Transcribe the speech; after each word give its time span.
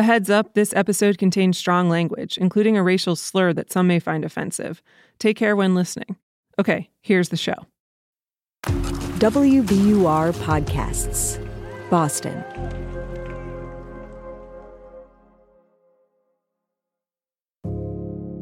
A 0.00 0.02
heads 0.02 0.30
up 0.30 0.54
this 0.54 0.72
episode 0.72 1.18
contains 1.18 1.58
strong 1.58 1.90
language, 1.90 2.38
including 2.38 2.74
a 2.74 2.82
racial 2.82 3.14
slur 3.14 3.52
that 3.52 3.70
some 3.70 3.86
may 3.86 3.98
find 3.98 4.24
offensive. 4.24 4.80
Take 5.18 5.36
care 5.36 5.54
when 5.54 5.74
listening. 5.74 6.16
Okay, 6.58 6.88
here's 7.02 7.28
the 7.28 7.36
show. 7.36 7.66
WBUR 8.64 10.32
Podcasts, 10.42 11.38
Boston. 11.90 12.42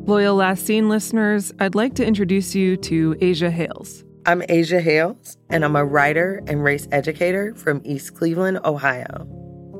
Loyal 0.06 0.36
Last 0.36 0.64
Seen 0.64 0.88
listeners, 0.88 1.52
I'd 1.58 1.74
like 1.74 1.94
to 1.94 2.06
introduce 2.06 2.54
you 2.54 2.76
to 2.76 3.16
Ajah 3.16 3.50
Hales. 3.50 4.04
I'm 4.26 4.42
Ajah 4.42 4.80
Hales, 4.80 5.36
and 5.50 5.64
I'm 5.64 5.74
a 5.74 5.84
writer 5.84 6.40
and 6.46 6.62
race 6.62 6.86
educator 6.92 7.52
from 7.56 7.82
East 7.84 8.14
Cleveland, 8.14 8.60
Ohio. 8.64 9.37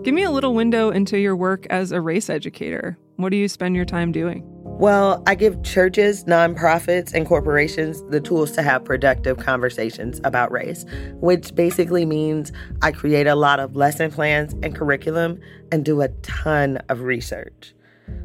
Give 0.09 0.15
me 0.15 0.23
a 0.23 0.31
little 0.31 0.55
window 0.55 0.89
into 0.89 1.19
your 1.19 1.37
work 1.37 1.67
as 1.69 1.93
a 1.93 2.01
race 2.01 2.31
educator. 2.31 2.97
What 3.17 3.29
do 3.29 3.37
you 3.37 3.47
spend 3.47 3.77
your 3.77 3.85
time 3.85 4.11
doing? 4.11 4.43
Well, 4.65 5.23
I 5.27 5.35
give 5.35 5.63
churches, 5.63 6.25
nonprofits, 6.25 7.13
and 7.13 7.27
corporations 7.27 8.03
the 8.09 8.19
tools 8.19 8.53
to 8.53 8.63
have 8.63 8.87
productive 8.87 9.37
conversations 9.37 10.19
about 10.25 10.51
race, 10.51 10.87
which 11.21 11.55
basically 11.55 12.07
means 12.07 12.53
I 12.81 12.91
create 12.91 13.27
a 13.27 13.35
lot 13.35 13.61
of 13.61 13.77
lesson 13.77 14.11
plans 14.11 14.55
and 14.63 14.75
curriculum 14.75 15.41
and 15.71 15.85
do 15.85 16.01
a 16.01 16.09
ton 16.23 16.79
of 16.89 17.03
research. 17.03 17.75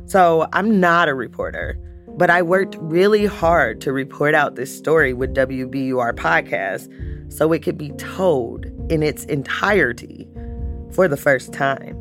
So 0.06 0.48
I'm 0.54 0.80
not 0.80 1.10
a 1.10 1.14
reporter, 1.14 1.78
but 2.16 2.30
I 2.30 2.44
worked 2.44 2.78
really 2.80 3.26
hard 3.26 3.82
to 3.82 3.92
report 3.92 4.36
out 4.36 4.56
this 4.56 4.74
story 4.74 5.14
with 5.14 5.36
WBUR 5.36 6.14
podcast 6.14 7.34
so 7.34 7.52
it 7.52 7.62
could 7.62 7.78
be 7.78 7.90
told 7.98 8.68
in 8.90 9.04
its 9.04 9.26
entirety 9.26 10.30
for 10.94 11.08
the 11.08 11.18
first 11.18 11.54
time. 11.54 11.96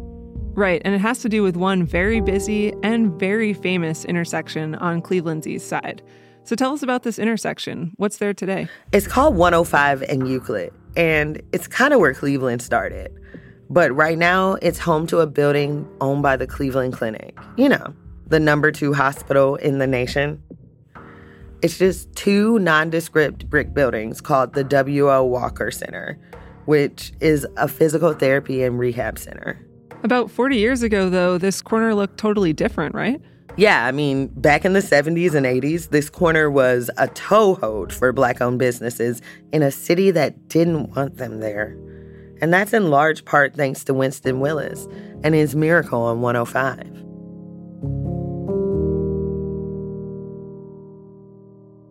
Right, 0.55 0.83
and 0.85 0.95
it 0.95 1.01
has 1.01 1.21
to 1.21 1.29
do 1.29 1.43
with 1.43 1.57
one 1.57 1.85
very 1.85 2.21
busy 2.21 2.75
and 2.83 3.19
very 3.19 3.55
famous 3.55 4.05
intersection 4.05 4.75
on 4.75 5.01
Cleveland's 5.01 5.47
east 5.47 5.67
side. 5.69 6.03
So 6.45 6.57
tell 6.57 6.73
us 6.73 6.83
about 6.83 7.05
this 7.05 7.19
intersection. 7.19 7.93
What's 7.97 8.19
there 8.19 8.35
today? 8.35 8.69
It's 8.93 9.07
called 9.07 9.35
105 9.37 10.03
and 10.03 10.29
Euclid, 10.29 10.73
and 10.97 11.41
it's 11.53 11.67
kind 11.67 11.95
of 11.95 12.01
where 12.01 12.13
Cleveland 12.13 12.61
started. 12.61 13.17
But 13.71 13.93
right 13.93 14.19
now, 14.19 14.55
it's 14.61 14.79
home 14.79 15.07
to 15.07 15.21
a 15.21 15.27
building 15.27 15.89
owned 16.01 16.23
by 16.23 16.37
the 16.37 16.47
Cleveland 16.47 16.93
Clinic. 16.93 17.39
You 17.57 17.71
know, 17.71 17.95
the 18.27 18.41
number 18.41 18.71
two 18.71 18.93
hospital 18.93 19.57
in 19.57 19.79
the 19.79 19.87
nation. 19.87 20.43
It's 21.63 21.79
just 21.79 22.13
two 22.15 22.59
nondescript 22.59 23.49
brick 23.49 23.73
buildings 23.73 24.21
called 24.21 24.53
the 24.53 24.65
W.O. 24.65 25.25
Walker 25.25 25.71
Center, 25.71 26.19
which 26.65 27.13
is 27.21 27.47
a 27.57 27.69
physical 27.69 28.13
therapy 28.13 28.63
and 28.63 28.79
rehab 28.79 29.19
center. 29.19 29.65
About 30.05 30.31
40 30.31 30.57
years 30.57 30.83
ago, 30.83 31.09
though, 31.09 31.39
this 31.39 31.63
corner 31.63 31.95
looked 31.95 32.19
totally 32.19 32.53
different, 32.53 32.95
right? 32.95 33.21
Yeah, 33.57 33.85
I 33.85 33.93
mean, 33.93 34.29
back 34.29 34.65
in 34.65 34.73
the 34.73 34.81
70s 34.81 35.35
and 35.35 35.45
80s, 35.45 35.91
this 35.91 36.09
corner 36.09 36.51
was 36.51 36.91
a 36.97 37.07
toehold 37.09 37.93
for 37.93 38.13
black 38.13 38.41
owned 38.41 38.59
businesses 38.59 39.21
in 39.53 39.63
a 39.63 39.71
city 39.71 40.11
that 40.11 40.49
didn't 40.49 40.95
want 40.97 41.19
them 41.19 41.41
there. 41.41 41.77
And 42.41 42.53
that's 42.53 42.73
in 42.73 42.91
large 42.91 43.25
part 43.25 43.55
thanks 43.55 43.85
to 43.85 43.95
Winston 43.95 44.41
Willis 44.41 44.89
and 45.23 45.35
his 45.35 45.55
miracle 45.55 46.03
on 46.03 46.23
105. 46.23 47.03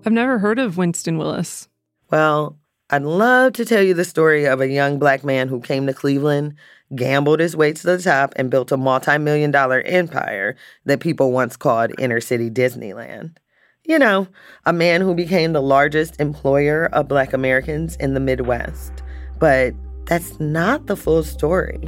I've 0.04 0.12
never 0.12 0.40
heard 0.40 0.58
of 0.58 0.78
Winston 0.78 1.18
Willis. 1.18 1.70
Well, 2.10 2.58
I'd 2.94 3.04
love 3.04 3.54
to 3.54 3.64
tell 3.64 3.82
you 3.82 3.94
the 3.94 4.04
story 4.04 4.44
of 4.44 4.60
a 4.60 4.68
young 4.68 5.00
black 5.00 5.24
man 5.24 5.48
who 5.48 5.62
came 5.62 5.88
to 5.88 5.94
Cleveland, 5.94 6.56
gambled 6.94 7.40
his 7.40 7.56
way 7.56 7.72
to 7.72 7.88
the 7.88 7.98
top, 7.98 8.34
and 8.36 8.52
built 8.52 8.70
a 8.74 8.76
multi 8.76 9.18
million 9.18 9.50
dollar 9.50 9.80
empire 9.82 10.58
that 10.84 11.00
people 11.00 11.32
once 11.32 11.56
called 11.56 11.94
inner 11.98 12.20
city 12.20 12.50
Disneyland. 12.50 13.38
You 13.86 13.98
know, 13.98 14.28
a 14.66 14.74
man 14.74 15.00
who 15.00 15.16
became 15.16 15.54
the 15.54 15.62
largest 15.62 16.20
employer 16.20 16.88
of 16.88 17.08
black 17.08 17.32
Americans 17.32 17.96
in 17.96 18.14
the 18.14 18.20
Midwest. 18.20 18.92
But 19.40 19.74
that's 20.06 20.38
not 20.42 20.88
the 20.88 20.98
full 20.98 21.24
story. 21.24 21.80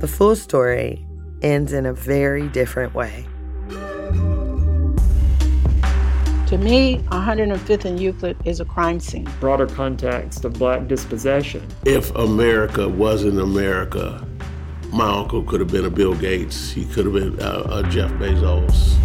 The 0.00 0.08
full 0.08 0.34
story 0.34 1.06
ends 1.42 1.72
in 1.72 1.86
a 1.86 1.94
very 1.94 2.48
different 2.48 2.92
way. 2.92 3.24
To 6.52 6.58
me, 6.58 6.98
105th 7.08 7.86
and 7.86 7.98
Euclid 7.98 8.36
is 8.44 8.60
a 8.60 8.66
crime 8.66 9.00
scene. 9.00 9.26
Broader 9.40 9.66
context 9.66 10.44
of 10.44 10.52
black 10.52 10.86
dispossession. 10.86 11.66
If 11.86 12.14
America 12.14 12.86
wasn't 12.86 13.40
America, 13.40 14.22
my 14.92 15.08
uncle 15.08 15.42
could 15.44 15.60
have 15.60 15.70
been 15.70 15.86
a 15.86 15.90
Bill 15.90 16.14
Gates. 16.14 16.70
He 16.70 16.84
could 16.84 17.06
have 17.06 17.14
been 17.14 17.40
a, 17.40 17.78
a 17.78 17.82
Jeff 17.88 18.10
Bezos. 18.20 18.98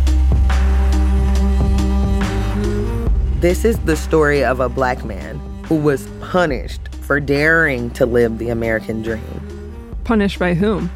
This 3.39 3.63
is 3.63 3.79
the 3.79 3.95
story 3.95 4.43
of 4.43 4.59
a 4.59 4.67
black 4.67 5.05
man 5.05 5.39
who 5.67 5.75
was 5.75 6.05
punished 6.19 6.89
for 6.95 7.21
daring 7.21 7.91
to 7.91 8.05
live 8.05 8.39
the 8.39 8.49
American 8.49 9.01
dream. 9.01 9.95
Punished 10.03 10.37
by 10.37 10.53
whom? 10.53 10.91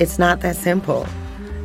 It's 0.00 0.18
not 0.18 0.40
that 0.40 0.56
simple. 0.56 1.06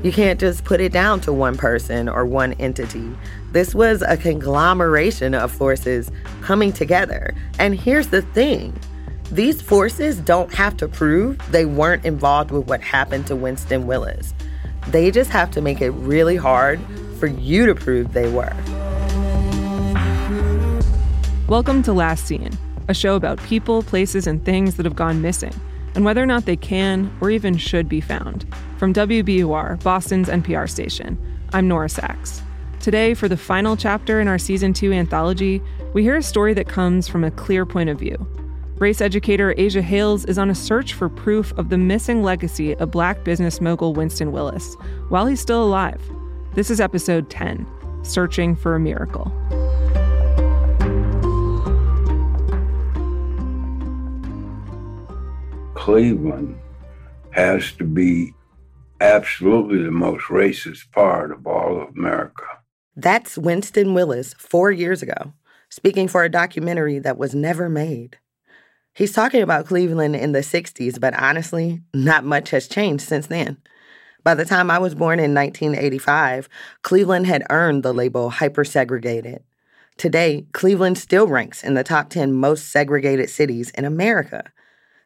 You 0.03 0.12
can't 0.12 0.40
just 0.40 0.64
put 0.64 0.80
it 0.80 0.92
down 0.92 1.22
to 1.22 1.34
one 1.34 1.58
person 1.58 2.08
or 2.08 2.24
one 2.24 2.53
entity. 2.53 3.09
This 3.53 3.74
was 3.74 4.02
a 4.02 4.18
conglomeration 4.18 5.34
of 5.34 5.53
forces 5.53 6.12
coming 6.41 6.74
together. 6.74 7.34
And 7.59 7.80
here's 7.80 8.08
the 8.08 8.22
thing 8.22 8.78
these 9.31 9.62
forces 9.62 10.19
don't 10.19 10.53
have 10.53 10.75
to 10.78 10.88
prove 10.90 11.40
they 11.50 11.63
weren't 11.63 12.03
involved 12.03 12.52
with 12.52 12.68
what 12.68 12.81
happened 12.81 13.25
to 13.28 13.38
Winston 13.38 13.88
Willis. 13.88 14.34
They 14.90 15.12
just 15.12 15.30
have 15.30 15.50
to 15.52 15.62
make 15.62 15.80
it 15.80 15.91
really 15.91 16.35
hard 16.35 16.81
for 17.19 17.28
you 17.28 17.66
to 17.66 17.74
prove 17.74 18.12
they 18.12 18.30
were. 18.30 18.53
Welcome 21.47 21.84
to 21.84 21.94
Last 21.94 22.25
Seen, 22.25 22.52
a 22.90 22.94
show 22.94 23.16
about 23.16 23.41
people, 23.44 23.81
places, 23.81 24.28
and 24.28 24.44
things 24.44 24.75
that 24.75 24.85
have 24.85 24.97
gone 24.97 25.22
missing, 25.22 25.53
and 25.96 26.03
whether 26.03 26.22
or 26.22 26.25
not 26.25 26.46
they 26.46 26.58
can 26.58 27.09
or 27.22 27.29
even 27.29 27.56
should 27.56 27.88
be 27.88 28.02
found. 28.02 28.46
From 28.78 28.94
WBUR, 28.94 29.81
Boston's 29.84 30.28
NPR 30.28 30.69
station, 30.69 31.18
I'm 31.53 31.69
Nora 31.69 31.88
Saks. 31.88 32.41
Today, 32.80 33.16
for 33.16 33.28
the 33.28 33.38
final 33.38 33.76
chapter 33.76 34.22
in 34.22 34.28
our 34.28 34.38
season 34.38 34.72
two 34.72 34.94
anthology, 34.94 35.62
we 35.94 36.04
hear 36.04 36.16
a 36.16 36.22
story 36.22 36.54
that 36.54 36.70
comes 36.70 37.08
from 37.08 37.24
a 37.24 37.32
clear 37.32 37.66
point 37.66 37.90
of 37.90 38.00
view. 38.00 38.16
Race 38.78 39.02
educator 39.02 39.54
Ajah 39.56 39.82
Hales 39.82 40.24
is 40.26 40.38
on 40.38 40.52
a 40.52 40.56
search 40.56 40.94
for 40.94 41.10
proof 41.10 41.52
of 41.58 41.70
the 41.70 41.78
missing 41.78 42.22
legacy 42.22 42.76
of 42.76 42.92
black 42.92 43.24
business 43.24 43.60
mogul 43.60 43.94
Winston 43.94 44.32
Willis 44.32 44.76
while 45.10 45.26
he's 45.26 45.42
still 45.42 45.64
alive. 45.64 46.00
This 46.54 46.70
is 46.70 46.80
episode 46.80 47.30
10 47.32 47.66
Searching 48.04 48.56
for 48.56 48.76
a 48.76 48.80
Miracle. 48.80 49.32
Cleveland 55.74 56.59
has 57.32 57.72
to 57.74 57.84
be 57.84 58.34
absolutely 59.02 59.84
the 59.84 59.92
most 59.92 60.26
racist 60.26 60.92
part 60.92 61.32
of 61.32 61.48
all 61.48 61.82
of 61.82 61.90
America. 61.98 62.44
That's 63.00 63.38
Winston 63.38 63.94
Willis 63.94 64.34
four 64.40 64.72
years 64.72 65.03
ago, 65.03 65.34
speaking 65.69 66.08
for 66.08 66.24
a 66.24 66.30
documentary 66.30 66.97
that 66.97 67.19
was 67.19 67.35
never 67.35 67.69
made. 67.69 68.18
He's 68.96 69.13
talking 69.13 69.44
about 69.44 69.68
Cleveland 69.68 70.16
in 70.16 70.31
the 70.31 70.40
60s, 70.40 71.00
but 71.00 71.13
honestly, 71.13 71.84
not 71.94 72.25
much 72.25 72.50
has 72.50 72.68
changed 72.68 73.03
since 73.03 73.28
then. 73.28 73.58
By 74.24 74.34
the 74.34 74.46
time 74.46 74.72
I 74.72 74.80
was 74.80 74.96
born 74.96 75.19
in 75.19 75.35
1985, 75.35 76.50
Cleveland 76.81 77.28
had 77.28 77.46
earned 77.52 77.84
the 77.84 77.94
label 77.94 78.31
hypersegregated. 78.31 79.41
Today, 79.97 80.47
Cleveland 80.53 80.97
still 80.97 81.28
ranks 81.28 81.64
in 81.64 81.75
the 81.75 81.84
top 81.84 82.09
10 82.09 82.34
most 82.34 82.72
segregated 82.72 83.29
cities 83.29 83.69
in 83.72 83.85
America. 83.85 84.52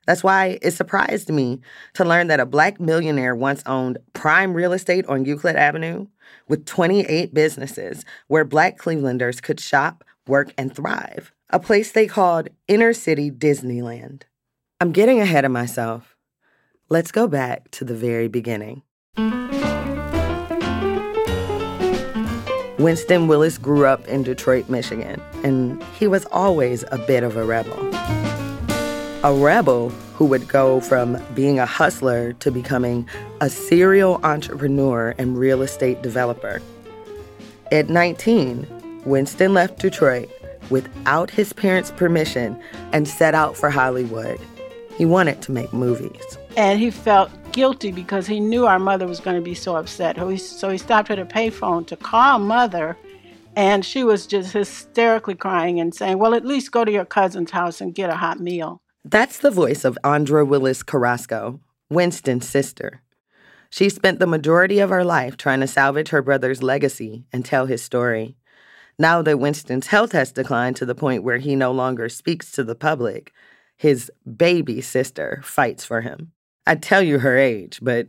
That's 0.07 0.23
why 0.23 0.57
it 0.62 0.72
surprised 0.72 1.29
me 1.29 1.62
to 1.94 2.03
learn 2.03 2.28
that 2.28 2.39
a 2.39 2.45
black 2.45 2.79
millionaire 2.79 3.35
once 3.35 3.62
owned 3.66 4.00
prime 4.13 4.53
real 4.53 4.73
estate 4.73 5.05
on 5.05 5.26
Euclid 5.26 5.55
Avenue 5.55 6.08
with 6.47 6.66
28 6.66 7.34
businesses 7.34 8.03
where 8.28 8.43
black 8.43 8.79
Clevelanders 8.79 9.41
could 9.41 9.59
shop, 9.59 10.03
work, 10.28 10.53
and 10.58 10.76
thrive. 10.76 11.31
A 11.52 11.59
place 11.59 11.91
they 11.91 12.08
called 12.08 12.49
Inner 12.67 12.93
City 12.93 13.29
Disneyland. 13.29 14.23
I'm 14.79 14.91
getting 14.91 15.20
ahead 15.20 15.46
of 15.46 15.52
myself. 15.52 16.16
Let's 16.90 17.11
go 17.11 17.28
back 17.28 17.70
to 17.72 17.85
the 17.85 17.96
very 17.96 18.28
beginning. 18.28 18.81
Winston 22.79 23.28
Willis 23.28 23.59
grew 23.59 23.85
up 23.85 24.08
in 24.08 24.23
Detroit, 24.23 24.67
Michigan, 24.67 25.22
and 25.43 25.84
he 25.99 26.08
was 26.08 26.26
always 26.31 26.84
a 26.91 26.97
bit 26.97 27.22
of 27.22 27.37
a 27.37 27.46
rebel 27.46 27.78
a 29.23 29.34
rebel 29.34 29.90
who 30.16 30.26
would 30.26 30.47
go 30.47 30.82
from 30.82 31.22
being 31.35 31.59
a 31.59 31.66
hustler 31.66 32.34
to 32.34 32.50
becoming 32.50 33.08
a 33.40 33.50
serial 33.50 34.20
entrepreneur 34.23 35.14
and 35.20 35.38
real 35.38 35.62
estate 35.62 36.02
developer. 36.02 36.59
At 37.72 37.88
19, 37.88 39.02
Winston 39.06 39.53
left 39.53 39.79
Detroit 39.79 40.28
without 40.72 41.29
his 41.29 41.53
parents' 41.53 41.91
permission 41.91 42.59
and 42.94 43.08
set 43.08 43.35
out 43.35 43.56
for 43.56 43.70
Hollywood. 43.70 44.40
He 44.97 45.06
wanted 45.06 45.41
to 45.44 45.52
make 45.52 45.72
movies. 45.72 46.38
And 46.58 46.79
he 46.79 46.90
felt 46.90 47.29
guilty 47.52 47.91
because 47.91 48.26
he 48.26 48.40
knew 48.40 48.66
our 48.66 48.79
mother 48.79 49.06
was 49.06 49.20
going 49.20 49.35
to 49.35 49.41
be 49.41 49.53
so 49.53 49.76
upset. 49.76 50.17
So 50.40 50.70
he 50.70 50.78
stopped 50.79 51.12
at 51.12 51.20
a 51.20 51.26
payphone 51.26 51.85
to 51.88 51.96
call 51.96 52.40
mother, 52.40 52.97
and 53.56 53.85
she 53.85 54.03
was 54.03 54.26
just 54.26 54.52
hysterically 54.52 55.35
crying 55.35 55.79
and 55.79 55.94
saying, 55.94 56.17
Well, 56.17 56.34
at 56.34 56.46
least 56.46 56.72
go 56.72 56.84
to 56.84 56.91
your 56.91 57.06
cousin's 57.06 57.52
house 57.52 57.82
and 57.82 57.94
get 57.94 58.09
a 58.09 58.16
hot 58.16 58.40
meal. 58.40 58.80
That's 59.03 59.40
the 59.40 59.50
voice 59.50 59.84
of 59.84 59.98
Andra 60.03 60.46
Willis 60.46 60.84
Carrasco, 60.84 61.59
Winston's 61.90 62.48
sister. 62.48 63.02
She 63.72 63.90
spent 63.90 64.20
the 64.20 64.28
majority 64.28 64.80
of 64.80 64.92
her 64.92 65.03
life 65.03 65.38
trying 65.38 65.62
to 65.62 65.68
salvage 65.68 66.09
her 66.09 66.22
brother's 66.22 66.62
legacy 66.62 67.26
and 67.34 67.44
tell 67.44 67.66
his 67.66 67.82
story. 67.82 68.36
Now 69.00 69.24
that 69.24 69.40
Winston's 69.40 69.88
health 69.88 70.12
has 70.12 70.32
declined 70.32 70.76
to 70.76 70.86
the 70.86 70.94
point 70.94 71.24
where 71.24 71.40
he 71.40 71.56
no 71.56 71.72
longer 71.72 72.09
speaks 72.09 72.52
to 72.52 72.64
the 72.64 72.76
public, 72.76 73.34
his 73.76 74.12
baby 74.38 74.82
sister 74.82 75.42
fights 75.44 75.84
for 75.84 76.02
him. 76.02 76.32
I'd 76.68 76.84
tell 76.84 77.02
you 77.02 77.20
her 77.20 77.36
age, 77.36 77.80
but 77.82 78.08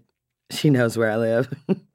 she 0.51 0.69
knows 0.69 0.99
where 0.99 1.11
I 1.11 1.17
live. 1.17 1.55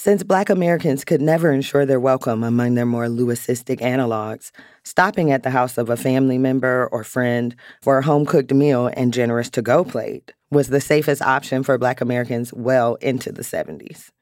Since 0.00 0.22
Black 0.22 0.48
Americans 0.48 1.04
could 1.04 1.20
never 1.20 1.50
ensure 1.50 1.84
their 1.84 1.98
welcome 1.98 2.44
among 2.44 2.74
their 2.74 2.86
more 2.86 3.06
Lewisistic 3.06 3.80
analogs, 3.80 4.52
stopping 4.84 5.32
at 5.32 5.42
the 5.42 5.50
house 5.50 5.76
of 5.76 5.90
a 5.90 5.96
family 5.96 6.38
member 6.38 6.88
or 6.92 7.02
friend 7.02 7.56
for 7.82 7.98
a 7.98 8.04
home 8.04 8.24
cooked 8.24 8.54
meal 8.54 8.88
and 8.94 9.12
generous 9.12 9.50
to 9.50 9.60
go 9.60 9.82
plate 9.82 10.32
was 10.52 10.68
the 10.68 10.80
safest 10.80 11.20
option 11.20 11.64
for 11.64 11.76
Black 11.78 12.00
Americans 12.00 12.52
well 12.52 12.94
into 13.00 13.32
the 13.32 13.42
70s. 13.42 14.12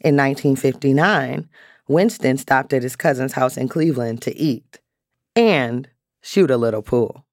In 0.00 0.16
1959, 0.16 1.48
Winston 1.88 2.38
stopped 2.38 2.72
at 2.72 2.84
his 2.84 2.94
cousin's 2.94 3.32
house 3.32 3.56
in 3.56 3.66
Cleveland 3.66 4.22
to 4.22 4.36
eat 4.36 4.78
and 5.34 5.88
shoot 6.22 6.52
a 6.52 6.56
little 6.56 6.82
pool. 6.82 7.26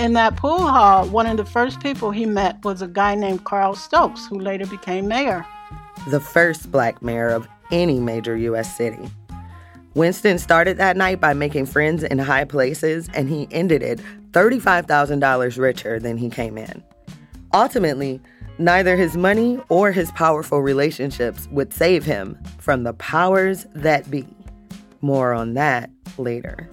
In 0.00 0.14
that 0.14 0.34
pool 0.34 0.66
hall, 0.66 1.06
one 1.08 1.26
of 1.26 1.36
the 1.36 1.44
first 1.44 1.80
people 1.80 2.10
he 2.10 2.24
met 2.24 2.64
was 2.64 2.80
a 2.80 2.88
guy 2.88 3.14
named 3.14 3.44
Carl 3.44 3.74
Stokes, 3.74 4.26
who 4.26 4.40
later 4.40 4.66
became 4.66 5.06
mayor. 5.06 5.44
The 6.08 6.20
first 6.20 6.72
black 6.72 7.02
mayor 7.02 7.28
of 7.28 7.46
any 7.70 8.00
major 8.00 8.34
U.S. 8.34 8.74
city. 8.74 9.10
Winston 9.92 10.38
started 10.38 10.78
that 10.78 10.96
night 10.96 11.20
by 11.20 11.34
making 11.34 11.66
friends 11.66 12.02
in 12.02 12.18
high 12.18 12.46
places, 12.46 13.10
and 13.12 13.28
he 13.28 13.46
ended 13.50 13.82
it 13.82 14.00
$35,000 14.30 15.58
richer 15.58 16.00
than 16.00 16.16
he 16.16 16.30
came 16.30 16.56
in. 16.56 16.82
Ultimately, 17.52 18.22
Neither 18.58 18.94
his 18.94 19.16
money 19.16 19.58
or 19.70 19.90
his 19.90 20.12
powerful 20.12 20.60
relationships 20.60 21.48
would 21.50 21.72
save 21.72 22.04
him 22.04 22.38
from 22.58 22.82
the 22.82 22.92
powers 22.92 23.66
that 23.74 24.10
be. 24.10 24.26
More 25.00 25.32
on 25.32 25.54
that 25.54 25.88
later. 26.18 26.68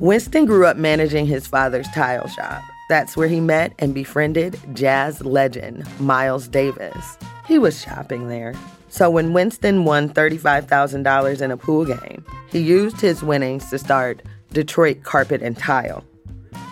Winston 0.00 0.46
grew 0.46 0.64
up 0.64 0.76
managing 0.76 1.26
his 1.26 1.48
father's 1.48 1.88
tile 1.88 2.28
shop. 2.28 2.62
That's 2.88 3.16
where 3.16 3.26
he 3.26 3.40
met 3.40 3.72
and 3.80 3.92
befriended 3.92 4.56
jazz 4.72 5.24
legend 5.24 5.84
Miles 5.98 6.46
Davis. 6.46 7.18
He 7.48 7.58
was 7.58 7.82
shopping 7.82 8.28
there. 8.28 8.54
So 8.88 9.10
when 9.10 9.32
Winston 9.32 9.84
won 9.84 10.08
$35,000 10.10 11.42
in 11.42 11.50
a 11.50 11.56
pool 11.56 11.84
game, 11.84 12.24
he 12.48 12.60
used 12.60 13.00
his 13.00 13.24
winnings 13.24 13.68
to 13.70 13.78
start 13.78 14.22
Detroit 14.52 15.02
Carpet 15.02 15.42
and 15.42 15.58
Tile, 15.58 16.04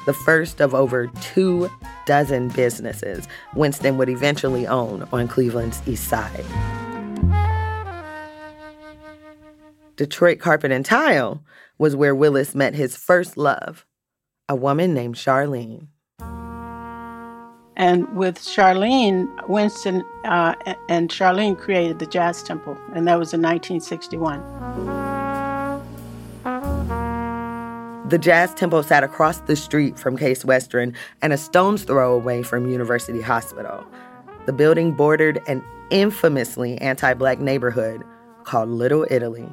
the 0.07 0.15
first 0.15 0.61
of 0.61 0.73
over 0.73 1.09
two 1.21 1.69
dozen 2.07 2.49
businesses 2.51 3.27
Winston 3.57 3.99
would 3.99 4.09
eventually 4.09 4.69
own 4.69 5.07
on 5.13 5.27
Cleveland's 5.27 5.83
east 5.89 6.05
side. 6.05 6.45
Detroit 9.97 10.39
Carpet 10.39 10.71
and 10.71 10.87
Tile 10.87 11.43
was 11.79 11.97
where 11.97 12.15
Willis 12.15 12.55
met 12.55 12.75
his 12.75 12.97
first 12.97 13.37
love, 13.37 13.87
a 14.49 14.55
woman 14.55 14.95
named 14.95 15.17
Charlene. 15.17 15.89
And 17.79 18.17
with 18.17 18.39
Charlene, 18.39 19.29
Winston 19.49 20.03
uh, 20.25 20.55
and 20.89 21.11
Charlene 21.11 21.59
created 21.59 21.99
the 21.99 22.07
Jazz 22.07 22.43
Temple, 22.43 22.79
and 22.95 23.07
that 23.07 23.19
was 23.19 23.35
in 23.35 23.43
1961. 23.43 24.41
The 28.09 28.19
Jazz 28.19 28.55
Temple 28.55 28.85
sat 28.85 29.03
across 29.03 29.41
the 29.41 29.57
street 29.57 29.99
from 29.99 30.17
Case 30.17 30.45
Western 30.45 30.95
and 31.23 31.33
a 31.33 31.37
stone's 31.37 31.83
throw 31.83 32.15
away 32.15 32.45
from 32.45 32.71
University 32.71 33.21
Hospital. 33.21 33.85
The 34.47 34.53
building 34.53 34.93
bordered 34.93 35.43
an 35.49 35.63
infamously 35.91 36.79
anti 36.79 37.15
black 37.15 37.41
neighborhood 37.41 38.05
called 38.45 38.69
Little 38.69 39.07
Italy. 39.11 39.49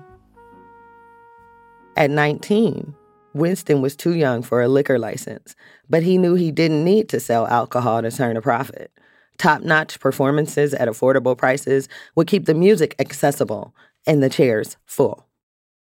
At 1.95 2.09
19, 2.09 2.95
Winston 3.35 3.81
was 3.81 3.95
too 3.95 4.15
young 4.15 4.41
for 4.41 4.61
a 4.61 4.67
liquor 4.67 4.97
license, 4.97 5.55
but 5.87 6.01
he 6.01 6.17
knew 6.17 6.33
he 6.33 6.51
didn't 6.51 6.83
need 6.83 7.07
to 7.09 7.19
sell 7.19 7.45
alcohol 7.45 8.01
to 8.01 8.09
turn 8.09 8.35
a 8.35 8.41
profit. 8.41 8.91
Top 9.37 9.61
notch 9.61 9.99
performances 9.99 10.73
at 10.73 10.87
affordable 10.87 11.37
prices 11.37 11.87
would 12.15 12.27
keep 12.27 12.45
the 12.45 12.55
music 12.55 12.95
accessible 12.97 13.75
and 14.07 14.23
the 14.23 14.29
chairs 14.29 14.77
full. 14.85 15.27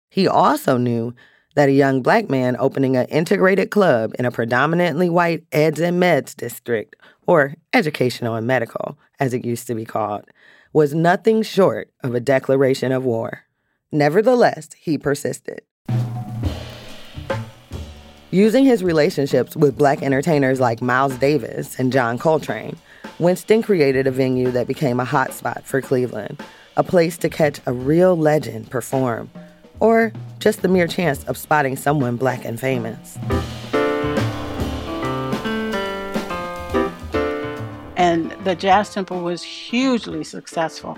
He 0.10 0.30
also 0.30 0.78
knew 0.78 1.14
that 1.56 1.70
a 1.70 1.74
young 1.74 2.02
black 2.02 2.30
man 2.30 2.56
opening 2.58 2.96
an 2.96 3.08
integrated 3.08 3.70
club 3.70 4.14
in 4.18 4.26
a 4.26 4.32
predominantly 4.32 5.10
white 5.10 5.44
eds 5.52 5.82
and 5.82 6.02
meds 6.02 6.36
district, 6.36 6.96
or 7.26 7.56
educational 7.74 8.36
and 8.36 8.48
medical, 8.48 8.98
as 9.20 9.34
it 9.34 9.44
used 9.44 9.68
to 9.68 9.76
be 9.76 9.84
called, 9.84 10.24
was 10.72 10.94
nothing 10.94 11.42
short 11.42 11.92
of 12.02 12.16
a 12.16 12.22
declaration 12.22 12.94
of 12.94 13.04
war. 13.04 13.44
Nevertheless, 13.92 14.70
he 14.78 14.98
persisted. 14.98 15.62
Using 18.32 18.66
his 18.66 18.84
relationships 18.84 19.56
with 19.56 19.78
black 19.78 20.04
entertainers 20.04 20.60
like 20.60 20.82
Miles 20.82 21.16
Davis 21.16 21.80
and 21.80 21.94
John 21.94 22.18
Coltrane, 22.18 22.76
Winston 23.20 23.62
created 23.62 24.06
a 24.06 24.12
venue 24.12 24.52
that 24.52 24.68
became 24.68 25.00
a 25.00 25.06
hotspot 25.06 25.64
for 25.64 25.82
Cleveland, 25.82 26.44
a 26.76 26.84
place 26.84 27.18
to 27.20 27.30
catch 27.30 27.62
a 27.66 27.72
real 27.72 28.18
legend 28.18 28.70
perform 28.70 29.30
or 29.80 30.12
just 30.40 30.62
the 30.62 30.68
mere 30.68 30.88
chance 30.88 31.24
of 31.24 31.38
spotting 31.38 31.78
someone 31.78 32.18
black 32.18 32.44
and 32.44 32.60
famous. 32.60 33.18
And 37.96 38.32
the 38.44 38.58
Jazz 38.58 38.94
Temple 38.94 39.22
was 39.22 39.42
hugely 39.42 40.26
successful. 40.26 40.98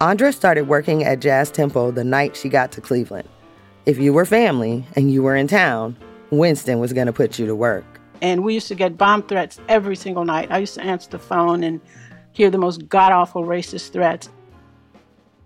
Andra 0.00 0.32
started 0.32 0.68
working 0.68 1.02
at 1.02 1.18
Jazz 1.18 1.50
Temple 1.50 1.90
the 1.90 2.04
night 2.04 2.36
she 2.36 2.48
got 2.48 2.70
to 2.72 2.80
Cleveland. 2.80 3.28
If 3.84 3.98
you 3.98 4.12
were 4.12 4.24
family 4.24 4.86
and 4.94 5.10
you 5.10 5.24
were 5.24 5.34
in 5.34 5.48
town, 5.48 5.96
Winston 6.32 6.78
was 6.78 6.92
going 6.92 7.06
to 7.06 7.12
put 7.12 7.38
you 7.38 7.46
to 7.46 7.54
work. 7.54 7.84
And 8.22 8.42
we 8.42 8.54
used 8.54 8.68
to 8.68 8.74
get 8.74 8.96
bomb 8.96 9.22
threats 9.22 9.60
every 9.68 9.96
single 9.96 10.24
night. 10.24 10.50
I 10.50 10.58
used 10.58 10.74
to 10.74 10.82
answer 10.82 11.10
the 11.10 11.18
phone 11.18 11.62
and 11.62 11.80
hear 12.32 12.50
the 12.50 12.58
most 12.58 12.88
god 12.88 13.12
awful 13.12 13.44
racist 13.44 13.92
threats. 13.92 14.30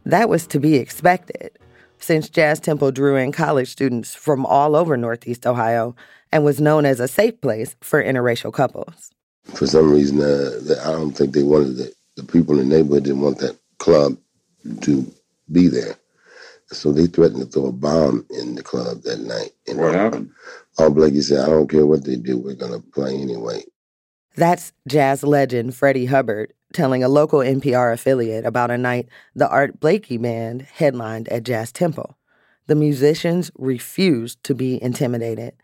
That 0.05 0.29
was 0.29 0.47
to 0.49 0.61
be 0.61 0.77
expected 0.77 1.59
since 1.99 2.29
Jazz 2.29 2.61
Temple 2.61 2.93
drew 2.93 3.17
in 3.17 3.33
college 3.33 3.69
students 3.69 4.15
from 4.15 4.47
all 4.47 4.77
over 4.77 4.97
Northeast 4.97 5.47
Ohio 5.47 5.97
and 6.31 6.45
was 6.45 6.61
known 6.61 6.85
as 6.85 7.01
a 7.01 7.09
safe 7.09 7.41
place 7.41 7.75
for 7.81 8.03
interracial 8.03 8.53
couples. 8.53 9.11
For 9.55 9.67
some 9.67 9.91
reason, 9.91 10.21
uh, 10.21 10.85
I 10.85 10.93
don't 10.93 11.13
think 11.13 11.33
they 11.35 11.43
wanted 11.43 11.77
the, 11.77 11.93
the 12.17 12.23
people 12.23 12.59
in 12.61 12.69
the 12.69 12.77
neighborhood 12.77 13.05
didn't 13.05 13.21
want 13.21 13.39
that 13.39 13.57
club 13.79 14.17
to 14.83 15.13
be 15.51 15.69
there. 15.69 15.97
So 16.69 16.93
they 16.93 17.07
threatened 17.07 17.41
to 17.41 17.47
throw 17.47 17.67
a 17.67 17.73
bomb 17.73 18.27
in 18.31 18.57
the 18.57 18.63
club 18.63 19.03
that 19.03 19.21
night. 19.21 19.53
And 19.67 19.79
what 19.79 19.95
happened? 19.95 20.31
Art 20.79 20.95
Blakey 20.95 21.21
said, 21.21 21.45
I 21.45 21.47
don't 21.47 21.71
care 21.71 21.87
what 21.87 22.05
they 22.05 22.17
do, 22.17 22.39
we're 22.39 22.55
going 22.55 22.73
to 22.73 22.81
play 22.81 23.15
anyway. 23.15 23.63
That's 24.35 24.73
jazz 24.87 25.23
legend 25.23 25.75
Freddie 25.75 26.07
Hubbard 26.07 26.53
telling 26.73 27.03
a 27.03 27.09
local 27.09 27.39
NPR 27.39 27.93
affiliate 27.93 28.45
about 28.45 28.71
a 28.71 28.77
night 28.77 29.09
the 29.35 29.49
Art 29.49 29.81
Blakey 29.81 30.19
Band 30.19 30.63
headlined 30.63 31.29
at 31.29 31.45
Jazz 31.45 31.73
Temple. 31.73 32.19
The 32.67 32.75
musicians 32.75 33.51
refused 33.57 34.43
to 34.45 34.55
be 34.55 34.83
intimidated. 34.83 35.55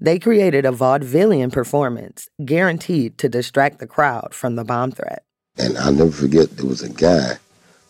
They 0.00 0.18
created 0.18 0.64
a 0.64 0.70
vaudevillian 0.70 1.52
performance 1.52 2.28
guaranteed 2.44 3.18
to 3.18 3.28
distract 3.28 3.80
the 3.80 3.86
crowd 3.86 4.32
from 4.32 4.56
the 4.56 4.64
bomb 4.64 4.92
threat. 4.92 5.24
And 5.58 5.76
I'll 5.78 5.92
never 5.92 6.10
forget 6.10 6.50
there 6.50 6.66
was 6.66 6.82
a 6.82 6.90
guy, 6.90 7.38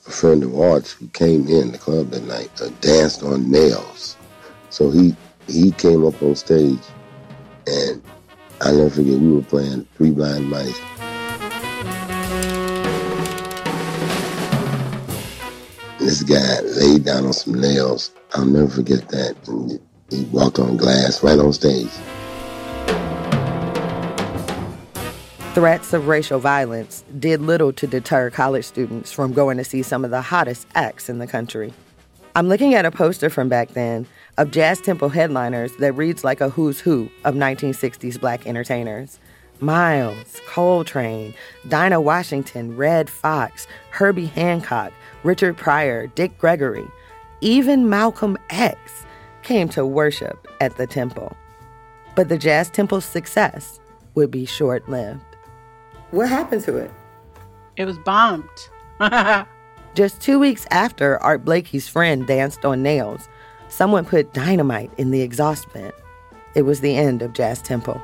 a 0.07 0.11
friend 0.11 0.43
of 0.43 0.59
Art's, 0.59 0.93
who 0.93 1.09
came 1.09 1.49
in 1.49 1.73
the 1.73 1.79
club 1.79 2.11
that 2.11 2.25
night, 2.25 2.51
uh, 2.61 2.69
danced 2.81 3.23
on 3.23 3.51
nails. 3.51 4.17
So 4.71 4.91
he 4.91 5.17
he 5.47 5.71
came 5.73 6.05
up 6.05 6.23
on 6.23 6.35
stage, 6.35 6.79
and 7.67 8.03
I'll 8.61 8.77
never 8.77 8.91
forget 8.91 9.19
we 9.19 9.33
were 9.33 9.43
playing 9.43 9.87
Three 9.97 10.11
Blind 10.11 10.49
Mice. 10.51 10.81
this 16.07 16.23
guy 16.23 16.61
laid 16.61 17.05
down 17.05 17.27
on 17.27 17.33
some 17.33 17.61
nails. 17.61 18.13
I'll 18.35 18.47
never 18.47 18.69
forget 18.69 19.09
that. 19.09 19.37
And 19.49 19.81
he 20.09 20.25
walked 20.27 20.61
on 20.61 20.77
glass 20.77 21.23
right 21.23 21.39
on 21.39 21.53
stage. 21.53 21.91
Threats 25.57 25.95
of 25.95 26.07
racial 26.07 26.39
violence 26.39 27.03
did 27.19 27.41
little 27.41 27.73
to 27.73 27.87
deter 27.87 28.29
college 28.29 28.67
students 28.67 29.11
from 29.11 29.33
going 29.33 29.57
to 29.57 29.65
see 29.65 29.83
some 29.83 30.05
of 30.05 30.11
the 30.11 30.21
hottest 30.21 30.67
acts 30.75 31.09
in 31.09 31.19
the 31.19 31.27
country. 31.27 31.73
I'm 32.35 32.47
looking 32.47 32.75
at 32.75 32.85
a 32.85 32.91
poster 32.91 33.31
from 33.31 33.49
back 33.49 33.71
then 33.71 34.07
of 34.37 34.51
Jazz 34.51 34.83
Temple 34.83 35.09
headliners 35.09 35.75
that 35.77 35.95
reads 35.95 36.25
like 36.25 36.43
a 36.43 36.51
who's 36.51 36.79
who 36.79 37.09
of 37.25 37.35
1960s 37.37 38.21
black 38.21 38.47
entertainers. 38.47 39.19
Miles, 39.61 40.43
Coltrane, 40.47 41.33
Dinah 41.69 42.03
Washington, 42.03 42.77
Redd 42.77 43.09
Foxx, 43.09 43.67
Herbie 43.89 44.27
Hancock, 44.27 44.93
Richard 45.23 45.57
Pryor, 45.57 46.07
Dick 46.09 46.37
Gregory, 46.37 46.87
even 47.41 47.89
Malcolm 47.89 48.37
X 48.51 49.07
came 49.43 49.71
to 49.71 49.87
worship 49.87 50.47
at 50.61 50.77
the 50.77 50.87
temple. 50.87 51.35
But 52.15 52.29
the 52.29 52.37
Jazz 52.37 52.69
Temple's 52.69 53.07
success 53.07 53.81
would 54.15 54.31
be 54.31 54.45
short 54.45 54.87
lived. 54.91 55.36
What 56.13 56.29
happened 56.29 56.63
to 56.65 56.77
it? 56.77 56.91
It 57.77 57.85
was 57.85 57.99
bombed. 57.99 58.49
Just 59.95 60.21
two 60.21 60.39
weeks 60.39 60.65
after 60.71 61.21
Art 61.23 61.45
Blakey's 61.45 61.89
friend 61.89 62.27
danced 62.27 62.65
on 62.65 62.83
nails, 62.83 63.29
someone 63.69 64.05
put 64.05 64.33
dynamite 64.33 64.93
in 64.99 65.11
the 65.11 65.23
exhaust 65.23 65.69
vent. 65.71 65.95
It 66.55 66.63
was 66.63 66.81
the 66.81 66.97
end 66.97 67.23
of 67.23 67.33
Jazz 67.33 67.61
Temple. 67.61 68.01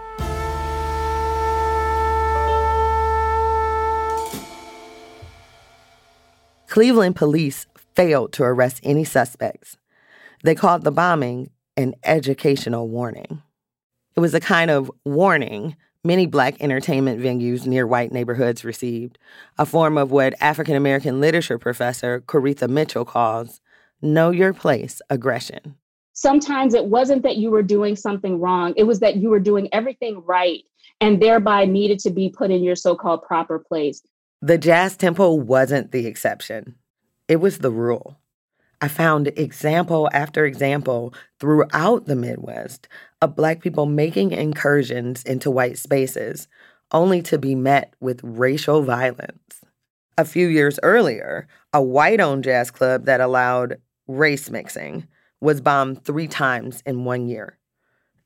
Cleveland 6.67 7.15
police 7.15 7.67
failed 7.95 8.33
to 8.33 8.43
arrest 8.43 8.81
any 8.83 9.05
suspects. 9.05 9.77
They 10.43 10.55
called 10.57 10.83
the 10.83 10.91
bombing 10.91 11.51
an 11.77 11.95
educational 12.03 12.89
warning. 12.89 13.43
It 14.17 14.21
was 14.21 14.35
a 14.35 14.41
kind 14.41 14.71
of 14.71 14.91
warning 15.05 15.77
many 16.05 16.27
black 16.27 16.61
entertainment 16.61 17.21
venues 17.21 17.67
near 17.67 17.87
white 17.87 18.13
neighborhoods 18.13 18.65
received, 18.65 19.19
a 19.59 19.67
form 19.67 19.97
of 19.97 20.11
what 20.11 20.35
African 20.41 20.75
American 20.75 21.21
literature 21.21 21.59
professor 21.59 22.21
Koritha 22.21 22.69
Mitchell 22.69 23.05
calls 23.05 23.61
know 24.01 24.31
your 24.31 24.53
place 24.53 25.01
aggression. 25.11 25.77
Sometimes 26.13 26.75
it 26.75 26.87
wasn't 26.87 27.23
that 27.23 27.37
you 27.37 27.51
were 27.51 27.63
doing 27.63 27.97
something 27.97 28.41
wrong, 28.41 28.75
it 28.77 28.85
was 28.85 29.01
that 29.01 29.17
you 29.17 29.31
were 29.31 29.41
doing 29.41 29.69
everything 29.73 30.23
right 30.27 30.63
and 31.01 31.23
thereby 31.23 31.65
needed 31.65 31.99
to 32.01 32.11
be 32.11 32.29
put 32.29 32.51
in 32.51 32.63
your 32.63 32.77
so 32.77 32.95
called 32.95 33.23
proper 33.23 33.59
place. 33.59 34.03
The 34.41 34.59
Jazz 34.59 34.97
Temple 34.97 35.41
wasn't 35.41 35.93
the 35.93 36.07
exception, 36.07 36.75
it 37.29 37.37
was 37.37 37.59
the 37.59 37.71
rule. 37.71 38.19
I 38.83 38.89
found 38.89 39.29
example 39.37 40.11
after 40.13 40.45
example 40.45 41.15
throughout 41.39 42.07
the 42.07 42.17
Midwest 42.17 42.89
of 43.21 43.37
Black 43.37 43.63
people 43.63 43.87
making 43.87 44.33
incursions 44.33 45.23
into 45.23 45.53
white 45.53 45.79
spaces, 45.79 46.49
only 46.91 47.23
to 47.23 47.39
be 47.39 47.55
met 47.55 47.95
with 48.01 48.21
racial 48.25 48.83
violence. 48.83 49.61
A 50.19 50.25
few 50.25 50.49
years 50.49 50.81
earlier, 50.83 51.47
a 51.73 51.81
white 51.81 52.21
owned 52.21 52.43
jazz 52.43 52.73
club 52.73 53.05
that 53.05 53.21
allowed 53.21 53.79
race 54.09 54.51
mixing 54.51 55.07
was 55.41 55.61
bombed 55.61 56.05
three 56.05 56.27
times 56.27 56.83
in 56.85 57.05
one 57.05 57.29
year. 57.29 57.59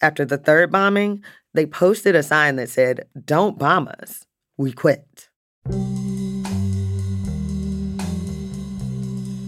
After 0.00 0.24
the 0.24 0.38
third 0.38 0.72
bombing, 0.72 1.22
they 1.52 1.66
posted 1.66 2.16
a 2.16 2.22
sign 2.22 2.56
that 2.56 2.70
said, 2.70 3.06
Don't 3.26 3.58
bomb 3.58 3.88
us, 3.88 4.26
we 4.56 4.72
quit. 4.72 5.28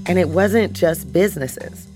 And 0.09 0.19
it 0.19 0.31
wasn't 0.31 0.73
just 0.73 1.13
businesses. 1.13 1.87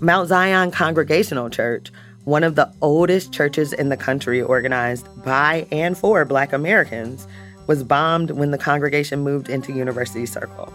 Mount 0.00 0.28
Zion 0.28 0.70
Congregational 0.70 1.50
Church, 1.50 1.90
one 2.24 2.44
of 2.44 2.54
the 2.54 2.72
oldest 2.80 3.32
churches 3.32 3.72
in 3.72 3.88
the 3.88 3.96
country 3.96 4.40
organized 4.40 5.06
by 5.24 5.66
and 5.72 5.98
for 5.98 6.24
Black 6.24 6.52
Americans, 6.52 7.26
was 7.66 7.82
bombed 7.82 8.30
when 8.30 8.52
the 8.52 8.58
congregation 8.58 9.20
moved 9.20 9.48
into 9.48 9.72
University 9.72 10.26
Circle. 10.26 10.66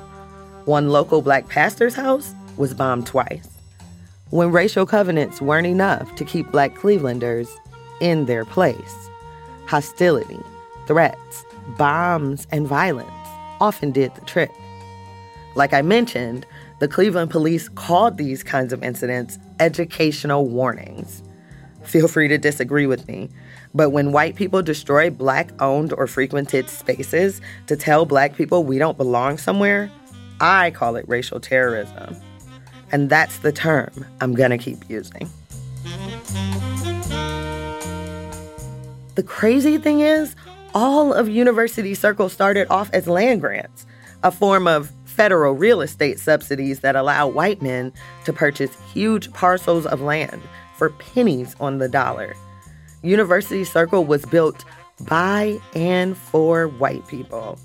One 0.66 0.90
local 0.90 1.22
Black 1.22 1.48
pastor's 1.48 1.96
house 1.96 2.34
was 2.58 2.74
bombed 2.74 3.08
twice. 3.08 3.48
When 4.30 4.52
racial 4.52 4.86
covenants 4.86 5.42
weren't 5.42 5.68
enough 5.68 6.14
to 6.16 6.26
keep 6.26 6.52
Black 6.52 6.76
Clevelanders 6.76 7.50
in 8.00 8.26
their 8.26 8.46
place, 8.46 9.10
hostility, 9.66 10.40
threats, 10.88 11.46
bombs, 11.78 12.48
and 12.52 12.68
violence 12.68 13.10
often 13.60 13.92
did 13.92 14.14
the 14.16 14.22
trick. 14.22 14.52
Like 15.56 15.74
I 15.74 15.82
mentioned, 15.82 16.46
the 16.82 16.88
Cleveland 16.88 17.30
police 17.30 17.70
called 17.70 18.18
these 18.18 18.42
kinds 18.42 18.74
of 18.74 18.84
incidents 18.84 19.38
educational 19.60 20.48
warnings. 20.48 21.22
Feel 21.84 22.08
free 22.08 22.28
to 22.28 22.40
disagree 22.40 22.88
with 22.88 23.08
me, 23.08 23.30
but 23.76 23.92
when 23.92 24.12
white 24.12 24.36
people 24.36 24.64
destroy 24.64 25.12
black 25.12 25.52
owned 25.62 25.94
or 25.94 26.08
frequented 26.08 26.68
spaces 26.70 27.40
to 27.68 27.76
tell 27.76 28.08
black 28.08 28.36
people 28.36 28.64
we 28.64 28.80
don't 28.80 28.98
belong 28.98 29.38
somewhere, 29.38 29.92
I 30.40 30.72
call 30.72 30.96
it 30.96 31.08
racial 31.08 31.40
terrorism. 31.40 32.16
And 32.92 33.12
that's 33.12 33.38
the 33.38 33.52
term 33.52 34.04
I'm 34.20 34.34
gonna 34.34 34.58
keep 34.58 34.90
using. 34.90 35.30
The 39.14 39.24
crazy 39.24 39.78
thing 39.78 40.00
is, 40.00 40.36
all 40.74 41.14
of 41.14 41.30
University 41.30 41.94
Circle 41.94 42.30
started 42.30 42.66
off 42.72 42.90
as 42.92 43.08
land 43.08 43.42
grants, 43.42 43.86
a 44.24 44.32
form 44.32 44.68
of 44.68 44.92
federal 45.22 45.54
real 45.54 45.82
estate 45.82 46.20
subsidies 46.20 46.80
that 46.80 46.96
allow 46.96 47.28
white 47.28 47.62
men 47.62 47.94
to 48.26 48.34
purchase 48.34 48.76
huge 48.92 49.32
parcels 49.34 49.86
of 49.86 50.02
land 50.02 50.42
for 50.74 50.90
pennies 50.90 51.56
on 51.60 51.78
the 51.78 51.88
dollar. 51.88 52.36
University 53.04 53.64
Circle 53.64 54.04
was 54.04 54.26
built 54.26 54.66
by 55.02 55.60
and 55.76 56.18
for 56.18 56.68
white 56.68 57.08
people, 57.08 57.60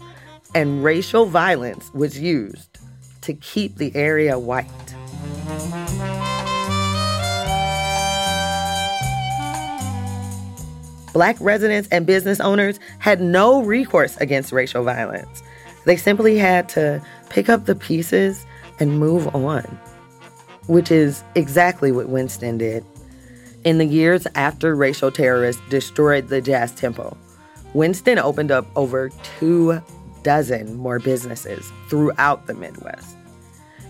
and 0.55 0.85
racial 0.85 1.25
violence 1.25 1.91
was 1.95 2.21
used 2.21 2.77
to 3.23 3.33
keep 3.33 3.77
the 3.77 3.91
area 3.97 4.39
white. 4.39 4.67
Black 11.15 11.39
residents 11.41 11.89
and 11.91 12.05
business 12.05 12.39
owners 12.39 12.79
had 12.99 13.23
no 13.23 13.63
recourse 13.63 14.15
against 14.19 14.53
racial 14.53 14.85
violence. 14.85 15.43
They 15.87 15.97
simply 15.97 16.37
had 16.37 16.69
to 16.71 17.01
pick 17.29 17.49
up 17.49 17.65
the 17.67 17.75
pieces 17.75 18.47
and 18.79 18.99
move 18.99 19.35
on, 19.35 19.63
which 20.67 20.91
is 20.91 21.23
exactly 21.35 21.93
what 21.93 22.09
Winston 22.09 22.59
did. 22.59 22.85
In 23.65 23.79
the 23.79 23.87
years 23.87 24.27
after 24.35 24.75
racial 24.75 25.11
terrorists 25.11 25.63
destroyed 25.69 26.29
the 26.29 26.41
Jazz 26.41 26.73
Temple, 26.73 27.17
Winston 27.75 28.19
opened 28.19 28.51
up 28.51 28.67
over 28.77 29.11
two 29.39 29.83
dozen 30.23 30.77
more 30.77 30.99
businesses 30.99 31.71
throughout 31.89 32.47
the 32.47 32.55
Midwest. 32.55 33.17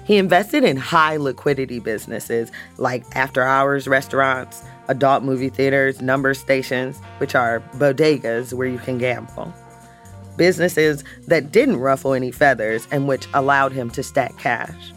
He 0.04 0.18
invested 0.18 0.62
in 0.64 0.76
high 0.76 1.16
liquidity 1.16 1.80
businesses 1.80 2.52
like 2.78 3.04
after 3.16 3.42
hours 3.42 3.88
restaurants, 3.88 4.62
adult 4.88 5.24
movie 5.24 5.48
theaters, 5.48 6.00
number 6.00 6.32
stations, 6.32 6.98
which 7.18 7.34
are 7.34 7.60
bodegas 7.74 8.52
where 8.52 8.68
you 8.68 8.78
can 8.78 8.98
gamble 8.98 9.52
businesses 10.36 11.04
that 11.26 11.52
didn't 11.52 11.78
ruffle 11.78 12.12
any 12.12 12.30
feathers 12.30 12.86
and 12.90 13.08
which 13.08 13.26
allowed 13.34 13.72
him 13.72 13.90
to 13.90 14.02
stack 14.02 14.36
cash. 14.38 14.92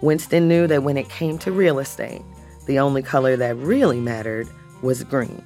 Winston 0.00 0.48
knew 0.48 0.66
that 0.66 0.82
when 0.82 0.96
it 0.96 1.08
came 1.08 1.38
to 1.38 1.52
real 1.52 1.78
estate, 1.78 2.22
the 2.66 2.78
only 2.78 3.02
color 3.02 3.36
that 3.36 3.56
really 3.56 4.00
mattered 4.00 4.48
was 4.82 5.04
green. 5.04 5.44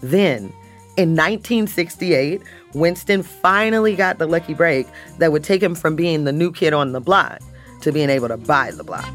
Then, 0.00 0.52
in 0.96 1.16
1968, 1.16 2.42
Winston 2.74 3.22
finally 3.22 3.96
got 3.96 4.18
the 4.18 4.26
lucky 4.26 4.54
break 4.54 4.86
that 5.18 5.32
would 5.32 5.44
take 5.44 5.62
him 5.62 5.74
from 5.74 5.96
being 5.96 6.24
the 6.24 6.32
new 6.32 6.52
kid 6.52 6.72
on 6.72 6.92
the 6.92 7.00
block 7.00 7.40
to 7.80 7.92
being 7.92 8.10
able 8.10 8.28
to 8.28 8.36
buy 8.36 8.70
the 8.70 8.84
block. 8.84 9.08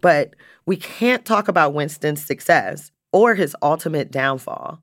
But 0.00 0.34
we 0.66 0.76
can't 0.76 1.24
talk 1.24 1.48
about 1.48 1.74
Winston's 1.74 2.24
success 2.24 2.90
or 3.12 3.34
his 3.34 3.56
ultimate 3.62 4.10
downfall 4.10 4.82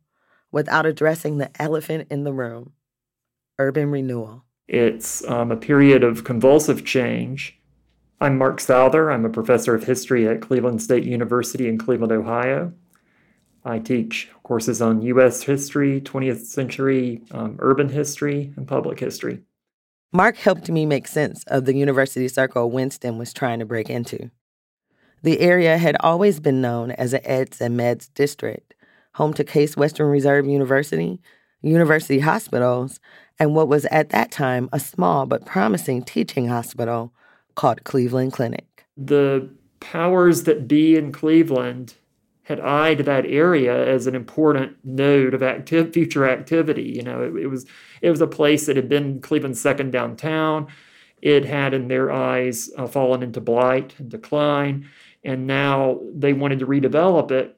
without 0.51 0.85
addressing 0.85 1.37
the 1.37 1.49
elephant 1.61 2.07
in 2.09 2.23
the 2.23 2.33
room 2.33 2.73
urban 3.57 3.91
renewal. 3.91 4.45
It's 4.69 5.27
um, 5.27 5.51
a 5.51 5.57
period 5.57 6.03
of 6.03 6.23
convulsive 6.23 6.85
change. 6.85 7.59
I'm 8.21 8.37
Mark 8.37 8.61
Souther. 8.61 9.11
I'm 9.11 9.25
a 9.25 9.29
professor 9.29 9.75
of 9.75 9.83
history 9.83 10.27
at 10.27 10.41
Cleveland 10.41 10.81
State 10.81 11.03
University 11.03 11.67
in 11.67 11.77
Cleveland, 11.77 12.13
Ohio. 12.13 12.71
I 13.65 13.79
teach 13.79 14.29
courses 14.43 14.81
on 14.81 15.01
U.S. 15.01 15.43
history, 15.43 15.99
20th 15.99 16.45
century 16.45 17.21
um, 17.31 17.57
urban 17.59 17.89
history, 17.89 18.53
and 18.55 18.67
public 18.67 18.99
history. 18.99 19.41
Mark 20.13 20.37
helped 20.37 20.69
me 20.69 20.85
make 20.85 21.07
sense 21.07 21.43
of 21.47 21.65
the 21.65 21.75
university 21.75 22.27
circle 22.27 22.71
Winston 22.71 23.17
was 23.17 23.33
trying 23.33 23.59
to 23.59 23.65
break 23.65 23.89
into. 23.89 24.31
The 25.21 25.39
area 25.41 25.77
had 25.77 25.97
always 25.99 26.39
been 26.39 26.61
known 26.61 26.91
as 26.91 27.13
an 27.13 27.21
Eds 27.25 27.59
and 27.59 27.77
Meds 27.77 28.09
district, 28.13 28.73
home 29.15 29.33
to 29.33 29.43
Case 29.43 29.75
Western 29.75 30.07
Reserve 30.07 30.45
University, 30.45 31.19
university 31.61 32.19
hospitals, 32.19 32.99
and 33.37 33.53
what 33.53 33.67
was 33.67 33.85
at 33.85 34.09
that 34.09 34.31
time 34.31 34.69
a 34.71 34.79
small 34.79 35.25
but 35.25 35.45
promising 35.45 36.03
teaching 36.03 36.47
hospital 36.47 37.13
called 37.55 37.83
Cleveland 37.83 38.31
Clinic. 38.31 38.85
The 38.95 39.49
powers 39.81 40.43
that 40.43 40.67
be 40.67 40.95
in 40.95 41.11
Cleveland 41.11 41.95
had 42.43 42.59
eyed 42.61 42.99
that 42.99 43.25
area 43.25 43.87
as 43.87 44.07
an 44.07 44.15
important 44.15 44.77
node 44.83 45.33
of 45.33 45.43
active 45.43 45.93
future 45.93 46.27
activity. 46.27 46.93
You 46.95 47.03
know, 47.03 47.21
it, 47.23 47.43
it 47.43 47.47
was 47.47 47.65
it 48.01 48.09
was 48.09 48.21
a 48.21 48.27
place 48.27 48.65
that 48.65 48.75
had 48.75 48.89
been 48.89 49.19
Cleveland's 49.19 49.59
second 49.59 49.91
downtown. 49.91 50.67
It 51.21 51.43
had, 51.43 51.73
in 51.73 51.89
their 51.89 52.11
eyes, 52.11 52.69
uh, 52.77 52.87
fallen 52.87 53.21
into 53.21 53.41
blight 53.41 53.93
and 53.99 54.09
decline 54.09 54.87
and 55.23 55.47
now 55.47 55.99
they 56.13 56.33
wanted 56.33 56.59
to 56.59 56.67
redevelop 56.67 57.31
it. 57.31 57.55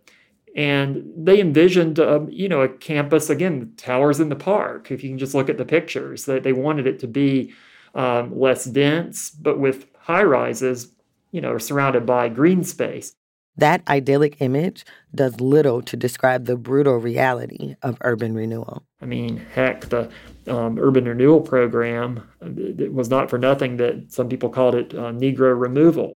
And 0.55 1.11
they 1.15 1.39
envisioned, 1.39 1.99
um, 1.99 2.29
you 2.29 2.49
know, 2.49 2.61
a 2.61 2.67
campus 2.67 3.29
again, 3.29 3.73
towers 3.77 4.19
in 4.19 4.29
the 4.29 4.35
park. 4.35 4.91
If 4.91 5.01
you 5.03 5.09
can 5.09 5.17
just 5.17 5.33
look 5.33 5.49
at 5.49 5.57
the 5.57 5.65
pictures, 5.65 6.25
that 6.25 6.43
they 6.43 6.51
wanted 6.51 6.87
it 6.87 6.99
to 6.99 7.07
be 7.07 7.53
um, 7.95 8.37
less 8.37 8.65
dense, 8.65 9.29
but 9.29 9.59
with 9.59 9.87
high 9.99 10.23
rises, 10.23 10.91
you 11.31 11.39
know, 11.39 11.57
surrounded 11.57 12.05
by 12.05 12.27
green 12.27 12.63
space. 12.63 13.13
That 13.57 13.87
idyllic 13.87 14.41
image 14.41 14.85
does 15.13 15.41
little 15.41 15.81
to 15.83 15.97
describe 15.97 16.45
the 16.45 16.55
brutal 16.55 16.97
reality 16.97 17.75
of 17.81 17.97
urban 18.01 18.33
renewal. 18.33 18.83
I 19.01 19.05
mean, 19.05 19.45
heck, 19.53 19.89
the 19.89 20.09
um, 20.47 20.79
urban 20.79 21.05
renewal 21.05 21.41
program 21.41 22.27
it 22.41 22.93
was 22.93 23.09
not 23.09 23.29
for 23.29 23.37
nothing 23.37 23.77
that 23.77 24.11
some 24.11 24.29
people 24.29 24.49
called 24.49 24.75
it 24.75 24.93
uh, 24.93 25.11
Negro 25.11 25.59
removal. 25.59 26.13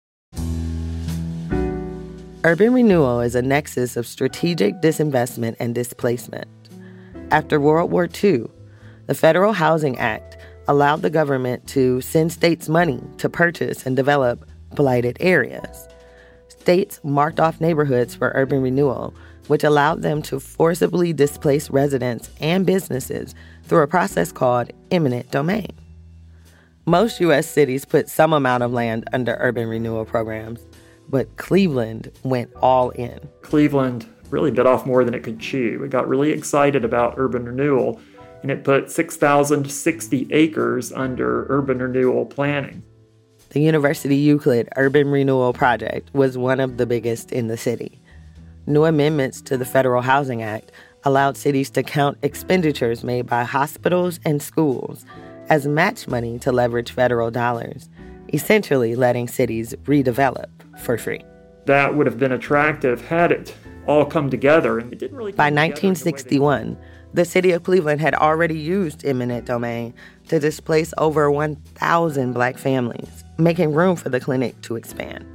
Urban 2.44 2.74
renewal 2.74 3.22
is 3.22 3.36
a 3.36 3.42
nexus 3.42 3.96
of 3.96 4.08
strategic 4.08 4.76
disinvestment 4.82 5.56
and 5.60 5.76
displacement. 5.76 6.48
After 7.30 7.60
World 7.60 7.92
War 7.92 8.10
II, 8.24 8.46
the 9.08 9.14
Federal 9.14 9.54
Housing 9.54 9.98
Act 10.00 10.38
allowed 10.68 11.02
the 11.02 11.10
government 11.10 11.68
to 11.68 12.02
send 12.02 12.32
states 12.32 12.68
money 12.68 13.02
to 13.18 13.30
purchase 13.30 13.86
and 13.86 13.96
develop 13.96 14.46
blighted 14.76 15.18
areas 15.20 15.88
states 16.62 17.00
marked 17.04 17.40
off 17.40 17.60
neighborhoods 17.60 18.14
for 18.14 18.32
urban 18.36 18.62
renewal, 18.62 19.14
which 19.48 19.64
allowed 19.64 20.04
them 20.04 20.22
to 20.22 20.40
forcibly 20.40 21.12
displace 21.12 21.70
residents 21.72 22.30
and 22.40 22.66
businesses 22.66 23.34
through 23.64 23.82
a 23.82 23.88
process 23.88 24.32
called 24.32 24.72
eminent 24.92 25.30
domain. 25.32 25.72
Most 26.86 27.20
U.S. 27.20 27.48
cities 27.48 27.84
put 27.84 28.10
some 28.10 28.32
amount 28.32 28.64
of 28.64 28.72
land 28.72 29.08
under 29.12 29.36
urban 29.40 29.68
renewal 29.68 30.06
programs, 30.06 30.60
but 31.12 31.36
Cleveland 31.36 32.10
went 32.24 32.50
all 32.62 32.90
in. 32.92 33.20
Cleveland 33.42 34.08
really 34.30 34.50
bit 34.50 34.66
off 34.66 34.86
more 34.86 35.04
than 35.04 35.14
it 35.14 35.24
could 35.24 35.40
chew. 35.40 35.84
It 35.84 35.90
got 35.90 36.08
really 36.08 36.32
excited 36.32 36.86
about 36.86 37.16
urban 37.18 37.46
renewal, 37.46 38.00
and 38.42 38.50
it 38.50 38.64
put 38.64 38.90
6,060 38.90 40.28
acres 40.32 40.92
under 40.94 41.46
urban 41.50 41.80
renewal 41.80 42.26
planning. 42.26 42.82
The 43.50 43.60
University 43.60 44.16
Euclid 44.16 44.70
Urban 44.78 45.10
Renewal 45.10 45.52
Project 45.52 46.10
was 46.14 46.38
one 46.38 46.62
of 46.62 46.78
the 46.78 46.86
biggest 46.86 47.34
in 47.34 47.48
the 47.48 47.58
city. 47.58 48.00
New 48.66 48.86
amendments 48.86 49.42
to 49.42 49.58
the 49.58 49.66
Federal 49.66 50.02
Housing 50.02 50.42
Act 50.42 50.72
allowed 51.04 51.36
cities 51.36 51.70
to 51.72 51.84
count 51.84 52.18
expenditures 52.22 53.04
made 53.04 53.24
by 53.24 53.44
hospitals 53.44 54.22
and 54.24 54.42
schools 54.42 55.04
as 55.50 55.68
match 55.68 56.08
money 56.08 56.40
to 56.40 56.52
leverage 56.54 56.94
federal 56.94 57.30
dollars, 57.30 57.90
essentially 58.32 58.96
letting 58.96 59.28
cities 59.28 59.74
redevelop 59.84 60.61
for 60.80 60.98
free. 60.98 61.24
That 61.66 61.96
would 61.96 62.08
have 62.08 62.18
been 62.18 62.32
attractive 62.32 63.02
had 63.02 63.32
it 63.32 63.56
all 63.88 64.06
come 64.06 64.30
together, 64.30 64.80
and 64.80 64.92
it 64.92 65.00
didn't 65.00 65.18
really. 65.18 65.32
By 65.32 65.46
1961, 65.46 66.78
the 67.14 67.26
city 67.26 67.52
of 67.52 67.64
Cleveland 67.64 68.02
had 68.02 68.16
already 68.16 68.58
used 68.58 69.06
eminent 69.06 69.46
domain 69.46 69.94
to 70.30 70.40
displace 70.40 70.94
over 70.98 71.30
1,000 71.30 72.34
black 72.34 72.58
families, 72.58 73.24
making 73.38 73.74
room 73.74 73.96
for 73.96 74.10
the 74.10 74.20
clinic 74.20 74.60
to 74.62 74.76
expand. 74.76 75.26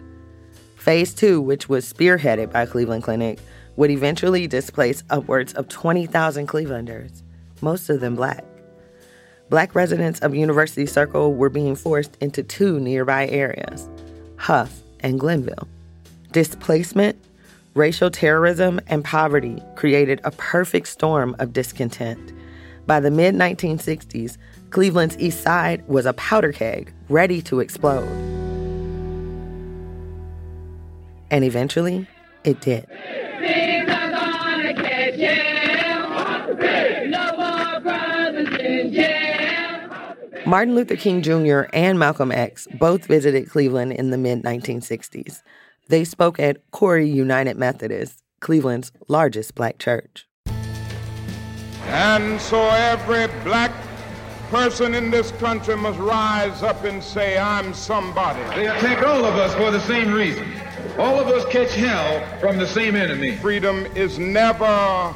Phase 0.76 1.12
two, 1.12 1.40
which 1.40 1.69
was 1.69 1.93
spearheaded 1.93 2.52
by 2.52 2.64
Cleveland 2.64 3.02
Clinic, 3.02 3.38
would 3.76 3.90
eventually 3.90 4.47
displace 4.47 5.02
upwards 5.11 5.52
of 5.55 5.69
20,000 5.69 6.47
Clevelanders, 6.47 7.23
most 7.61 7.90
of 7.90 8.00
them 8.00 8.14
black. 8.14 8.45
Black 9.50 9.75
residents 9.75 10.21
of 10.21 10.35
University 10.35 10.87
Circle 10.87 11.35
were 11.35 11.50
being 11.50 11.76
forced 11.76 12.16
into 12.21 12.43
two 12.43 12.81
nearby 12.81 13.28
areas, 13.28 13.88
Hough 14.37 14.83
and 15.00 15.19
Glenville. 15.21 15.69
Displacement 16.33 17.17
racial 17.76 18.11
terrorism, 18.11 18.81
and 18.88 19.05
poverty 19.05 19.62
created 19.76 20.21
a 20.25 20.31
perfect 20.33 20.88
storm 20.88 21.37
of 21.38 21.53
discontent. 21.53 22.33
By 22.87 23.00
the 23.00 23.11
mid 23.11 23.35
1960s, 23.35 24.39
Cleveland's 24.71 25.17
East 25.19 25.43
Side 25.43 25.87
was 25.87 26.06
a 26.06 26.15
powder 26.15 26.52
keg 26.52 26.93
ready 27.09 27.43
to 27.43 27.61
explode. 27.61 28.09
And 31.30 31.45
eventually, 31.45 32.09
it 32.45 32.61
did. 32.61 32.87
Martin 40.47 40.76
Luther 40.76 40.95
King 40.95 41.23
Jr. 41.23 41.63
and 41.73 41.99
Malcolm 41.99 42.30
X 42.30 42.69
both 42.78 43.06
visited 43.06 43.50
Cleveland 43.50 43.93
in 43.95 44.11
the 44.11 44.17
mid 44.17 44.45
1960s. 44.45 45.43
They 45.89 46.04
spoke 46.04 46.39
at 46.39 46.59
Cory 46.71 47.11
United 47.11 47.56
Methodist, 47.56 48.23
Cleveland's 48.39 48.93
largest 49.09 49.56
black 49.56 49.80
church. 49.80 50.28
And 51.87 52.41
so 52.41 52.63
every 52.63 53.26
black 53.43 53.73
person 54.49 54.95
in 54.95 55.11
this 55.11 55.32
country 55.32 55.76
must 55.76 55.99
rise 55.99 56.63
up 56.63 56.85
and 56.85 57.02
say, 57.02 57.37
I'm 57.37 57.75
somebody. 57.75 58.39
They 58.54 58.69
attack 58.69 59.04
all 59.04 59.25
of 59.25 59.35
us 59.35 59.52
for 59.54 59.73
the 59.73 59.80
same 59.80 60.13
reason. 60.13 60.49
All 60.97 61.19
of 61.19 61.26
us 61.26 61.45
catch 61.52 61.75
hell 61.75 62.25
from 62.39 62.56
the 62.56 62.69
same 62.69 62.95
enemy. 62.95 63.35
Freedom 63.39 63.85
is 63.97 64.21
never 64.21 65.13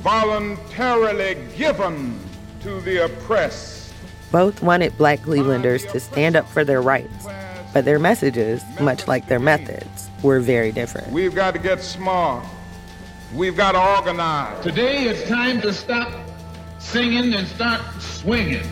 voluntarily 0.00 1.36
given 1.56 2.18
to 2.62 2.80
the 2.80 3.04
oppressed. 3.04 3.75
Both 4.36 4.62
wanted 4.62 4.98
black 4.98 5.20
Clevelanders 5.20 5.90
to 5.92 5.98
stand 5.98 6.36
up 6.36 6.46
for 6.46 6.62
their 6.62 6.82
rights 6.82 7.26
but 7.72 7.86
their 7.86 7.98
messages, 7.98 8.62
much 8.80 9.08
like 9.08 9.28
their 9.28 9.38
methods, 9.38 10.10
were 10.22 10.40
very 10.40 10.72
different. 10.72 11.10
We've 11.10 11.34
got 11.34 11.54
to 11.54 11.58
get 11.58 11.80
smart. 11.80 12.44
We've 13.34 13.56
got 13.56 13.72
to 13.72 13.96
organize. 13.96 14.62
Today 14.62 15.04
it's 15.04 15.26
time 15.26 15.62
to 15.62 15.72
stop 15.72 16.12
singing 16.78 17.32
and 17.32 17.48
start 17.48 17.80
swinging. 17.98 18.62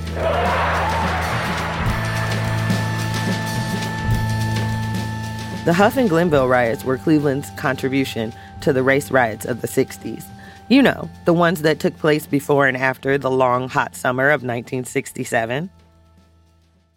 The 5.64 5.72
Hough 5.72 5.96
and 5.96 6.10
Glenville 6.10 6.48
riots 6.48 6.84
were 6.84 6.98
Cleveland's 6.98 7.48
contribution 7.52 8.34
to 8.60 8.74
the 8.74 8.82
race 8.82 9.10
riots 9.10 9.46
of 9.46 9.62
the 9.62 9.68
60s. 9.68 10.24
You 10.70 10.80
know, 10.80 11.10
the 11.26 11.34
ones 11.34 11.60
that 11.60 11.78
took 11.78 11.94
place 11.98 12.26
before 12.26 12.66
and 12.66 12.76
after 12.76 13.18
the 13.18 13.30
long, 13.30 13.68
hot 13.68 13.94
summer 13.94 14.28
of 14.28 14.40
1967. 14.40 15.68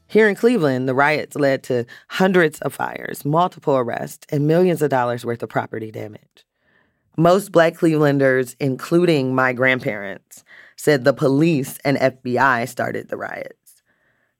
Here 0.07 0.29
in 0.29 0.35
Cleveland, 0.35 0.87
the 0.87 0.93
riots 0.93 1.35
led 1.35 1.63
to 1.63 1.85
hundreds 2.07 2.59
of 2.59 2.73
fires, 2.73 3.25
multiple 3.25 3.75
arrests, 3.75 4.25
and 4.31 4.47
millions 4.47 4.81
of 4.81 4.89
dollars 4.89 5.25
worth 5.25 5.43
of 5.43 5.49
property 5.49 5.91
damage. 5.91 6.45
Most 7.17 7.51
black 7.51 7.73
Clevelanders, 7.73 8.55
including 8.61 9.35
my 9.35 9.51
grandparents, 9.51 10.45
said 10.77 11.03
the 11.03 11.11
police 11.11 11.77
and 11.83 11.97
FBI 11.97 12.69
started 12.69 13.09
the 13.09 13.17
riots. 13.17 13.81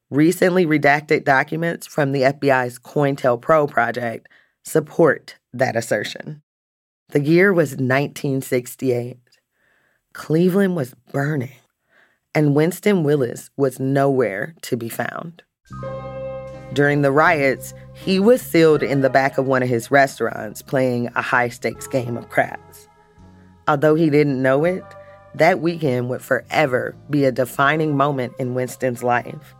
Recently 0.08 0.64
redacted 0.64 1.24
documents 1.24 1.86
from 1.86 2.12
the 2.12 2.22
FBI's 2.22 2.78
COINTELPRO 2.78 3.68
project 3.68 4.26
support 4.62 5.36
that 5.52 5.76
assertion. 5.76 6.40
The 7.10 7.20
year 7.20 7.54
was 7.54 7.70
1968. 7.70 9.16
Cleveland 10.12 10.76
was 10.76 10.92
burning, 11.10 11.56
and 12.34 12.54
Winston 12.54 13.02
Willis 13.02 13.48
was 13.56 13.80
nowhere 13.80 14.54
to 14.60 14.76
be 14.76 14.90
found. 14.90 15.42
During 16.74 17.00
the 17.00 17.10
riots, 17.10 17.72
he 17.94 18.20
was 18.20 18.42
sealed 18.42 18.82
in 18.82 19.00
the 19.00 19.08
back 19.08 19.38
of 19.38 19.46
one 19.46 19.62
of 19.62 19.70
his 19.70 19.90
restaurants 19.90 20.60
playing 20.60 21.08
a 21.16 21.22
high 21.22 21.48
stakes 21.48 21.86
game 21.86 22.18
of 22.18 22.28
craps. 22.28 22.88
Although 23.66 23.94
he 23.94 24.10
didn't 24.10 24.42
know 24.42 24.66
it, 24.66 24.84
that 25.34 25.60
weekend 25.60 26.10
would 26.10 26.20
forever 26.20 26.94
be 27.08 27.24
a 27.24 27.32
defining 27.32 27.96
moment 27.96 28.34
in 28.38 28.52
Winston's 28.52 29.02
life. 29.02 29.54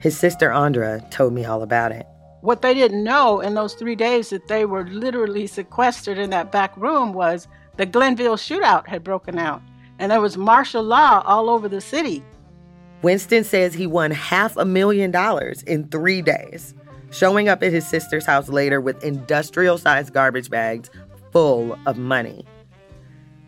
His 0.00 0.18
sister 0.18 0.50
Andra 0.50 1.06
told 1.12 1.34
me 1.34 1.44
all 1.44 1.62
about 1.62 1.92
it. 1.92 2.06
What 2.44 2.60
they 2.60 2.74
didn't 2.74 3.04
know 3.04 3.40
in 3.40 3.54
those 3.54 3.72
three 3.72 3.94
days 3.94 4.28
that 4.28 4.48
they 4.48 4.66
were 4.66 4.84
literally 4.84 5.46
sequestered 5.46 6.18
in 6.18 6.28
that 6.28 6.52
back 6.52 6.76
room 6.76 7.14
was 7.14 7.48
the 7.78 7.86
Glenville 7.86 8.36
shootout 8.36 8.86
had 8.86 9.02
broken 9.02 9.38
out, 9.38 9.62
and 9.98 10.12
there 10.12 10.20
was 10.20 10.36
martial 10.36 10.82
law 10.82 11.22
all 11.24 11.48
over 11.48 11.70
the 11.70 11.80
city. 11.80 12.22
Winston 13.00 13.44
says 13.44 13.72
he 13.72 13.86
won 13.86 14.10
half 14.10 14.58
a 14.58 14.66
million 14.66 15.10
dollars 15.10 15.62
in 15.62 15.88
three 15.88 16.20
days, 16.20 16.74
showing 17.10 17.48
up 17.48 17.62
at 17.62 17.72
his 17.72 17.88
sister's 17.88 18.26
house 18.26 18.50
later 18.50 18.78
with 18.78 19.02
industrial 19.02 19.78
sized 19.78 20.12
garbage 20.12 20.50
bags 20.50 20.90
full 21.32 21.78
of 21.86 21.96
money. 21.96 22.44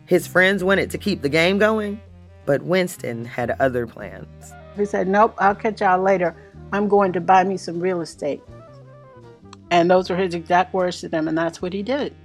His 0.07 0.25
friends 0.25 0.63
wanted 0.63 0.89
to 0.89 0.97
keep 0.97 1.21
the 1.21 1.29
game 1.29 1.59
going, 1.59 2.01
but 2.47 2.63
Winston 2.63 3.25
had 3.25 3.51
other 3.59 3.85
plans. 3.85 4.53
He 4.75 4.85
said, 4.85 5.07
Nope, 5.07 5.35
I'll 5.37 5.53
catch 5.53 5.81
y'all 5.81 6.01
later. 6.01 6.35
I'm 6.73 6.87
going 6.87 7.13
to 7.13 7.21
buy 7.21 7.43
me 7.43 7.57
some 7.57 7.79
real 7.79 8.01
estate. 8.01 8.41
And 9.77 9.91
those 9.91 10.09
were 10.09 10.15
his 10.15 10.33
exact 10.33 10.73
words 10.73 11.01
to 11.01 11.07
them, 11.07 11.27
and 11.27 11.37
that's 11.37 11.61
what 11.61 11.71
he 11.71 11.83
did. 11.83 12.15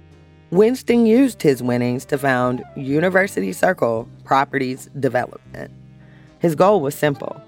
Winston 0.49 1.05
used 1.05 1.39
his 1.39 1.61
winnings 1.61 2.03
to 2.05 2.17
found 2.17 2.63
University 2.75 3.53
Circle 3.53 4.09
Properties 4.23 4.89
Development. 4.99 5.71
His 6.39 6.55
goal 6.55 6.81
was 6.81 6.95
simple 6.95 7.39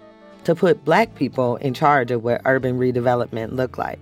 to 0.44 0.54
put 0.54 0.86
black 0.86 1.16
people 1.16 1.56
in 1.56 1.74
charge 1.74 2.12
of 2.12 2.24
what 2.24 2.40
urban 2.46 2.78
redevelopment 2.78 3.54
looked 3.54 3.80
like. 3.80 3.98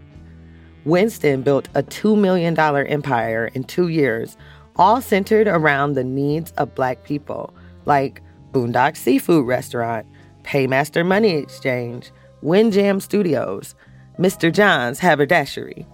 Winston 0.83 1.41
built 1.41 1.69
a 1.73 1.81
$2 1.81 2.19
million 2.19 2.59
empire 2.59 3.49
in 3.53 3.63
two 3.63 3.87
years, 3.87 4.35
all 4.75 4.99
centered 4.99 5.47
around 5.47 5.93
the 5.93 6.03
needs 6.03 6.51
of 6.57 6.75
black 6.75 7.05
people, 7.05 7.53
like 7.85 8.21
Boondock 8.51 8.97
Seafood 8.97 9.47
Restaurant, 9.47 10.05
Paymaster 10.43 11.05
Money 11.05 11.35
Exchange, 11.35 12.11
Windjam 12.41 12.99
Studios, 12.99 13.73
Mr. 14.19 14.53
John's 14.53 14.99
Haberdashery, 14.99 15.87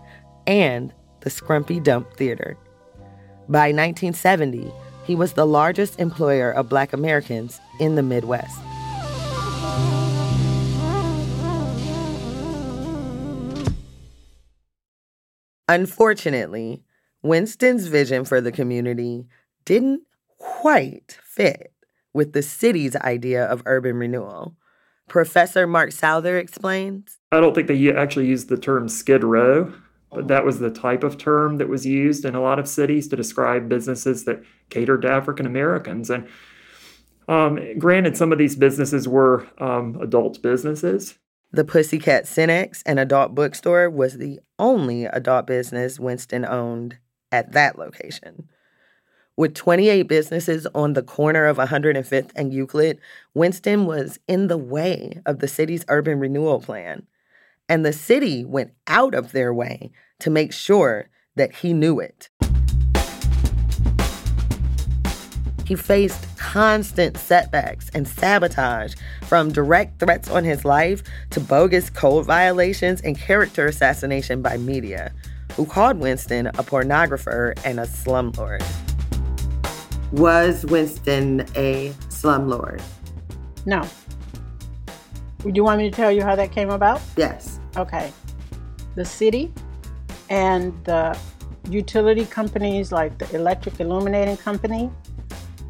and 0.50 0.92
the 1.20 1.30
Scrumpy 1.30 1.82
Dump 1.82 2.12
Theater. 2.16 2.58
By 3.48 3.68
1970, 3.72 4.74
he 5.06 5.14
was 5.14 5.34
the 5.34 5.46
largest 5.46 6.00
employer 6.00 6.50
of 6.52 6.68
black 6.68 6.92
Americans 6.92 7.60
in 7.80 7.94
the 7.94 8.02
Midwest. 8.02 8.60
Unfortunately, 15.68 16.82
Winston's 17.22 17.86
vision 17.86 18.26
for 18.26 18.42
the 18.42 18.52
community 18.52 19.28
didn't 19.66 20.02
quite 20.40 21.20
fit 21.24 21.74
with 22.12 22.34
the 22.34 22.42
city's 22.42 22.96
idea 22.96 23.46
of 23.46 23.62
urban 23.68 23.98
renewal. 23.98 24.56
Professor 25.08 25.68
Mark 25.68 25.92
Souther 25.92 26.40
explains. 26.40 27.20
I 27.32 27.40
don't 27.40 27.54
think 27.54 27.68
they 27.68 27.94
actually 27.94 28.26
used 28.26 28.50
the 28.50 28.58
term 28.58 28.90
skid 28.90 29.24
row, 29.24 29.72
but 30.12 30.28
that 30.28 30.46
was 30.46 30.60
the 30.60 30.72
type 30.72 31.04
of 31.04 31.18
term 31.18 31.58
that 31.58 31.70
was 31.70 31.86
used 31.86 32.26
in 32.26 32.36
a 32.36 32.42
lot 32.42 32.60
of 32.60 32.68
cities 32.68 33.08
to 33.10 33.16
describe 33.16 33.70
businesses 33.70 34.26
that 34.26 34.44
catered 34.70 35.04
to 35.04 35.10
African 35.10 35.46
Americans. 35.46 36.10
And 36.10 36.28
um, 37.28 37.78
granted, 37.78 38.18
some 38.18 38.32
of 38.32 38.40
these 38.40 38.56
businesses 38.56 39.08
were 39.08 39.48
um, 39.60 40.00
adult 40.02 40.42
businesses. 40.42 41.18
The 41.52 41.64
Pussycat 41.64 42.26
Cinex, 42.26 42.84
an 42.86 42.98
adult 42.98 43.34
bookstore, 43.34 43.90
was 43.90 44.18
the 44.18 44.40
only 44.58 45.06
adult 45.06 45.48
business 45.48 46.00
Winston 46.00 46.46
owned 46.46 46.98
at 47.32 47.52
that 47.54 47.78
location. 47.78 48.50
With 49.36 49.56
28 49.56 50.04
businesses 50.04 50.68
on 50.76 50.94
the 50.94 51.02
corner 51.02 51.46
of 51.46 51.58
105th 51.58 52.32
and 52.36 52.54
Euclid, 52.54 53.00
Winston 53.34 53.86
was 53.86 54.20
in 54.28 54.48
the 54.48 54.58
way 54.58 55.22
of 55.26 55.40
the 55.40 55.48
city's 55.48 55.86
urban 55.88 56.20
renewal 56.20 56.60
plan. 56.60 57.08
And 57.70 57.86
the 57.86 57.94
city 57.94 58.44
went 58.44 58.72
out 58.88 59.14
of 59.14 59.32
their 59.32 59.54
way 59.54 59.92
to 60.20 60.32
make 60.32 60.52
sure 60.52 61.10
that 61.36 61.56
he 61.58 61.72
knew 61.72 62.00
it. 62.00 62.30
He 65.66 65.76
faced 65.76 66.26
constant 66.36 67.16
setbacks 67.16 67.92
and 67.94 68.08
sabotage, 68.08 68.96
from 69.22 69.52
direct 69.52 70.00
threats 70.00 70.28
on 70.28 70.44
his 70.44 70.66
life 70.66 71.04
to 71.30 71.40
bogus 71.40 71.92
code 71.92 72.26
violations 72.26 73.02
and 73.02 73.16
character 73.16 73.68
assassination 73.68 74.42
by 74.42 74.58
media, 74.58 75.14
who 75.54 75.68
called 75.68 76.00
Winston 76.00 76.48
a 76.48 76.64
pornographer 76.64 77.54
and 77.64 77.80
a 77.80 77.86
slumlord. 77.86 78.64
Was 80.12 80.66
Winston 80.66 81.42
a 81.56 81.92
slumlord? 82.10 82.82
No. 83.68 83.88
Do 85.44 85.52
you 85.54 85.64
want 85.64 85.78
me 85.78 85.90
to 85.92 85.96
tell 85.96 86.12
you 86.12 86.24
how 86.24 86.36
that 86.36 86.52
came 86.52 86.72
about? 86.72 87.00
Yes. 87.16 87.59
Okay. 87.76 88.12
The 88.96 89.06
city 89.06 89.54
and 90.30 90.74
the 90.86 91.18
utility 91.70 92.26
companies 92.26 92.92
like 92.92 93.18
the 93.18 93.36
electric 93.36 93.80
illuminating 93.80 94.38
company, 94.38 94.92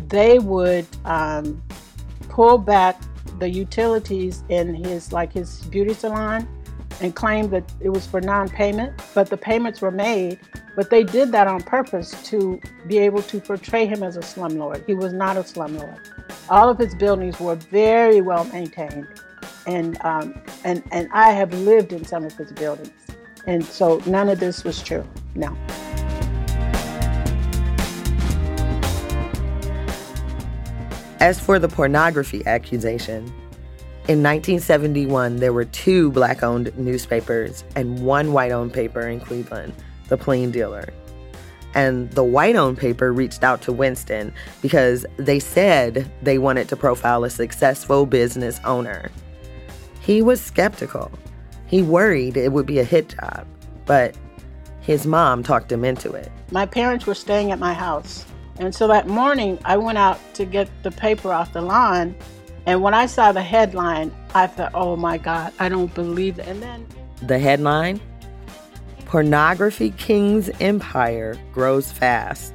they 0.08 0.40
would 0.40 0.88
um, 1.06 1.62
pull 2.30 2.58
back 2.58 3.02
the 3.40 3.50
utilities 3.50 4.44
in 4.50 4.74
his 4.74 5.14
like 5.14 5.32
his 5.32 5.62
beauty 5.66 5.94
salon 5.94 6.48
and 7.02 7.16
claim 7.16 7.50
that 7.50 7.64
it 7.80 7.90
was 7.90 8.06
for 8.06 8.20
non-payment, 8.20 9.02
but 9.14 9.30
the 9.30 9.38
payments 9.38 9.82
were 9.82 9.92
made 9.92 10.40
but 10.80 10.90
they 10.90 11.04
did 11.04 11.30
that 11.34 11.46
on 11.46 11.62
purpose 11.62 12.12
to 12.24 12.58
be 12.88 12.98
able 13.00 13.22
to 13.24 13.42
portray 13.42 13.86
him 13.86 14.02
as 14.02 14.16
a 14.16 14.22
slumlord. 14.22 14.86
He 14.86 14.94
was 14.94 15.12
not 15.12 15.36
a 15.36 15.42
slumlord. 15.42 16.00
All 16.50 16.70
of 16.70 16.78
his 16.78 16.96
buildings 16.96 17.38
were 17.38 17.56
very 17.56 18.22
well 18.22 18.46
maintained, 18.46 19.06
and 19.66 19.98
um, 20.04 20.34
and 20.64 20.84
and 20.92 21.10
I 21.12 21.32
have 21.32 21.54
lived 21.54 21.94
in 21.94 22.06
some 22.06 22.24
of 22.24 22.34
his 22.34 22.52
buildings, 22.52 22.92
and 23.46 23.64
so 23.64 24.02
none 24.06 24.30
of 24.30 24.40
this 24.40 24.64
was 24.64 24.82
true. 24.82 25.08
No. 25.36 25.56
As 31.20 31.40
for 31.40 31.60
the 31.60 31.68
pornography 31.68 32.46
accusation, 32.46 33.26
in 34.08 34.24
1971, 34.24 35.36
there 35.36 35.54
were 35.54 35.66
two 35.66 36.12
black 36.12 36.42
owned 36.42 36.76
newspapers 36.78 37.64
and 37.76 38.04
one 38.04 38.32
white 38.32 38.52
owned 38.52 38.74
paper 38.74 39.02
in 39.02 39.20
Cleveland 39.20 39.74
the 40.08 40.18
plain 40.18 40.50
dealer. 40.50 40.90
And 41.76 42.10
the 42.12 42.24
white 42.24 42.56
owned 42.56 42.78
paper 42.78 43.14
reached 43.14 43.44
out 43.44 43.62
to 43.64 43.72
Winston 43.72 44.34
because 44.62 45.06
they 45.18 45.40
said 45.40 46.12
they 46.24 46.40
wanted 46.40 46.68
to 46.70 46.76
profile 46.76 47.24
a 47.24 47.30
successful 47.30 48.08
business 48.08 48.60
owner. 48.66 49.12
He 50.10 50.24
was 50.24 50.42
skeptical. 50.42 51.12
He 51.68 51.84
worried 51.84 52.36
it 52.36 52.52
would 52.52 52.66
be 52.66 52.80
a 52.80 52.84
hit 52.84 53.10
job, 53.10 53.46
but 53.86 54.16
his 54.82 55.06
mom 55.06 55.44
talked 55.44 55.72
him 55.72 55.86
into 55.86 56.12
it. 56.14 56.32
My 56.50 56.66
parents 56.66 57.06
were 57.06 57.14
staying 57.14 57.52
at 57.52 57.60
my 57.60 57.76
house. 57.76 58.26
And 58.58 58.74
so 58.74 58.88
that 58.88 59.08
morning, 59.08 59.60
I 59.66 59.78
went 59.78 60.00
out 60.00 60.20
to 60.34 60.46
get 60.46 60.68
the 60.82 60.90
paper 60.90 61.32
off 61.32 61.54
the 61.54 61.62
lawn. 61.62 62.16
And 62.66 62.82
when 62.82 62.96
I 62.96 63.06
saw 63.06 63.32
the 63.32 63.44
headline, 63.44 64.12
I 64.34 64.48
thought, 64.48 64.72
oh 64.74 64.96
my 64.96 65.20
God, 65.20 65.54
I 65.60 65.70
don't 65.70 65.94
believe 65.94 66.40
it. 66.40 66.48
And 66.48 66.60
then 66.60 66.88
the 67.22 67.38
headline 67.38 68.02
Pornography 69.06 69.92
King's 69.92 70.50
empire 70.60 71.38
grows 71.54 71.92
fast. 71.92 72.52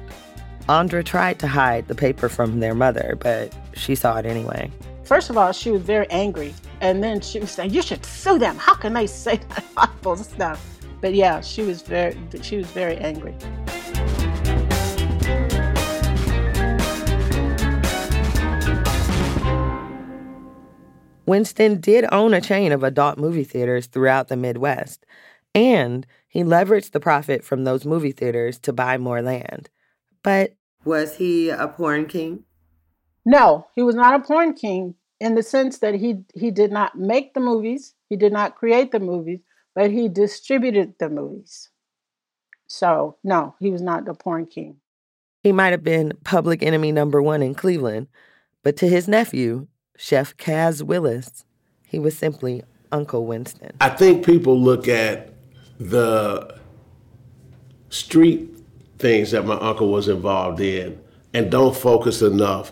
Andra 0.67 1.05
tried 1.05 1.39
to 1.39 1.47
hide 1.47 1.87
the 1.87 1.95
paper 1.95 2.27
from 2.27 2.59
their 2.59 2.75
mother, 2.75 3.17
but 3.17 3.55
she 3.75 3.95
saw 3.95 4.17
it 4.17 4.25
anyway. 4.25 4.69
First 5.05 5.29
of 5.29 5.37
all, 5.37 5.51
she 5.51 5.71
was 5.71 5.83
very 5.83 6.09
angry. 6.09 6.53
And 6.85 7.03
then 7.03 7.19
she 7.19 7.39
was 7.39 7.49
saying, 7.49 7.73
You 7.73 7.81
should 7.81 8.05
sue 8.05 8.37
them. 8.37 8.57
How 8.57 8.75
can 8.75 8.93
they 8.93 9.07
say 9.07 9.37
that 9.37 9.65
awful 9.77 10.15
stuff? 10.17 10.63
But 11.01 11.15
yeah, 11.15 11.41
she 11.41 11.63
was 11.63 11.81
very 11.81 12.15
she 12.43 12.57
was 12.57 12.67
very 12.67 12.95
angry. 12.97 13.35
Winston 21.25 21.81
did 21.81 22.05
own 22.11 22.35
a 22.35 22.39
chain 22.39 22.71
of 22.71 22.83
adult 22.83 23.17
movie 23.17 23.43
theaters 23.43 23.87
throughout 23.87 24.27
the 24.27 24.37
Midwest, 24.37 25.07
and 25.55 26.05
he 26.27 26.43
leveraged 26.43 26.91
the 26.91 26.99
profit 26.99 27.43
from 27.43 27.63
those 27.63 27.83
movie 27.83 28.11
theaters 28.11 28.59
to 28.59 28.71
buy 28.71 28.99
more 28.99 29.23
land. 29.23 29.71
But 30.21 30.53
was 30.83 31.15
he 31.15 31.49
a 31.49 31.67
porn 31.67 32.05
king? 32.05 32.43
No, 33.25 33.65
he 33.73 33.81
was 33.81 33.95
not 33.95 34.13
a 34.13 34.23
porn 34.23 34.53
king 34.53 34.93
in 35.19 35.35
the 35.35 35.43
sense 35.43 35.79
that 35.79 35.95
he 35.95 36.23
he 36.33 36.51
did 36.51 36.71
not 36.71 36.97
make 36.97 37.33
the 37.33 37.39
movies, 37.39 37.93
he 38.09 38.15
did 38.15 38.33
not 38.33 38.55
create 38.55 38.91
the 38.91 38.99
movies, 38.99 39.39
but 39.73 39.91
he 39.91 40.07
distributed 40.07 40.93
the 40.99 41.09
movies. 41.09 41.69
So, 42.67 43.17
no, 43.23 43.55
he 43.59 43.69
was 43.69 43.81
not 43.81 44.05
the 44.05 44.13
porn 44.13 44.47
king. 44.47 44.77
He 45.43 45.51
might 45.51 45.71
have 45.71 45.83
been 45.83 46.13
public 46.23 46.63
enemy 46.63 46.91
number 46.91 47.21
1 47.21 47.43
in 47.43 47.53
Cleveland, 47.53 48.07
but 48.63 48.75
to 48.77 48.87
his 48.87 49.07
nephew, 49.07 49.67
Chef 49.95 50.35
Kaz 50.37 50.81
Willis, 50.81 51.45
he 51.87 51.99
was 51.99 52.17
simply 52.17 52.63
Uncle 52.91 53.25
Winston. 53.25 53.71
I 53.79 53.89
think 53.89 54.25
people 54.25 54.59
look 54.59 54.87
at 54.87 55.33
the 55.79 56.59
street 57.89 58.49
things 58.97 59.31
that 59.31 59.45
my 59.45 59.55
uncle 59.55 59.91
was 59.91 60.07
involved 60.07 60.59
in 60.59 60.99
and 61.33 61.51
don't 61.51 61.75
focus 61.75 62.21
enough 62.21 62.71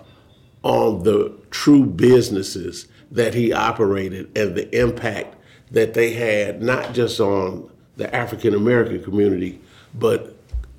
on 0.64 1.04
the 1.04 1.32
true 1.52 1.86
businesses 1.86 2.88
that 3.12 3.34
he 3.34 3.54
operated 3.54 4.36
and 4.36 4.56
the 4.56 4.76
impact 4.78 5.36
that 5.72 5.94
they 5.94 6.14
had, 6.14 6.62
not 6.62 6.94
just 6.94 7.20
on 7.20 7.70
the 7.98 8.14
African 8.16 8.54
American 8.54 9.04
community, 9.04 9.62
but 9.94 10.36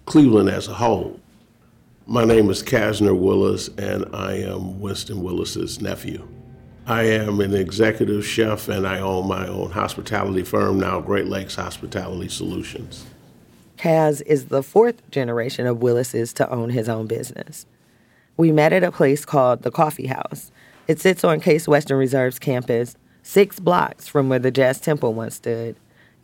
Cleveland 0.07 0.51
as 0.51 0.69
a 0.69 0.75
whole. 0.75 1.21
My 2.07 2.25
name 2.25 2.51
is 2.51 2.63
Kasner 2.63 3.19
Willis, 3.19 3.69
and 3.79 4.05
I 4.15 4.35
am 4.35 4.81
Winston 4.81 5.23
Willis's 5.23 5.81
nephew. 5.81 6.27
I 6.87 7.05
am 7.05 7.41
an 7.41 7.55
executive 7.55 8.27
chef 8.27 8.69
and 8.69 8.87
I 8.87 9.01
own 9.01 9.27
my 9.27 9.47
own 9.47 9.71
hospitality 9.71 10.43
firm 10.43 10.79
now, 10.79 11.01
Great 11.01 11.27
Lakes 11.27 11.55
Hospitality 11.55 12.29
Solutions. 12.29 13.07
Kaz 13.79 14.23
is 14.27 14.47
the 14.47 14.63
fourth 14.63 15.11
generation 15.11 15.67
of 15.67 15.83
Willis's 15.83 16.35
to 16.35 16.51
own 16.51 16.71
his 16.71 16.89
own 16.89 17.07
business. 17.07 17.65
We 18.37 18.51
met 18.51 18.73
at 18.73 18.83
a 18.83 18.91
place 18.91 19.25
called 19.25 19.63
the 19.63 19.71
Coffee 19.71 20.09
House. 20.09 20.51
It 20.89 21.01
sits 21.01 21.23
on 21.23 21.41
Case 21.41 21.69
Western 21.69 21.99
Reserve's 21.99 22.41
campus, 22.41 22.97
six 23.23 23.61
blocks 23.61 24.09
from 24.09 24.29
where 24.29 24.41
the 24.41 24.51
Jazz 24.51 24.81
Temple 24.81 25.15
once 25.15 25.37
stood, 25.37 25.77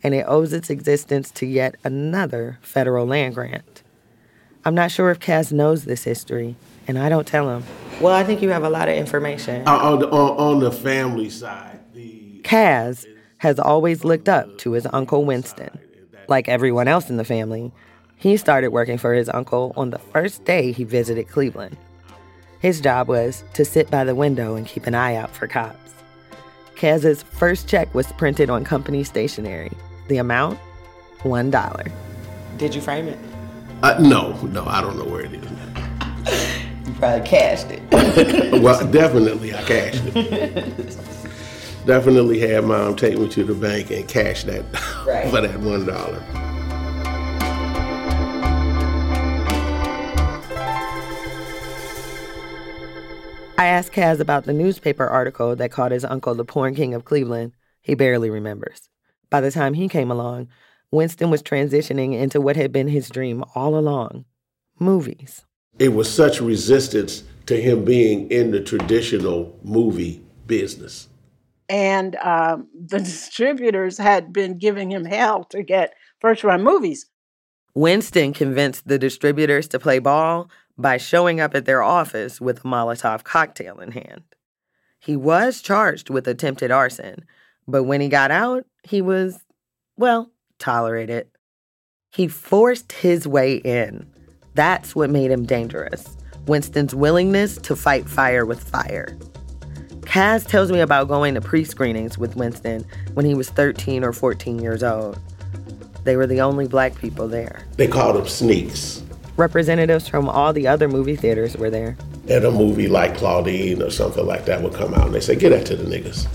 and 0.03 0.13
it 0.13 0.25
owes 0.27 0.51
its 0.51 0.69
existence 0.69 1.31
to 1.31 1.45
yet 1.45 1.75
another 1.85 2.59
federal 2.61 3.05
land 3.05 3.35
grant. 3.35 3.81
I'm 4.65 4.75
not 4.75 4.91
sure 4.91 5.09
if 5.09 5.19
Kaz 5.19 5.53
knows 5.53 5.85
this 5.85 6.03
history, 6.03 6.57
and 6.85 6.99
I 6.99 7.07
don't 7.07 7.25
tell 7.25 7.49
him. 7.49 7.63
Well, 8.01 8.13
I 8.13 8.25
think 8.25 8.41
you 8.41 8.49
have 8.49 8.63
a 8.63 8.69
lot 8.69 8.89
of 8.89 8.95
information. 8.95 9.65
Uh, 9.65 9.77
on, 9.77 9.99
the, 9.99 10.09
on, 10.09 10.37
on 10.37 10.59
the 10.59 10.71
family 10.71 11.29
side, 11.29 11.79
the 11.93 12.41
Kaz 12.43 13.05
has 13.37 13.57
always 13.57 14.03
looked 14.03 14.27
up 14.27 14.57
to 14.59 14.73
his 14.73 14.85
Uncle 14.91 15.23
Winston, 15.23 15.79
Like 16.27 16.49
everyone 16.49 16.87
else 16.89 17.09
in 17.09 17.15
the 17.15 17.23
family, 17.23 17.71
he 18.17 18.37
started 18.37 18.69
working 18.69 18.97
for 18.99 19.13
his 19.13 19.29
uncle 19.29 19.73
on 19.75 19.89
the 19.89 19.97
first 19.97 20.45
day 20.45 20.71
he 20.71 20.83
visited 20.83 21.27
Cleveland. 21.27 21.77
His 22.61 22.79
job 22.79 23.07
was 23.07 23.43
to 23.53 23.65
sit 23.65 23.89
by 23.89 24.03
the 24.03 24.13
window 24.13 24.55
and 24.55 24.67
keep 24.67 24.85
an 24.85 24.93
eye 24.93 25.15
out 25.15 25.31
for 25.31 25.47
cops. 25.47 25.93
Kaz's 26.75 27.23
first 27.23 27.67
check 27.67 27.91
was 27.95 28.11
printed 28.13 28.51
on 28.51 28.63
company 28.63 29.03
stationery. 29.03 29.71
The 30.09 30.17
amount? 30.17 30.59
$1. 31.21 31.91
Did 32.57 32.75
you 32.75 32.81
frame 32.81 33.07
it? 33.07 33.17
Uh, 33.81 33.97
no, 33.99 34.33
no, 34.43 34.63
I 34.65 34.79
don't 34.79 34.95
know 34.95 35.05
where 35.05 35.25
it 35.25 35.33
is. 35.33 35.43
you 36.87 36.93
probably 36.93 37.27
cashed 37.27 37.71
it. 37.71 37.81
well, 38.61 38.85
definitely 38.91 39.55
I 39.55 39.63
cashed 39.63 40.03
it. 40.15 40.97
definitely 41.87 42.39
had 42.39 42.63
mom 42.63 42.95
take 42.95 43.17
me 43.17 43.27
to 43.29 43.43
the 43.43 43.55
bank 43.55 43.89
and 43.89 44.07
cash 44.07 44.43
that 44.43 44.63
right. 45.07 45.31
for 45.31 45.41
that 45.41 45.59
$1. 45.59 46.50
I 53.61 53.67
asked 53.67 53.91
Kaz 53.91 54.19
about 54.19 54.45
the 54.45 54.53
newspaper 54.53 55.05
article 55.05 55.55
that 55.55 55.69
called 55.69 55.91
his 55.91 56.03
uncle 56.03 56.33
the 56.33 56.43
porn 56.43 56.73
king 56.73 56.95
of 56.95 57.05
Cleveland. 57.05 57.53
He 57.79 57.93
barely 57.93 58.31
remembers. 58.31 58.89
By 59.29 59.39
the 59.39 59.51
time 59.51 59.75
he 59.75 59.87
came 59.87 60.09
along, 60.09 60.47
Winston 60.89 61.29
was 61.29 61.43
transitioning 61.43 62.19
into 62.19 62.41
what 62.41 62.55
had 62.55 62.71
been 62.71 62.87
his 62.87 63.07
dream 63.07 63.43
all 63.53 63.77
along 63.77 64.25
movies. 64.79 65.45
It 65.77 65.89
was 65.89 66.11
such 66.11 66.41
resistance 66.41 67.21
to 67.45 67.55
him 67.55 67.85
being 67.85 68.31
in 68.31 68.49
the 68.49 68.61
traditional 68.61 69.55
movie 69.61 70.23
business. 70.47 71.07
And 71.69 72.15
um, 72.15 72.67
the 72.73 72.97
distributors 73.11 73.95
had 73.95 74.33
been 74.33 74.57
giving 74.57 74.91
him 74.91 75.05
hell 75.05 75.43
to 75.51 75.61
get 75.61 75.93
first 76.19 76.43
run 76.43 76.63
movies. 76.63 77.05
Winston 77.75 78.33
convinced 78.33 78.87
the 78.87 78.97
distributors 78.97 79.67
to 79.67 79.77
play 79.77 79.99
ball 79.99 80.49
by 80.81 80.97
showing 80.97 81.39
up 81.39 81.55
at 81.55 81.65
their 81.65 81.83
office 81.83 82.41
with 82.41 82.59
a 82.59 82.67
Molotov 82.67 83.23
cocktail 83.23 83.79
in 83.79 83.91
hand. 83.91 84.23
He 84.99 85.15
was 85.15 85.61
charged 85.61 86.09
with 86.09 86.27
attempted 86.27 86.71
arson, 86.71 87.25
but 87.67 87.83
when 87.83 88.01
he 88.01 88.09
got 88.09 88.31
out, 88.31 88.65
he 88.83 89.01
was, 89.01 89.39
well, 89.97 90.31
tolerated. 90.59 91.27
He 92.13 92.27
forced 92.27 92.91
his 92.91 93.27
way 93.27 93.55
in. 93.55 94.05
That's 94.53 94.95
what 94.95 95.09
made 95.09 95.31
him 95.31 95.45
dangerous. 95.45 96.17
Winston's 96.45 96.93
willingness 96.93 97.57
to 97.59 97.75
fight 97.75 98.09
fire 98.09 98.45
with 98.45 98.61
fire. 98.61 99.17
Kaz 100.01 100.45
tells 100.45 100.71
me 100.71 100.79
about 100.81 101.07
going 101.07 101.35
to 101.35 101.41
pre 101.41 101.63
screenings 101.63 102.17
with 102.17 102.35
Winston 102.35 102.85
when 103.13 103.25
he 103.25 103.33
was 103.33 103.49
13 103.49 104.03
or 104.03 104.11
14 104.11 104.59
years 104.59 104.83
old. 104.83 105.17
They 106.03 106.15
were 106.15 106.27
the 106.27 106.41
only 106.41 106.67
black 106.67 106.95
people 106.95 107.27
there. 107.27 107.65
They 107.77 107.87
called 107.87 108.15
them 108.15 108.27
sneaks. 108.27 109.03
Representatives 109.41 110.07
from 110.07 110.29
all 110.29 110.53
the 110.53 110.67
other 110.67 110.87
movie 110.87 111.15
theaters 111.15 111.57
were 111.57 111.71
there. 111.71 111.97
And 112.29 112.45
a 112.45 112.51
movie 112.51 112.87
like 112.87 113.17
Claudine 113.17 113.81
or 113.81 113.89
something 113.89 114.23
like 114.23 114.45
that 114.45 114.61
would 114.61 114.75
come 114.75 114.93
out 114.93 115.07
and 115.07 115.15
they 115.15 115.19
say, 115.19 115.35
get 115.35 115.49
that 115.49 115.65
to 115.65 115.75
the 115.75 115.83
niggas. 115.83 116.27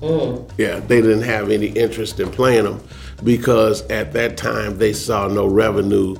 Mm. 0.00 0.50
Yeah, 0.58 0.80
they 0.80 1.00
didn't 1.00 1.22
have 1.22 1.48
any 1.48 1.68
interest 1.68 2.18
in 2.18 2.28
playing 2.28 2.64
them 2.64 2.82
because 3.22 3.82
at 3.82 4.12
that 4.14 4.36
time 4.36 4.78
they 4.78 4.92
saw 4.92 5.28
no 5.28 5.46
revenue 5.46 6.16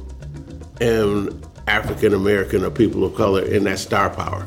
in 0.81 1.43
African 1.67 2.15
American 2.15 2.65
or 2.65 2.71
people 2.71 3.03
of 3.03 3.17
color 3.17 3.43
in 3.43 3.65
that 3.65 3.81
star 3.81 4.09
power. 4.09 4.47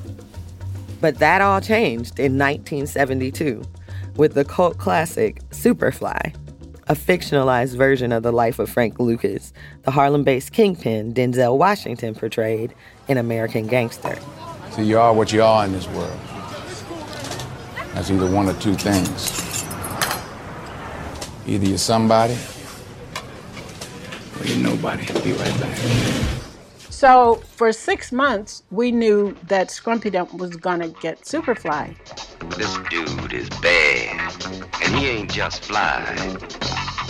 But 1.01 1.19
that 1.19 1.41
all 1.41 1.59
changed 1.59 2.17
in 2.17 2.37
1972 2.37 3.61
with 4.15 4.35
the 4.35 4.45
cult 4.45 4.77
classic 4.77 5.41
Superfly, 5.49 6.33
a 6.87 6.95
fictionalized 6.95 7.75
version 7.77 8.11
of 8.11 8.23
the 8.23 8.31
life 8.31 8.59
of 8.59 8.69
Frank 8.69 8.99
Lucas, 8.99 9.53
the 9.83 9.91
Harlem 9.91 10.23
based 10.23 10.51
kingpin 10.51 11.13
Denzel 11.13 11.57
Washington 11.57 12.13
portrayed 12.13 12.73
in 13.07 13.17
American 13.17 13.67
Gangster. 13.67 14.17
So 14.71 14.81
you 14.81 14.99
are 14.99 15.13
what 15.13 15.31
you 15.31 15.43
are 15.43 15.65
in 15.65 15.71
this 15.71 15.87
world. 15.89 16.19
That's 17.93 18.09
either 18.09 18.29
one 18.29 18.49
or 18.49 18.53
two 18.55 18.73
things. 18.73 19.63
Either 21.45 21.65
you're 21.65 21.77
somebody 21.77 22.37
or 24.39 24.45
you're 24.45 24.57
nobody. 24.57 25.05
Be 25.21 25.33
right 25.33 25.59
back. 25.59 26.42
So 27.03 27.35
for 27.57 27.73
six 27.73 28.13
months, 28.13 28.63
we 28.71 28.89
knew 28.89 29.35
that 29.49 29.67
Scrumpy 29.67 30.09
Dump 30.09 30.35
was 30.35 30.55
gonna 30.55 30.87
get 30.87 31.19
Superfly. 31.23 31.97
This 32.55 32.77
dude 32.89 33.33
is 33.33 33.49
bad. 33.49 34.31
And 34.81 34.95
he 34.95 35.07
ain't 35.07 35.29
just 35.29 35.65
fly. 35.65 35.99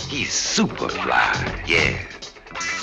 He's 0.08 0.32
super 0.32 0.88
fly, 0.88 1.62
yeah. 1.64 1.96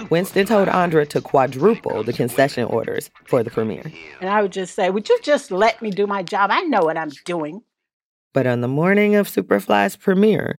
Winston 0.09 0.45
told 0.45 0.69
Andra 0.69 1.05
to 1.07 1.19
quadruple 1.19 2.01
the 2.01 2.13
concession 2.13 2.63
orders 2.63 3.09
for 3.25 3.43
the 3.43 3.49
premiere. 3.49 3.91
And 4.21 4.29
I 4.29 4.41
would 4.41 4.53
just 4.53 4.73
say, 4.73 4.89
Would 4.89 5.09
you 5.09 5.19
just 5.21 5.51
let 5.51 5.81
me 5.81 5.91
do 5.91 6.07
my 6.07 6.23
job? 6.23 6.49
I 6.49 6.61
know 6.61 6.83
what 6.83 6.95
I'm 6.95 7.11
doing. 7.25 7.59
But 8.31 8.47
on 8.47 8.61
the 8.61 8.69
morning 8.69 9.15
of 9.15 9.27
Superfly's 9.27 9.97
premiere, 9.97 10.55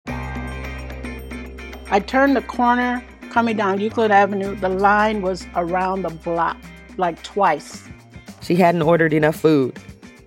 I 1.90 1.98
turned 2.06 2.36
the 2.36 2.42
corner 2.42 3.02
coming 3.32 3.56
down 3.56 3.80
Euclid 3.80 4.10
Avenue. 4.10 4.54
The 4.54 4.68
line 4.68 5.22
was 5.22 5.46
around 5.56 6.02
the 6.02 6.10
block, 6.10 6.58
like 6.98 7.22
twice. 7.22 7.88
she 8.42 8.54
hadn't 8.54 8.82
ordered 8.82 9.14
enough 9.14 9.36
food 9.36 9.78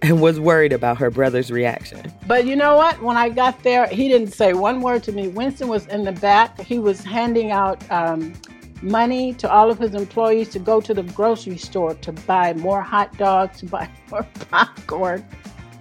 and 0.01 0.21
was 0.21 0.39
worried 0.39 0.73
about 0.73 0.97
her 0.97 1.11
brother's 1.11 1.51
reaction. 1.51 2.11
But 2.27 2.45
you 2.45 2.55
know 2.55 2.75
what? 2.75 3.01
When 3.01 3.15
I 3.15 3.29
got 3.29 3.61
there, 3.63 3.87
he 3.87 4.09
didn't 4.09 4.31
say 4.31 4.53
one 4.53 4.81
word 4.81 5.03
to 5.03 5.11
me. 5.11 5.27
Winston 5.27 5.67
was 5.67 5.85
in 5.87 6.03
the 6.03 6.11
back. 6.13 6.59
He 6.59 6.79
was 6.79 7.03
handing 7.03 7.51
out 7.51 7.89
um, 7.91 8.33
money 8.81 9.33
to 9.35 9.49
all 9.49 9.69
of 9.69 9.77
his 9.77 9.93
employees 9.93 10.49
to 10.49 10.59
go 10.59 10.81
to 10.81 10.93
the 10.93 11.03
grocery 11.03 11.57
store 11.57 11.93
to 11.95 12.11
buy 12.11 12.53
more 12.53 12.81
hot 12.81 13.15
dogs, 13.17 13.59
to 13.59 13.65
buy 13.67 13.89
more 14.11 14.27
popcorn. 14.49 15.25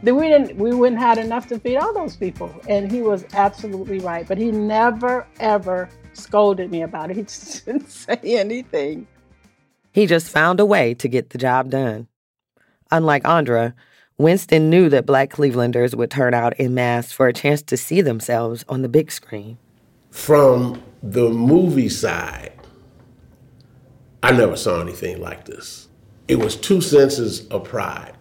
Then 0.05 0.17
we 0.17 0.29
didn't. 0.29 0.57
We 0.59 0.75
wouldn't 0.75 1.01
had 1.01 1.17
enough 1.17 1.47
to 1.49 1.59
feed 1.59 1.79
all 1.79 1.95
those 1.95 2.15
people, 2.15 2.55
and 2.69 2.93
he 2.93 3.01
was 3.01 3.25
absolutely 3.33 4.01
right. 4.01 4.29
But 4.29 4.37
he 4.37 4.51
never 4.51 5.27
ever 5.41 5.89
scolded 6.13 6.71
me 6.71 6.83
about 6.83 7.11
it. 7.11 7.17
He 7.17 7.23
just 7.23 7.65
didn't 7.65 7.89
say 7.89 8.19
anything. 8.23 9.07
He 9.93 10.07
just 10.07 10.29
found 10.29 10.61
a 10.61 10.67
way 10.67 10.93
to 10.93 11.09
get 11.09 11.31
the 11.31 11.39
job 11.39 11.71
done. 11.71 12.09
Unlike 12.91 13.27
Andra, 13.27 13.75
Winston 14.19 14.69
knew 14.69 14.91
that 14.91 15.07
black 15.07 15.31
Clevelanders 15.31 15.95
would 15.95 16.11
turn 16.11 16.35
out 16.35 16.55
in 16.61 16.75
mass 16.75 17.11
for 17.11 17.27
a 17.27 17.33
chance 17.33 17.63
to 17.63 17.77
see 17.79 18.03
themselves 18.03 18.63
on 18.69 18.83
the 18.83 18.91
big 18.91 19.11
screen. 19.11 19.57
From 20.11 20.83
the 21.03 21.31
movie 21.31 21.89
side, 21.89 22.53
I 24.23 24.33
never 24.33 24.57
saw 24.57 24.83
anything 24.83 25.23
like 25.23 25.47
this. 25.47 25.89
It 26.29 26.37
was 26.37 26.57
two 26.57 26.83
senses 26.83 27.47
of 27.49 27.65
pride 27.65 28.15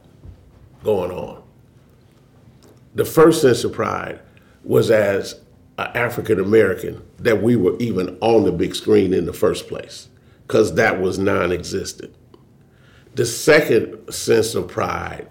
going 0.81 1.11
on. 1.11 1.42
The 2.95 3.05
first 3.05 3.41
sense 3.41 3.63
of 3.63 3.73
pride 3.73 4.19
was 4.63 4.91
as 4.91 5.39
an 5.79 5.87
African 5.95 6.39
American 6.39 7.01
that 7.19 7.41
we 7.41 7.55
were 7.55 7.75
even 7.79 8.17
on 8.21 8.43
the 8.43 8.51
big 8.51 8.75
screen 8.75 9.13
in 9.13 9.25
the 9.25 9.33
first 9.33 9.67
place, 9.67 10.09
because 10.45 10.75
that 10.75 11.01
was 11.01 11.17
non 11.17 11.51
existent. 11.51 12.13
The 13.15 13.25
second 13.25 14.13
sense 14.13 14.53
of 14.53 14.67
pride 14.67 15.27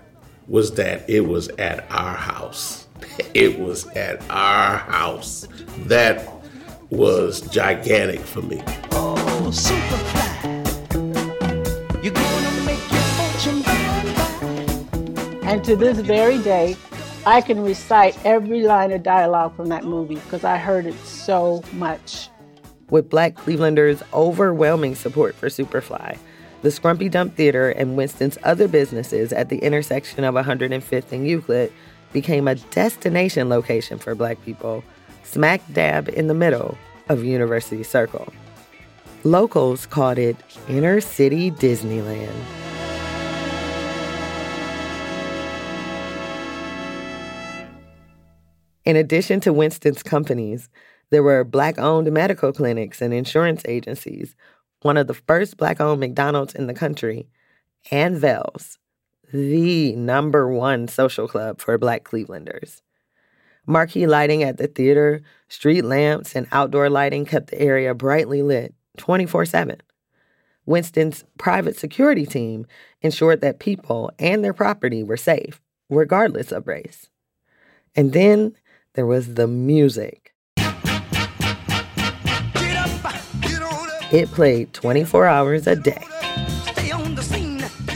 was 0.49 0.73
that 0.75 1.09
it 1.09 1.21
was 1.21 1.49
at 1.51 1.91
our 1.91 2.17
house. 2.17 2.87
It 3.35 3.59
was 3.59 3.87
at 3.89 4.23
our 4.31 4.79
house. 4.79 5.47
That 5.87 6.31
was 6.91 7.41
gigantic 7.43 8.21
for 8.21 8.43
me. 8.43 8.63
Oh, 8.93 9.51
Superfly. 9.53 10.53
You're 12.03 12.15
gonna 12.15 12.63
make 12.65 12.81
your 12.91 13.01
fortune 13.19 13.63
And 15.45 15.65
to 15.65 15.77
this 15.77 15.99
very 15.99 16.39
day, 16.39 16.77
I 17.25 17.41
can 17.41 17.63
recite 17.63 18.19
every 18.27 18.63
line 18.63 18.91
of 18.91 19.05
dialogue 19.05 19.55
from 19.55 19.69
that 19.69 19.85
movie 19.85 20.17
because 20.17 20.43
I 20.43 20.57
heard 20.57 20.87
it 20.87 20.99
so 21.05 21.63
much. 21.73 22.29
With 22.91 23.09
black 23.09 23.37
Clevelanders' 23.37 24.03
overwhelming 24.13 24.97
support 24.97 25.37
for 25.37 25.49
Superfly, 25.49 26.19
the 26.63 26.69
Scrumpy 26.71 27.09
Dump 27.09 27.37
Theater 27.37 27.71
and 27.71 27.97
Winston's 27.97 28.39
other 28.43 28.67
businesses 28.67 29.33
at 29.33 29.51
the 29.51 29.59
intersection 29.59 30.25
of 30.25 30.35
105th 30.35 31.13
and 31.13 31.27
Euclid 31.27 31.73
became 32.13 32.49
a 32.49 32.57
destination 32.57 33.49
location 33.49 33.99
for 33.99 34.17
black 34.17 34.43
people, 34.45 34.83
smack 35.23 35.63
dab 35.73 36.09
in 36.09 36.27
the 36.27 36.35
middle 36.35 36.77
of 37.09 37.23
University 37.23 37.85
Circle. 37.85 38.33
Locals 39.23 39.87
called 39.87 40.19
it 40.19 40.37
Inner 40.69 41.01
City 41.01 41.53
Disneyland. 41.53 42.62
In 48.85 48.97
addition 48.97 49.41
to 49.41 49.53
Winston's 49.53 50.03
companies, 50.03 50.69
there 51.11 51.23
were 51.23 51.45
black 51.45 51.79
owned 51.79 52.11
medical 52.11 52.53
clinics 52.53 53.01
and 53.01 53.15
insurance 53.15 53.63
agencies, 53.67 54.35
one 54.83 54.97
of 54.97 55.07
the 55.07 55.15
first 55.15 55.57
black 55.57 55.81
owned 55.81 56.01
McDonald's 56.01 56.55
in 56.55 56.67
the 56.67 56.75
country, 56.75 57.29
and 57.91 58.17
Vels, 58.17 58.79
the 59.33 59.95
number 59.95 60.49
one 60.49 60.89
social 60.89 61.29
club 61.29 61.61
for 61.61 61.79
black 61.79 62.05
Clevelanders. 62.05 62.83
Marquee 63.67 64.09
lighting 64.09 64.43
at 64.43 64.57
the 64.57 64.67
theater, 64.67 65.23
street 65.49 65.85
lamps, 65.85 66.35
and 66.35 66.49
outdoor 66.51 66.91
lighting 66.91 67.25
kept 67.25 67.49
the 67.51 67.61
area 67.61 67.95
brightly 67.95 68.43
lit 68.43 68.75
24 68.97 69.45
7. 69.45 69.81
Winston's 70.67 71.25
private 71.39 71.77
security 71.77 72.27
team 72.27 72.67
ensured 73.01 73.41
that 73.41 73.61
people 73.61 74.11
and 74.19 74.45
their 74.45 74.53
property 74.53 75.03
were 75.03 75.17
safe, 75.17 75.61
regardless 75.89 76.51
of 76.51 76.67
race. 76.67 77.09
And 77.95 78.13
then 78.13 78.55
there 78.95 79.07
was 79.07 79.35
the 79.35 79.47
music. 79.47 80.35
It 84.13 84.29
played 84.31 84.73
24 84.75 85.27
hours 85.27 85.67
a 85.67 85.75
day. 85.77 86.05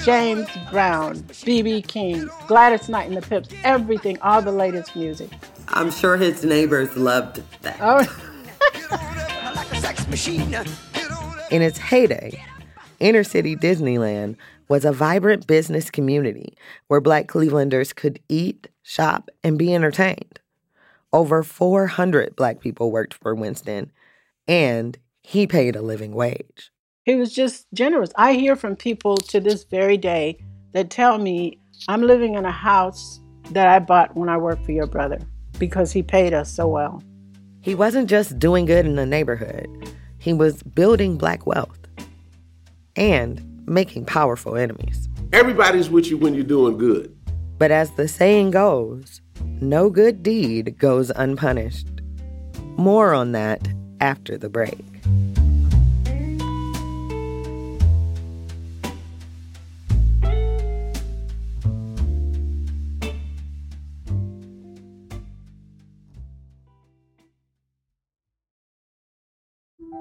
James 0.02 0.48
Brown, 0.70 1.22
B.B. 1.44 1.82
King, 1.82 2.28
Gladys 2.46 2.88
Knight 2.88 3.08
and 3.08 3.16
the 3.16 3.22
Pips, 3.22 3.48
everything, 3.64 4.18
all 4.22 4.40
the 4.40 4.52
latest 4.52 4.94
music. 4.94 5.28
I'm 5.68 5.90
sure 5.90 6.16
his 6.16 6.44
neighbors 6.44 6.96
loved 6.96 7.42
that. 7.62 7.76
Oh, 7.80 8.06
In 11.50 11.60
its 11.62 11.78
heyday, 11.78 12.42
inner 13.00 13.24
city 13.24 13.56
Disneyland 13.56 14.36
was 14.68 14.84
a 14.84 14.92
vibrant 14.92 15.46
business 15.46 15.90
community 15.90 16.56
where 16.88 17.00
Black 17.00 17.26
Clevelanders 17.26 17.94
could 17.94 18.20
eat, 18.28 18.68
shop, 18.82 19.28
and 19.44 19.58
be 19.58 19.74
entertained. 19.74 20.40
Over 21.16 21.42
400 21.42 22.36
Black 22.36 22.60
people 22.60 22.92
worked 22.92 23.14
for 23.14 23.34
Winston, 23.34 23.90
and 24.46 24.98
he 25.22 25.46
paid 25.46 25.74
a 25.74 25.80
living 25.80 26.12
wage. 26.12 26.70
he 27.06 27.14
was 27.16 27.32
just 27.32 27.66
generous. 27.72 28.10
I 28.16 28.34
hear 28.34 28.54
from 28.54 28.76
people 28.76 29.16
to 29.16 29.40
this 29.40 29.64
very 29.64 29.96
day 29.96 30.36
that 30.74 30.90
tell 30.90 31.16
me, 31.16 31.58
I'm 31.88 32.02
living 32.02 32.34
in 32.34 32.44
a 32.44 32.52
house 32.52 33.18
that 33.52 33.66
I 33.66 33.78
bought 33.78 34.14
when 34.14 34.28
I 34.28 34.36
worked 34.36 34.66
for 34.66 34.72
your 34.72 34.86
brother 34.86 35.18
because 35.58 35.90
he 35.90 36.02
paid 36.02 36.34
us 36.34 36.52
so 36.52 36.68
well. 36.68 37.02
He 37.62 37.74
wasn't 37.74 38.10
just 38.10 38.38
doing 38.38 38.66
good 38.66 38.84
in 38.84 38.96
the 38.96 39.06
neighborhood, 39.06 39.68
he 40.18 40.34
was 40.34 40.62
building 40.62 41.16
Black 41.16 41.46
wealth 41.46 41.78
and 42.94 43.42
making 43.66 44.04
powerful 44.04 44.54
enemies. 44.54 45.08
Everybody's 45.32 45.88
with 45.88 46.08
you 46.08 46.18
when 46.18 46.34
you're 46.34 46.44
doing 46.44 46.76
good. 46.76 47.16
But 47.56 47.70
as 47.70 47.90
the 47.92 48.06
saying 48.06 48.50
goes, 48.50 49.22
no 49.42 49.90
good 49.90 50.22
deed 50.22 50.78
goes 50.78 51.10
unpunished. 51.10 51.88
More 52.76 53.14
on 53.14 53.32
that 53.32 53.66
after 54.00 54.36
the 54.36 54.48
break. 54.48 54.84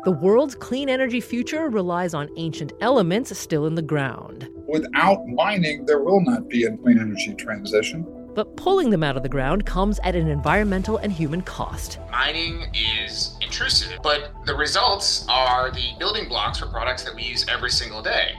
The 0.05 0.11
world's 0.11 0.53
clean 0.53 0.87
energy 0.87 1.19
future 1.19 1.67
relies 1.67 2.13
on 2.13 2.29
ancient 2.37 2.73
elements 2.79 3.35
still 3.35 3.65
in 3.65 3.73
the 3.73 3.81
ground. 3.81 4.47
Without 4.67 5.25
mining, 5.25 5.87
there 5.87 5.99
will 5.99 6.21
not 6.21 6.47
be 6.47 6.65
a 6.65 6.77
clean 6.77 6.99
energy 6.99 7.33
transition. 7.33 8.24
But 8.35 8.57
pulling 8.57 8.89
them 8.89 9.01
out 9.01 9.15
of 9.15 9.23
the 9.23 9.29
ground 9.29 9.65
comes 9.65 9.97
at 10.03 10.13
an 10.13 10.27
environmental 10.27 10.97
and 10.97 11.11
human 11.11 11.41
cost. 11.41 11.99
Mining 12.11 12.65
is 12.73 13.37
intrusive, 13.41 13.97
but 14.03 14.33
the 14.45 14.53
results 14.53 15.25
are 15.29 15.71
the 15.71 15.93
building 15.97 16.27
blocks 16.27 16.59
for 16.59 16.67
products 16.67 17.03
that 17.05 17.15
we 17.15 17.23
use 17.23 17.45
every 17.47 17.71
single 17.71 18.03
day. 18.03 18.33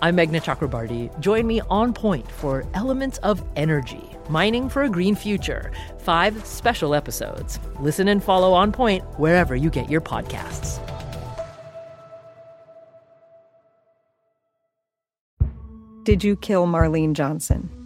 I'm 0.00 0.16
Meghna 0.16 0.42
Chakrabarty. 0.42 1.18
Join 1.20 1.46
me 1.46 1.60
on 1.68 1.92
point 1.92 2.30
for 2.30 2.64
Elements 2.74 3.18
of 3.18 3.42
Energy 3.56 4.16
Mining 4.28 4.68
for 4.68 4.84
a 4.84 4.88
Green 4.88 5.14
Future. 5.14 5.72
Five 5.98 6.44
special 6.46 6.94
episodes. 6.94 7.58
Listen 7.80 8.08
and 8.08 8.22
follow 8.22 8.52
On 8.52 8.70
Point 8.72 9.04
wherever 9.18 9.56
you 9.56 9.70
get 9.70 9.90
your 9.90 10.00
podcasts. 10.00 10.80
Did 16.04 16.22
you 16.22 16.36
kill 16.36 16.66
Marlene 16.66 17.14
Johnson? 17.14 17.85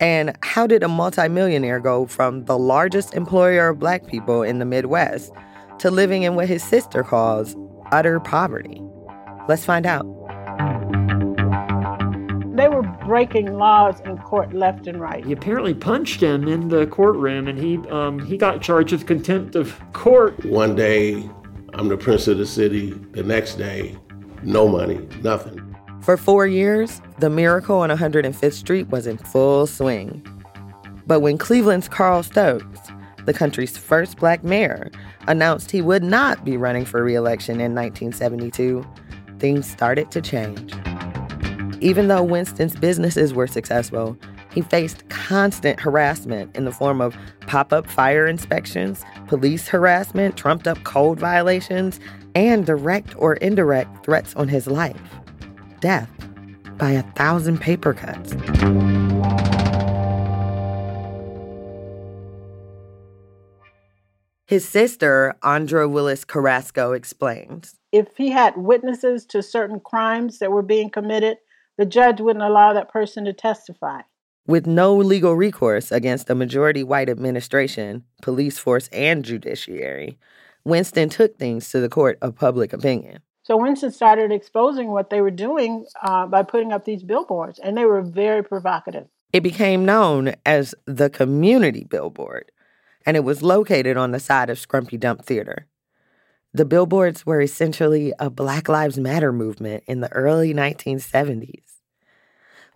And 0.00 0.34
how 0.42 0.66
did 0.66 0.82
a 0.82 0.88
multimillionaire 0.88 1.78
go 1.78 2.06
from 2.06 2.46
the 2.46 2.58
largest 2.58 3.14
employer 3.14 3.68
of 3.68 3.78
black 3.78 4.06
people 4.06 4.42
in 4.42 4.58
the 4.58 4.64
Midwest 4.64 5.30
to 5.78 5.90
living 5.90 6.22
in 6.22 6.34
what 6.34 6.48
his 6.48 6.64
sister 6.64 7.02
calls 7.02 7.54
utter 7.92 8.18
poverty? 8.18 8.82
Let's 9.46 9.64
find 9.64 9.84
out. 9.84 10.06
They 12.56 12.68
were 12.68 12.82
breaking 13.04 13.54
laws 13.54 14.00
in 14.00 14.16
court 14.18 14.54
left 14.54 14.86
and 14.86 15.00
right. 15.00 15.24
He 15.24 15.32
apparently 15.32 15.74
punched 15.74 16.22
him 16.22 16.48
in 16.48 16.68
the 16.68 16.86
courtroom, 16.86 17.48
and 17.48 17.58
he 17.58 17.76
um, 17.88 18.18
he 18.18 18.36
got 18.36 18.60
charged 18.60 18.92
with 18.92 19.06
contempt 19.06 19.54
of 19.54 19.78
court. 19.92 20.44
One 20.44 20.74
day, 20.74 21.28
I'm 21.74 21.88
the 21.88 21.96
prince 21.96 22.26
of 22.26 22.38
the 22.38 22.46
city. 22.46 22.90
The 23.12 23.22
next 23.22 23.54
day, 23.54 23.96
no 24.42 24.68
money, 24.68 25.06
nothing. 25.22 25.69
For 26.02 26.16
four 26.16 26.46
years, 26.46 27.02
the 27.18 27.28
miracle 27.28 27.80
on 27.80 27.90
105th 27.90 28.54
Street 28.54 28.88
was 28.88 29.06
in 29.06 29.18
full 29.18 29.66
swing. 29.66 30.26
But 31.06 31.20
when 31.20 31.36
Cleveland's 31.36 31.88
Carl 31.88 32.22
Stokes, 32.22 32.80
the 33.26 33.34
country's 33.34 33.76
first 33.76 34.16
black 34.16 34.42
mayor, 34.42 34.90
announced 35.28 35.70
he 35.70 35.82
would 35.82 36.02
not 36.02 36.42
be 36.42 36.56
running 36.56 36.86
for 36.86 37.04
reelection 37.04 37.56
in 37.60 37.74
1972, 37.74 38.82
things 39.38 39.70
started 39.70 40.10
to 40.12 40.22
change. 40.22 40.74
Even 41.82 42.08
though 42.08 42.22
Winston's 42.22 42.76
businesses 42.76 43.34
were 43.34 43.46
successful, 43.46 44.16
he 44.54 44.62
faced 44.62 45.06
constant 45.10 45.78
harassment 45.78 46.56
in 46.56 46.64
the 46.64 46.72
form 46.72 47.02
of 47.02 47.14
pop 47.46 47.74
up 47.74 47.86
fire 47.86 48.26
inspections, 48.26 49.04
police 49.26 49.68
harassment, 49.68 50.38
trumped 50.38 50.66
up 50.66 50.82
code 50.84 51.20
violations, 51.20 52.00
and 52.34 52.64
direct 52.64 53.14
or 53.18 53.34
indirect 53.34 54.02
threats 54.02 54.34
on 54.34 54.48
his 54.48 54.66
life 54.66 55.20
death 55.80 56.10
by 56.78 56.92
a 56.92 57.02
thousand 57.14 57.60
paper 57.60 57.92
cuts. 57.92 58.34
His 64.46 64.68
sister, 64.68 65.36
Andra 65.44 65.88
Willis 65.88 66.24
Carrasco, 66.24 66.92
explains. 66.92 67.76
If 67.92 68.16
he 68.16 68.30
had 68.30 68.56
witnesses 68.56 69.24
to 69.26 69.44
certain 69.44 69.78
crimes 69.78 70.40
that 70.40 70.50
were 70.50 70.62
being 70.62 70.90
committed, 70.90 71.38
the 71.78 71.86
judge 71.86 72.20
wouldn't 72.20 72.44
allow 72.44 72.72
that 72.72 72.88
person 72.88 73.24
to 73.26 73.32
testify. 73.32 74.00
With 74.48 74.66
no 74.66 74.96
legal 74.96 75.36
recourse 75.36 75.92
against 75.92 76.28
a 76.30 76.34
majority 76.34 76.82
white 76.82 77.08
administration, 77.08 78.02
police 78.22 78.58
force, 78.58 78.88
and 78.88 79.24
judiciary, 79.24 80.18
Winston 80.64 81.08
took 81.08 81.38
things 81.38 81.70
to 81.70 81.78
the 81.78 81.88
court 81.88 82.18
of 82.20 82.34
public 82.34 82.72
opinion. 82.72 83.20
So 83.42 83.56
Winston 83.56 83.90
started 83.90 84.32
exposing 84.32 84.90
what 84.90 85.10
they 85.10 85.20
were 85.20 85.30
doing 85.30 85.86
uh, 86.02 86.26
by 86.26 86.42
putting 86.42 86.72
up 86.72 86.84
these 86.84 87.02
billboards, 87.02 87.58
and 87.58 87.76
they 87.76 87.86
were 87.86 88.02
very 88.02 88.44
provocative. 88.44 89.06
It 89.32 89.42
became 89.42 89.84
known 89.84 90.34
as 90.44 90.74
the 90.86 91.08
Community 91.08 91.84
Billboard, 91.84 92.52
and 93.06 93.16
it 93.16 93.24
was 93.24 93.42
located 93.42 93.96
on 93.96 94.10
the 94.10 94.20
side 94.20 94.50
of 94.50 94.58
Scrumpy 94.58 94.98
Dump 94.98 95.24
Theater. 95.24 95.66
The 96.52 96.64
billboards 96.64 97.24
were 97.24 97.40
essentially 97.40 98.12
a 98.18 98.28
Black 98.28 98.68
Lives 98.68 98.98
Matter 98.98 99.32
movement 99.32 99.84
in 99.86 100.00
the 100.00 100.12
early 100.12 100.52
1970s. 100.52 101.62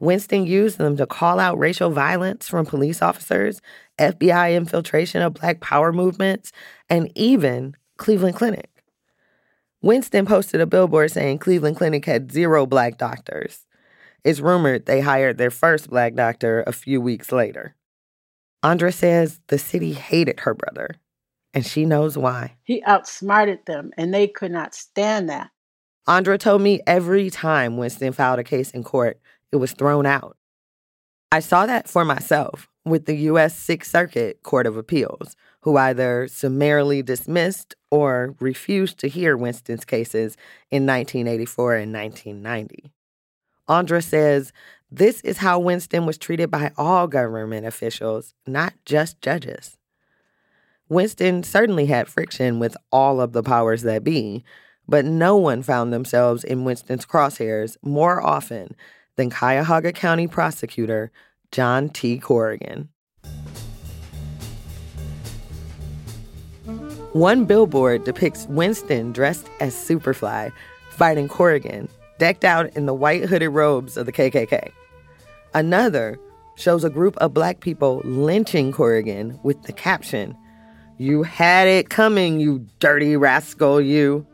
Winston 0.00 0.46
used 0.46 0.78
them 0.78 0.96
to 0.96 1.06
call 1.06 1.40
out 1.40 1.58
racial 1.58 1.90
violence 1.90 2.48
from 2.48 2.66
police 2.66 3.02
officers, 3.02 3.60
FBI 3.98 4.54
infiltration 4.56 5.22
of 5.22 5.34
Black 5.34 5.60
Power 5.60 5.92
movements, 5.92 6.52
and 6.88 7.10
even 7.16 7.76
Cleveland 7.96 8.36
Clinic. 8.36 8.73
Winston 9.84 10.24
posted 10.24 10.62
a 10.62 10.66
billboard 10.66 11.10
saying 11.10 11.38
Cleveland 11.38 11.76
Clinic 11.76 12.06
had 12.06 12.32
zero 12.32 12.64
black 12.64 12.96
doctors. 12.96 13.66
It's 14.24 14.40
rumored 14.40 14.86
they 14.86 15.02
hired 15.02 15.36
their 15.36 15.50
first 15.50 15.90
black 15.90 16.14
doctor 16.14 16.64
a 16.66 16.72
few 16.72 17.02
weeks 17.02 17.30
later. 17.30 17.74
Andra 18.62 18.90
says 18.90 19.40
the 19.48 19.58
city 19.58 19.92
hated 19.92 20.40
her 20.40 20.54
brother, 20.54 20.96
and 21.52 21.66
she 21.66 21.84
knows 21.84 22.16
why. 22.16 22.56
He 22.62 22.82
outsmarted 22.84 23.66
them, 23.66 23.90
and 23.98 24.14
they 24.14 24.26
could 24.26 24.50
not 24.50 24.74
stand 24.74 25.28
that. 25.28 25.50
Andra 26.06 26.38
told 26.38 26.62
me 26.62 26.80
every 26.86 27.28
time 27.28 27.76
Winston 27.76 28.14
filed 28.14 28.38
a 28.38 28.44
case 28.44 28.70
in 28.70 28.84
court, 28.84 29.20
it 29.52 29.56
was 29.56 29.72
thrown 29.72 30.06
out. 30.06 30.38
I 31.30 31.40
saw 31.40 31.66
that 31.66 31.88
for 31.90 32.06
myself 32.06 32.70
with 32.86 33.04
the 33.04 33.16
U.S. 33.16 33.54
Sixth 33.54 33.90
Circuit 33.90 34.42
Court 34.42 34.66
of 34.66 34.78
Appeals, 34.78 35.36
who 35.64 35.78
either 35.78 36.28
summarily 36.28 37.02
dismissed 37.02 37.74
or 37.90 38.34
refused 38.38 38.98
to 38.98 39.08
hear 39.08 39.34
Winston's 39.34 39.86
cases 39.86 40.36
in 40.70 40.84
1984 40.84 41.76
and 41.76 41.92
1990. 41.92 42.92
Andra 43.66 44.02
says 44.02 44.52
this 44.90 45.22
is 45.22 45.38
how 45.38 45.58
Winston 45.58 46.04
was 46.04 46.18
treated 46.18 46.50
by 46.50 46.70
all 46.76 47.06
government 47.06 47.66
officials, 47.66 48.34
not 48.46 48.74
just 48.84 49.22
judges. 49.22 49.78
Winston 50.90 51.42
certainly 51.42 51.86
had 51.86 52.08
friction 52.08 52.58
with 52.58 52.76
all 52.92 53.18
of 53.18 53.32
the 53.32 53.42
powers 53.42 53.82
that 53.84 54.04
be, 54.04 54.44
but 54.86 55.06
no 55.06 55.34
one 55.34 55.62
found 55.62 55.94
themselves 55.94 56.44
in 56.44 56.64
Winston's 56.64 57.06
crosshairs 57.06 57.78
more 57.82 58.22
often 58.22 58.76
than 59.16 59.30
Cuyahoga 59.30 59.92
County 59.92 60.26
prosecutor 60.26 61.10
John 61.50 61.88
T. 61.88 62.18
Corrigan. 62.18 62.90
One 67.14 67.44
billboard 67.44 68.02
depicts 68.02 68.44
Winston 68.48 69.12
dressed 69.12 69.48
as 69.60 69.72
Superfly 69.72 70.50
fighting 70.90 71.28
Corrigan, 71.28 71.88
decked 72.18 72.44
out 72.44 72.74
in 72.74 72.86
the 72.86 72.94
white 72.94 73.26
hooded 73.26 73.50
robes 73.50 73.96
of 73.96 74.06
the 74.06 74.12
KKK. 74.12 74.72
Another 75.54 76.18
shows 76.56 76.82
a 76.82 76.90
group 76.90 77.16
of 77.18 77.32
black 77.32 77.60
people 77.60 78.02
lynching 78.04 78.72
Corrigan 78.72 79.38
with 79.44 79.62
the 79.62 79.72
caption, 79.72 80.36
You 80.98 81.22
had 81.22 81.68
it 81.68 81.88
coming, 81.88 82.40
you 82.40 82.66
dirty 82.80 83.16
rascal, 83.16 83.80
you. 83.80 84.26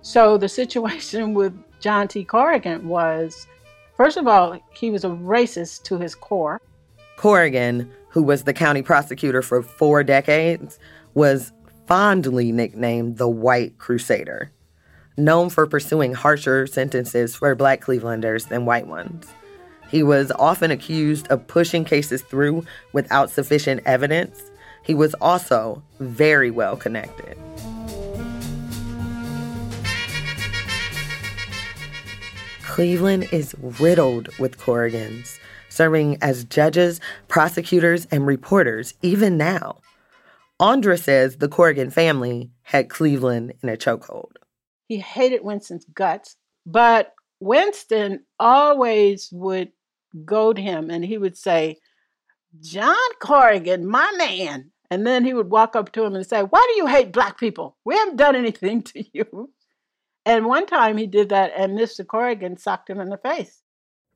So 0.00 0.38
the 0.38 0.48
situation 0.48 1.34
with 1.34 1.52
John 1.78 2.08
T. 2.08 2.24
Corrigan 2.24 2.88
was 2.88 3.46
first 3.98 4.16
of 4.16 4.26
all, 4.26 4.58
he 4.72 4.90
was 4.90 5.04
a 5.04 5.10
racist 5.10 5.82
to 5.82 5.98
his 5.98 6.14
core. 6.14 6.58
Corrigan, 7.18 7.92
who 8.08 8.22
was 8.22 8.44
the 8.44 8.54
county 8.54 8.80
prosecutor 8.80 9.42
for 9.42 9.60
four 9.62 10.02
decades, 10.02 10.78
was 11.12 11.52
fondly 11.86 12.52
nicknamed 12.52 13.18
the 13.18 13.28
White 13.28 13.78
Crusader, 13.78 14.50
known 15.16 15.50
for 15.50 15.66
pursuing 15.66 16.14
harsher 16.14 16.66
sentences 16.66 17.34
for 17.34 17.54
black 17.54 17.80
Clevelanders 17.82 18.48
than 18.48 18.64
white 18.64 18.86
ones. 18.86 19.26
He 19.88 20.02
was 20.02 20.32
often 20.32 20.70
accused 20.70 21.28
of 21.28 21.46
pushing 21.46 21.84
cases 21.84 22.22
through 22.22 22.64
without 22.92 23.30
sufficient 23.30 23.82
evidence. 23.84 24.50
He 24.82 24.94
was 24.94 25.14
also 25.20 25.82
very 26.00 26.50
well 26.50 26.76
connected. 26.76 27.38
Cleveland 32.62 33.28
is 33.30 33.54
riddled 33.78 34.36
with 34.38 34.58
Corrigans, 34.58 35.38
serving 35.68 36.18
as 36.20 36.44
judges, 36.44 37.00
prosecutors, 37.28 38.06
and 38.10 38.26
reporters 38.26 38.94
even 39.00 39.36
now. 39.36 39.78
Andra 40.60 40.96
says 40.96 41.36
the 41.36 41.48
Corrigan 41.48 41.90
family 41.90 42.50
had 42.62 42.88
Cleveland 42.88 43.54
in 43.62 43.68
a 43.68 43.76
chokehold. 43.76 44.32
He 44.86 44.98
hated 44.98 45.42
Winston's 45.42 45.86
guts, 45.94 46.36
but 46.64 47.14
Winston 47.40 48.24
always 48.38 49.28
would 49.32 49.72
goad 50.24 50.58
him 50.58 50.90
and 50.90 51.04
he 51.04 51.18
would 51.18 51.36
say, 51.36 51.78
John 52.60 52.94
Corrigan, 53.20 53.86
my 53.86 54.12
man. 54.16 54.70
And 54.90 55.06
then 55.06 55.24
he 55.24 55.34
would 55.34 55.50
walk 55.50 55.74
up 55.74 55.90
to 55.92 56.04
him 56.04 56.14
and 56.14 56.26
say, 56.26 56.42
Why 56.42 56.64
do 56.68 56.76
you 56.76 56.86
hate 56.86 57.10
black 57.10 57.38
people? 57.38 57.76
We 57.84 57.96
haven't 57.96 58.16
done 58.16 58.36
anything 58.36 58.82
to 58.82 59.04
you. 59.12 59.50
And 60.26 60.46
one 60.46 60.66
time 60.66 60.96
he 60.96 61.06
did 61.06 61.30
that, 61.30 61.52
and 61.56 61.76
Mr. 61.76 62.06
Corrigan 62.06 62.56
socked 62.56 62.88
him 62.88 63.00
in 63.00 63.08
the 63.08 63.18
face. 63.18 63.60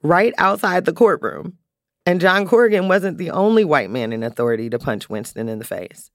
Right 0.02 0.32
outside 0.38 0.84
the 0.84 0.92
courtroom. 0.92 1.58
And 2.06 2.20
John 2.20 2.46
Corrigan 2.46 2.88
wasn't 2.88 3.18
the 3.18 3.30
only 3.30 3.64
white 3.64 3.90
man 3.90 4.12
in 4.12 4.22
authority 4.22 4.70
to 4.70 4.78
punch 4.78 5.10
Winston 5.10 5.48
in 5.48 5.58
the 5.58 5.64
face. 5.64 6.10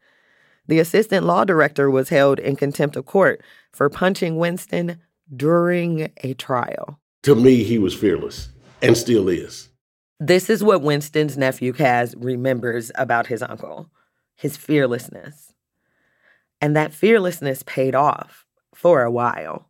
The 0.68 0.80
assistant 0.80 1.26
law 1.26 1.44
director 1.44 1.90
was 1.90 2.10
held 2.10 2.40
in 2.40 2.56
contempt 2.56 2.96
of 2.96 3.06
court 3.06 3.42
for 3.72 3.90
punching 3.90 4.38
Winston 4.38 5.00
during 5.36 6.12
a 6.24 6.34
trial. 6.34 7.00
To 7.24 7.36
me, 7.36 7.64
he 7.64 7.78
was 7.78 7.94
fearless 7.94 8.50
and 8.82 8.98
still 8.98 9.30
is. 9.30 9.70
This 10.20 10.50
is 10.50 10.64
what 10.64 10.82
Winston's 10.82 11.38
nephew 11.38 11.74
Kaz 11.74 12.16
remembers 12.18 12.92
about 12.96 13.28
his 13.28 13.42
uncle 13.42 13.90
his 14.36 14.58
fearlessness. 14.58 15.54
And 16.60 16.76
that 16.76 16.94
fearlessness 16.94 17.64
paid 17.64 17.96
off 17.96 18.46
for 18.74 19.04
a 19.04 19.12
while. 19.12 19.70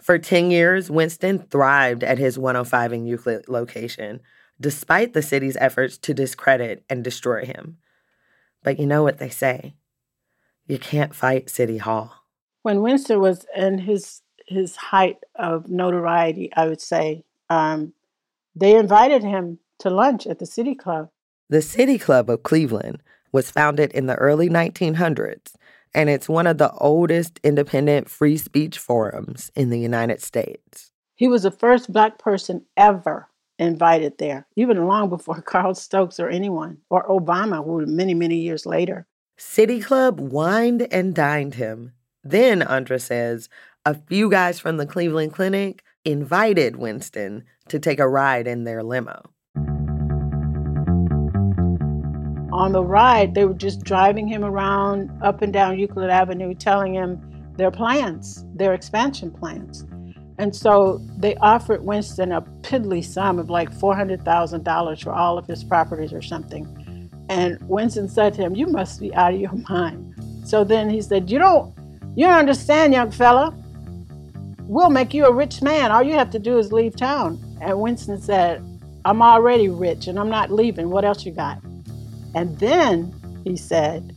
For 0.00 0.18
10 0.18 0.50
years, 0.50 0.90
Winston 0.90 1.38
thrived 1.50 2.04
at 2.04 2.18
his 2.18 2.38
105 2.38 2.92
in 2.92 3.06
Euclid 3.06 3.48
location, 3.48 4.20
despite 4.60 5.12
the 5.12 5.22
city's 5.22 5.56
efforts 5.56 5.98
to 5.98 6.14
discredit 6.14 6.84
and 6.88 7.04
destroy 7.04 7.44
him. 7.44 7.78
But 8.62 8.78
you 8.78 8.86
know 8.86 9.02
what 9.02 9.18
they 9.18 9.30
say 9.30 9.74
you 10.68 10.78
can't 10.78 11.14
fight 11.14 11.50
City 11.50 11.78
Hall. 11.78 12.14
When 12.62 12.82
Winston 12.82 13.20
was 13.20 13.46
in 13.56 13.78
his 13.78 14.22
his 14.46 14.76
height 14.76 15.18
of 15.34 15.68
notoriety, 15.68 16.50
I 16.56 16.68
would 16.68 16.80
say, 16.80 17.24
um, 17.50 17.92
they 18.54 18.76
invited 18.76 19.22
him 19.22 19.58
to 19.80 19.90
lunch 19.90 20.26
at 20.26 20.38
the 20.38 20.46
City 20.46 20.74
Club. 20.74 21.10
The 21.50 21.60
City 21.60 21.98
Club 21.98 22.30
of 22.30 22.42
Cleveland 22.42 23.02
was 23.30 23.50
founded 23.50 23.92
in 23.92 24.06
the 24.06 24.14
early 24.14 24.48
1900s, 24.48 25.54
and 25.94 26.08
it's 26.08 26.28
one 26.28 26.46
of 26.46 26.58
the 26.58 26.72
oldest 26.72 27.40
independent 27.44 28.08
free 28.08 28.36
speech 28.38 28.78
forums 28.78 29.50
in 29.54 29.70
the 29.70 29.78
United 29.78 30.22
States. 30.22 30.90
He 31.14 31.28
was 31.28 31.42
the 31.42 31.50
first 31.50 31.92
black 31.92 32.18
person 32.18 32.64
ever 32.76 33.28
invited 33.58 34.18
there, 34.18 34.46
even 34.56 34.86
long 34.86 35.08
before 35.08 35.42
Carl 35.42 35.74
Stokes 35.74 36.20
or 36.20 36.28
anyone, 36.28 36.78
or 36.90 37.06
Obama, 37.08 37.64
who 37.64 37.84
many, 37.86 38.14
many 38.14 38.36
years 38.36 38.64
later. 38.64 39.06
City 39.40 39.80
Club 39.80 40.18
wined 40.18 40.88
and 40.90 41.14
dined 41.14 41.54
him. 41.54 41.92
Then, 42.24 42.60
Andra 42.60 42.98
says, 42.98 43.48
a 43.86 43.94
few 43.94 44.28
guys 44.28 44.58
from 44.58 44.78
the 44.78 44.86
Cleveland 44.86 45.32
Clinic 45.32 45.84
invited 46.04 46.74
Winston 46.74 47.44
to 47.68 47.78
take 47.78 48.00
a 48.00 48.08
ride 48.08 48.48
in 48.48 48.64
their 48.64 48.82
limo. 48.82 49.22
On 52.52 52.72
the 52.72 52.82
ride, 52.82 53.36
they 53.36 53.44
were 53.44 53.54
just 53.54 53.84
driving 53.84 54.26
him 54.26 54.44
around 54.44 55.08
up 55.22 55.40
and 55.40 55.52
down 55.52 55.78
Euclid 55.78 56.10
Avenue, 56.10 56.52
telling 56.52 56.94
him 56.94 57.52
their 57.56 57.70
plans, 57.70 58.44
their 58.56 58.74
expansion 58.74 59.30
plans. 59.30 59.86
And 60.38 60.54
so 60.54 61.00
they 61.16 61.36
offered 61.36 61.84
Winston 61.84 62.32
a 62.32 62.42
piddly 62.62 63.04
sum 63.04 63.38
of 63.38 63.50
like 63.50 63.70
$400,000 63.70 65.02
for 65.04 65.12
all 65.12 65.38
of 65.38 65.46
his 65.46 65.62
properties 65.62 66.12
or 66.12 66.22
something. 66.22 66.77
And 67.28 67.58
Winston 67.68 68.08
said 68.08 68.34
to 68.34 68.42
him, 68.42 68.54
You 68.54 68.66
must 68.66 69.00
be 69.00 69.14
out 69.14 69.34
of 69.34 69.40
your 69.40 69.52
mind. 69.68 70.14
So 70.44 70.64
then 70.64 70.88
he 70.88 71.02
said, 71.02 71.30
You 71.30 71.38
don't 71.38 71.74
you 72.18 72.26
don't 72.26 72.38
understand, 72.38 72.92
young 72.92 73.12
fella. 73.12 73.54
We'll 74.62 74.90
make 74.90 75.14
you 75.14 75.26
a 75.26 75.32
rich 75.32 75.62
man. 75.62 75.92
All 75.92 76.02
you 76.02 76.14
have 76.14 76.30
to 76.30 76.40
do 76.40 76.58
is 76.58 76.72
leave 76.72 76.96
town. 76.96 77.38
And 77.60 77.80
Winston 77.80 78.20
said, 78.20 78.60
I'm 79.04 79.22
already 79.22 79.68
rich 79.68 80.08
and 80.08 80.18
I'm 80.18 80.28
not 80.28 80.50
leaving. 80.50 80.90
What 80.90 81.04
else 81.04 81.24
you 81.24 81.32
got? 81.32 81.62
And 82.34 82.58
then 82.58 83.14
he 83.44 83.56
said, 83.56 84.16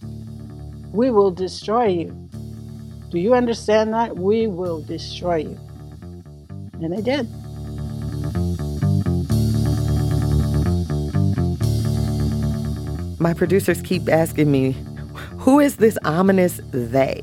We 0.91 1.11
will 1.11 1.31
destroy 1.31 1.89
you. 1.89 2.29
Do 3.11 3.19
you 3.19 3.35
understand 3.35 3.93
that? 3.93 4.17
We 4.17 4.47
will 4.47 4.81
destroy 4.81 5.37
you. 5.37 5.59
And 6.81 6.91
they 6.91 7.01
did. 7.01 7.29
My 13.21 13.35
producers 13.35 13.83
keep 13.83 14.09
asking 14.09 14.51
me, 14.51 14.71
who 15.37 15.59
is 15.59 15.75
this 15.75 15.95
ominous 16.03 16.59
they? 16.71 17.21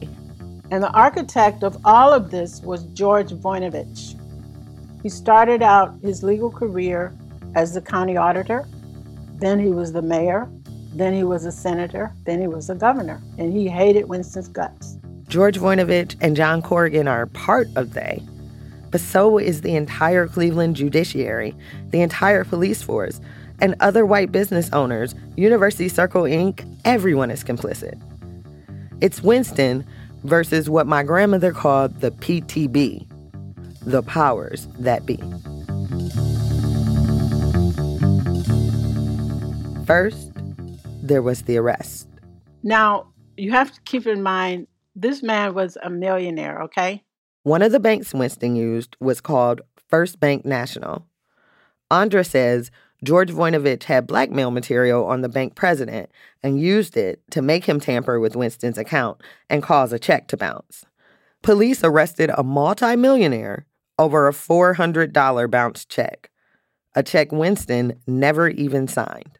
And 0.70 0.80
the 0.80 0.92
architect 0.92 1.64
of 1.64 1.76
all 1.84 2.12
of 2.12 2.30
this 2.30 2.62
was 2.62 2.84
George 2.92 3.30
Voinovich. 3.30 4.14
He 5.02 5.08
started 5.08 5.60
out 5.60 5.92
his 6.00 6.22
legal 6.22 6.52
career 6.52 7.12
as 7.56 7.74
the 7.74 7.80
county 7.80 8.16
auditor, 8.16 8.68
then 9.40 9.58
he 9.58 9.70
was 9.70 9.92
the 9.92 10.00
mayor, 10.00 10.48
then 10.94 11.14
he 11.14 11.24
was 11.24 11.44
a 11.44 11.50
senator, 11.50 12.14
then 12.26 12.40
he 12.40 12.46
was 12.46 12.70
a 12.70 12.76
governor, 12.76 13.20
and 13.36 13.52
he 13.52 13.66
hated 13.66 14.08
Winston's 14.08 14.46
guts. 14.46 14.98
George 15.26 15.58
Voinovich 15.58 16.14
and 16.20 16.36
John 16.36 16.62
Corrigan 16.62 17.08
are 17.08 17.26
part 17.26 17.66
of 17.74 17.94
they. 17.94 18.22
But 18.92 19.00
so 19.00 19.36
is 19.36 19.62
the 19.62 19.74
entire 19.74 20.28
Cleveland 20.28 20.76
judiciary, 20.76 21.56
the 21.90 22.02
entire 22.02 22.44
police 22.44 22.82
force, 22.82 23.20
and 23.60 23.74
other 23.80 24.06
white 24.06 24.32
business 24.32 24.70
owners, 24.72 25.14
University 25.36 25.88
Circle 25.88 26.22
Inc., 26.22 26.64
everyone 26.84 27.30
is 27.30 27.42
complicit. 27.44 28.00
It's 29.00 29.22
Winston 29.22 29.86
versus 30.24 30.68
what 30.68 30.86
my 30.86 31.02
grandmother 31.02 31.52
called 31.52 32.00
the 32.00 32.10
PTB, 32.10 33.06
the 33.82 34.02
powers 34.02 34.68
that 34.78 35.06
be. 35.06 35.16
First, 39.86 40.32
there 41.02 41.22
was 41.22 41.42
the 41.42 41.56
arrest. 41.56 42.08
Now, 42.62 43.06
you 43.36 43.52
have 43.52 43.72
to 43.72 43.80
keep 43.82 44.06
in 44.06 44.22
mind 44.22 44.66
this 44.94 45.22
man 45.22 45.54
was 45.54 45.78
a 45.82 45.88
millionaire, 45.88 46.62
okay? 46.64 47.04
One 47.44 47.62
of 47.62 47.72
the 47.72 47.80
banks 47.80 48.12
Winston 48.12 48.56
used 48.56 48.96
was 49.00 49.20
called 49.20 49.62
First 49.88 50.20
Bank 50.20 50.44
National. 50.44 51.06
Andra 51.90 52.24
says 52.24 52.70
George 53.04 53.30
Voinovich 53.30 53.84
had 53.84 54.06
blackmail 54.08 54.50
material 54.50 55.06
on 55.06 55.20
the 55.20 55.28
bank 55.28 55.54
president 55.54 56.10
and 56.42 56.60
used 56.60 56.96
it 56.96 57.22
to 57.30 57.40
make 57.40 57.64
him 57.64 57.78
tamper 57.78 58.18
with 58.18 58.34
Winston's 58.34 58.78
account 58.78 59.20
and 59.48 59.62
cause 59.62 59.92
a 59.92 59.98
check 59.98 60.26
to 60.28 60.36
bounce. 60.36 60.84
Police 61.42 61.84
arrested 61.84 62.30
a 62.36 62.42
multimillionaire 62.42 63.66
over 63.98 64.26
a 64.26 64.32
$400 64.32 65.50
bounced 65.50 65.88
check, 65.88 66.30
a 66.94 67.02
check 67.02 67.30
Winston 67.30 68.00
never 68.06 68.48
even 68.48 68.88
signed. 68.88 69.38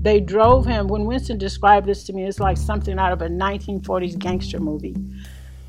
They 0.00 0.20
drove 0.20 0.64
him, 0.64 0.88
when 0.88 1.06
Winston 1.06 1.38
described 1.38 1.86
this 1.86 2.04
to 2.04 2.12
me, 2.12 2.24
it's 2.24 2.38
like 2.38 2.56
something 2.56 2.98
out 2.98 3.12
of 3.12 3.20
a 3.22 3.28
1940s 3.28 4.18
gangster 4.18 4.60
movie. 4.60 4.94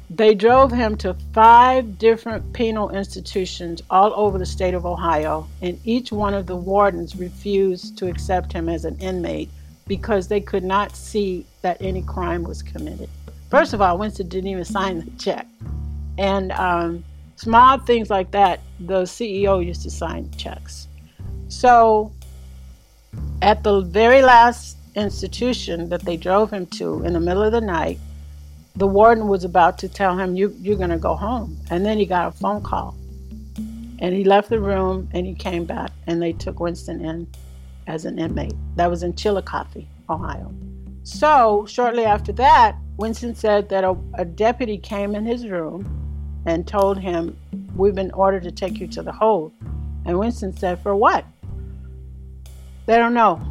They 0.09 0.33
drove 0.33 0.71
him 0.71 0.97
to 0.97 1.15
five 1.33 1.99
different 1.99 2.51
penal 2.53 2.89
institutions 2.89 3.81
all 3.91 4.11
over 4.15 4.39
the 4.39 4.45
state 4.45 4.73
of 4.73 4.85
Ohio, 4.85 5.47
and 5.61 5.79
each 5.85 6.11
one 6.11 6.33
of 6.33 6.47
the 6.47 6.55
wardens 6.55 7.15
refused 7.15 7.97
to 7.99 8.07
accept 8.07 8.51
him 8.51 8.69
as 8.69 8.85
an 8.85 8.97
inmate 8.99 9.49
because 9.87 10.27
they 10.27 10.41
could 10.41 10.63
not 10.63 10.95
see 10.95 11.45
that 11.61 11.77
any 11.79 12.01
crime 12.01 12.43
was 12.43 12.63
committed. 12.63 13.09
First 13.49 13.73
of 13.73 13.81
all, 13.81 13.97
Winston 13.97 14.29
didn't 14.29 14.49
even 14.49 14.65
sign 14.65 14.99
the 14.99 15.11
check. 15.17 15.47
And 16.17 16.51
um, 16.53 17.03
small 17.35 17.77
things 17.77 18.09
like 18.09 18.31
that, 18.31 18.61
the 18.79 19.03
CEO 19.03 19.65
used 19.65 19.83
to 19.83 19.91
sign 19.91 20.31
checks. 20.31 20.87
So 21.47 22.11
at 23.41 23.63
the 23.63 23.81
very 23.81 24.21
last 24.21 24.77
institution 24.95 25.89
that 25.89 26.01
they 26.01 26.17
drove 26.17 26.51
him 26.51 26.65
to 26.67 27.03
in 27.03 27.13
the 27.13 27.19
middle 27.19 27.43
of 27.43 27.51
the 27.51 27.61
night, 27.61 27.99
the 28.79 28.87
warden 28.87 29.27
was 29.27 29.43
about 29.43 29.77
to 29.79 29.89
tell 29.89 30.17
him, 30.17 30.35
you, 30.35 30.55
You're 30.61 30.77
going 30.77 30.89
to 30.89 30.97
go 30.97 31.13
home. 31.13 31.57
And 31.69 31.85
then 31.85 31.97
he 31.97 32.05
got 32.05 32.27
a 32.29 32.31
phone 32.31 32.63
call. 32.63 32.95
And 34.01 34.15
he 34.15 34.23
left 34.23 34.49
the 34.49 34.59
room 34.59 35.09
and 35.13 35.27
he 35.27 35.35
came 35.35 35.65
back 35.65 35.91
and 36.07 36.21
they 36.21 36.31
took 36.31 36.61
Winston 36.61 37.03
in 37.03 37.27
as 37.87 38.05
an 38.05 38.17
inmate. 38.17 38.53
That 38.77 38.89
was 38.89 39.03
in 39.03 39.13
Chillicothe, 39.13 39.85
Ohio. 40.09 40.53
So, 41.03 41.65
shortly 41.67 42.05
after 42.05 42.31
that, 42.33 42.77
Winston 42.95 43.35
said 43.35 43.67
that 43.69 43.83
a, 43.83 43.97
a 44.13 44.23
deputy 44.23 44.77
came 44.77 45.13
in 45.13 45.25
his 45.25 45.45
room 45.45 45.83
and 46.45 46.65
told 46.65 46.97
him, 46.97 47.37
We've 47.75 47.95
been 47.95 48.11
ordered 48.11 48.43
to 48.43 48.51
take 48.51 48.79
you 48.79 48.87
to 48.87 49.01
the 49.01 49.11
hold. 49.11 49.51
And 50.05 50.17
Winston 50.17 50.55
said, 50.55 50.81
For 50.81 50.95
what? 50.95 51.25
They 52.85 52.97
don't 52.97 53.13
know. 53.13 53.41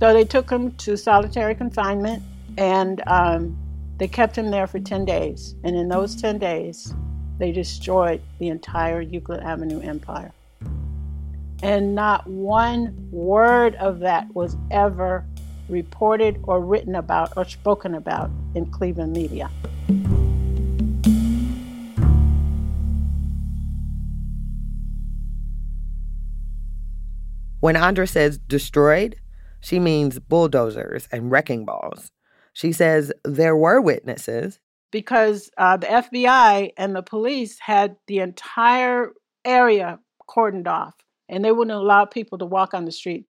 So 0.00 0.12
they 0.12 0.24
took 0.24 0.50
him 0.50 0.72
to 0.72 0.96
solitary 0.96 1.54
confinement 1.54 2.24
and 2.58 3.00
um, 3.06 3.56
they 3.98 4.08
kept 4.08 4.36
him 4.36 4.50
there 4.50 4.66
for 4.66 4.78
10 4.78 5.04
days, 5.04 5.54
and 5.64 5.74
in 5.74 5.88
those 5.88 6.14
10 6.16 6.38
days, 6.38 6.92
they 7.38 7.52
destroyed 7.52 8.20
the 8.38 8.48
entire 8.48 9.00
Euclid 9.00 9.40
Avenue 9.40 9.80
empire. 9.80 10.32
And 11.62 11.94
not 11.94 12.26
one 12.26 13.08
word 13.10 13.74
of 13.76 14.00
that 14.00 14.34
was 14.34 14.56
ever 14.70 15.24
reported 15.68 16.38
or 16.42 16.60
written 16.60 16.94
about 16.94 17.32
or 17.36 17.44
spoken 17.44 17.94
about 17.94 18.30
in 18.54 18.66
Cleveland 18.66 19.12
media. 19.12 19.50
When 27.60 27.74
Andra 27.74 28.06
says 28.06 28.38
destroyed, 28.38 29.16
she 29.60 29.80
means 29.80 30.18
bulldozers 30.18 31.08
and 31.10 31.30
wrecking 31.30 31.64
balls. 31.64 32.10
She 32.56 32.72
says 32.72 33.12
there 33.22 33.54
were 33.54 33.82
witnesses. 33.82 34.60
Because 34.90 35.50
uh, 35.58 35.76
the 35.76 35.88
FBI 35.88 36.70
and 36.78 36.96
the 36.96 37.02
police 37.02 37.58
had 37.58 37.96
the 38.06 38.20
entire 38.20 39.12
area 39.44 39.98
cordoned 40.26 40.66
off 40.66 40.94
and 41.28 41.44
they 41.44 41.52
wouldn't 41.52 41.76
allow 41.76 42.06
people 42.06 42.38
to 42.38 42.46
walk 42.46 42.72
on 42.72 42.86
the 42.86 42.92
street. 42.92 43.26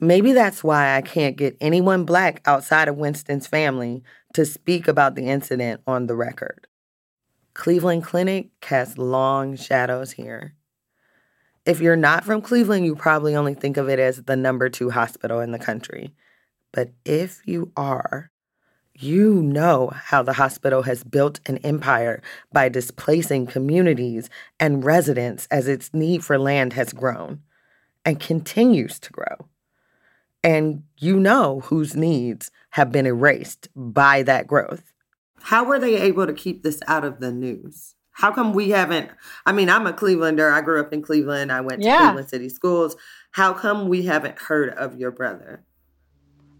Maybe 0.00 0.32
that's 0.32 0.64
why 0.64 0.96
I 0.96 1.02
can't 1.02 1.36
get 1.36 1.56
anyone 1.60 2.02
black 2.02 2.42
outside 2.46 2.88
of 2.88 2.96
Winston's 2.96 3.46
family 3.46 4.02
to 4.32 4.44
speak 4.44 4.88
about 4.88 5.14
the 5.14 5.28
incident 5.28 5.80
on 5.86 6.08
the 6.08 6.16
record. 6.16 6.66
Cleveland 7.54 8.02
Clinic 8.02 8.48
casts 8.60 8.98
long 8.98 9.54
shadows 9.54 10.10
here. 10.10 10.56
If 11.64 11.80
you're 11.80 11.94
not 11.94 12.24
from 12.24 12.42
Cleveland, 12.42 12.86
you 12.86 12.96
probably 12.96 13.36
only 13.36 13.54
think 13.54 13.76
of 13.76 13.88
it 13.88 14.00
as 14.00 14.24
the 14.24 14.34
number 14.34 14.68
two 14.68 14.90
hospital 14.90 15.38
in 15.38 15.52
the 15.52 15.60
country. 15.60 16.12
But 16.72 16.90
if 17.04 17.40
you 17.46 17.70
are, 17.76 18.32
you 18.94 19.42
know 19.42 19.90
how 19.92 20.22
the 20.22 20.34
hospital 20.34 20.82
has 20.82 21.02
built 21.02 21.40
an 21.46 21.58
empire 21.58 22.22
by 22.52 22.68
displacing 22.68 23.46
communities 23.46 24.30
and 24.60 24.84
residents 24.84 25.48
as 25.50 25.66
its 25.68 25.92
need 25.92 26.24
for 26.24 26.38
land 26.38 26.72
has 26.74 26.92
grown 26.92 27.40
and 28.04 28.20
continues 28.20 28.98
to 29.00 29.10
grow. 29.10 29.48
And 30.42 30.84
you 30.98 31.18
know 31.18 31.60
whose 31.60 31.96
needs 31.96 32.50
have 32.70 32.92
been 32.92 33.06
erased 33.06 33.68
by 33.74 34.22
that 34.24 34.46
growth. 34.46 34.92
How 35.42 35.64
were 35.64 35.78
they 35.78 35.96
able 36.00 36.26
to 36.26 36.32
keep 36.32 36.62
this 36.62 36.80
out 36.86 37.04
of 37.04 37.18
the 37.20 37.32
news? 37.32 37.94
How 38.12 38.30
come 38.30 38.52
we 38.52 38.70
haven't? 38.70 39.10
I 39.44 39.52
mean, 39.52 39.68
I'm 39.68 39.86
a 39.86 39.92
Clevelander. 39.92 40.52
I 40.52 40.60
grew 40.60 40.80
up 40.80 40.92
in 40.92 41.02
Cleveland. 41.02 41.50
I 41.50 41.62
went 41.62 41.80
to 41.82 41.86
Yeah. 41.88 41.98
Cleveland 42.06 42.28
City 42.28 42.48
Schools. 42.48 42.96
How 43.32 43.52
come 43.52 43.88
we 43.88 44.02
haven't 44.02 44.38
heard 44.38 44.70
of 44.70 44.96
your 44.96 45.10
brother? 45.10 45.64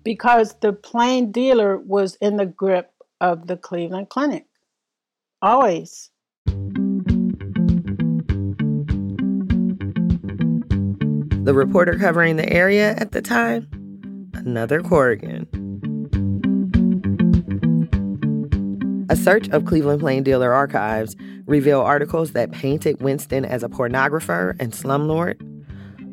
Because 0.04 0.54
the 0.60 0.72
plain 0.72 1.32
dealer 1.32 1.78
was 1.78 2.16
in 2.16 2.36
the 2.36 2.46
grip 2.46 2.92
of 3.20 3.46
the 3.46 3.56
Cleveland 3.56 4.10
Clinic. 4.10 4.46
Always. 5.42 6.10
The 11.44 11.52
reporter 11.52 11.98
covering 11.98 12.36
the 12.36 12.50
area 12.50 12.94
at 12.96 13.12
the 13.12 13.20
time, 13.20 13.68
another 14.34 14.80
Corrigan. 14.82 15.46
A 19.10 19.16
search 19.16 19.48
of 19.50 19.66
Cleveland 19.66 20.00
Plain 20.00 20.22
Dealer 20.22 20.52
archives 20.52 21.14
revealed 21.46 21.84
articles 21.84 22.32
that 22.32 22.50
painted 22.52 23.02
Winston 23.02 23.44
as 23.44 23.62
a 23.62 23.68
pornographer 23.68 24.56
and 24.58 24.72
slumlord, 24.72 25.38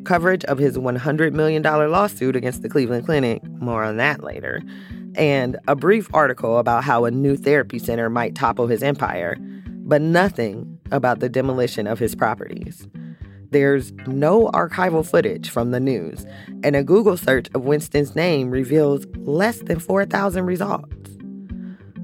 coverage 0.04 0.44
of 0.44 0.58
his 0.58 0.76
$100 0.76 1.32
million 1.32 1.62
lawsuit 1.62 2.36
against 2.36 2.62
the 2.62 2.68
Cleveland 2.68 3.06
Clinic, 3.06 3.42
more 3.44 3.84
on 3.84 3.96
that 3.96 4.22
later, 4.22 4.62
and 5.14 5.58
a 5.68 5.76
brief 5.76 6.08
article 6.14 6.58
about 6.58 6.84
how 6.84 7.04
a 7.04 7.10
new 7.10 7.36
therapy 7.36 7.78
center 7.78 8.08
might 8.08 8.34
topple 8.34 8.66
his 8.66 8.82
empire, 8.82 9.36
but 9.84 10.00
nothing 10.00 10.78
about 10.90 11.20
the 11.20 11.28
demolition 11.28 11.86
of 11.86 11.98
his 11.98 12.14
properties. 12.14 12.86
There's 13.50 13.92
no 14.06 14.48
archival 14.48 15.06
footage 15.06 15.50
from 15.50 15.72
the 15.72 15.80
news, 15.80 16.24
and 16.64 16.74
a 16.74 16.82
Google 16.82 17.18
search 17.18 17.48
of 17.54 17.64
Winston's 17.64 18.16
name 18.16 18.50
reveals 18.50 19.04
less 19.18 19.58
than 19.58 19.78
4,000 19.78 20.46
results. 20.46 21.18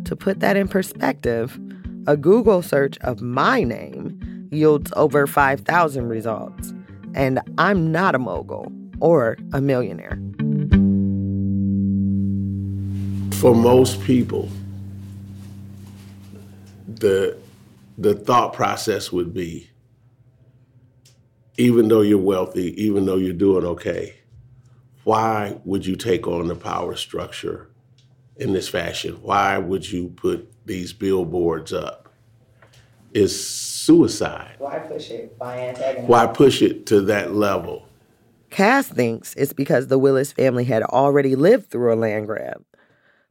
To 0.05 0.15
put 0.15 0.41
that 0.41 0.57
in 0.57 0.69
perspective, 0.69 1.59
a 2.07 2.17
Google 2.17 2.61
search 2.63 2.99
of 2.99 3.23
my 3.23 3.63
name 3.63 4.49
yields 4.51 4.93
over 4.97 5.27
5,000 5.27 6.09
results, 6.09 6.75
and 7.19 7.41
I'm 7.59 7.91
not 7.91 8.15
a 8.15 8.19
mogul 8.19 8.73
or 9.01 9.37
a 9.53 9.61
millionaire. 9.61 10.17
For 13.39 13.55
most 13.55 14.01
people, 14.03 14.49
the 16.87 17.37
the 17.99 18.15
thought 18.15 18.53
process 18.53 19.13
would 19.13 19.35
be 19.35 19.69
even 21.57 21.89
though 21.89 22.03
you're 22.03 22.19
wealthy, 22.19 22.81
even 22.83 23.05
though 23.05 23.17
you're 23.17 23.33
doing 23.33 23.65
okay, 23.65 24.15
why 25.03 25.61
would 25.65 25.85
you 25.85 25.97
take 25.97 26.29
on 26.29 26.47
the 26.47 26.55
power 26.55 26.95
structure 26.95 27.69
in 28.37 28.53
this 28.53 28.69
fashion? 28.69 29.15
Why 29.23 29.59
would 29.59 29.91
you 29.91 30.11
put 30.11 30.49
these 30.65 30.93
billboards 30.93 31.73
up? 31.73 32.08
It's 33.15 33.35
suicide. 33.35 34.57
Why 34.59 34.79
push 34.79 35.11
it? 35.11 35.35
Why 35.39 35.59
antagonize? 35.59 36.09
Why 36.09 36.27
push 36.27 36.63
it 36.63 36.87
to 36.87 37.01
that 37.03 37.35
level? 37.35 37.87
Kaz 38.51 38.87
thinks 38.87 39.35
it's 39.35 39.53
because 39.53 39.89
the 39.89 39.99
Willis 39.99 40.33
family 40.33 40.65
had 40.65 40.83
already 40.83 41.37
lived 41.37 41.71
through 41.71 41.93
a 41.93 41.97
land 41.97 42.27
grab. 42.27 42.65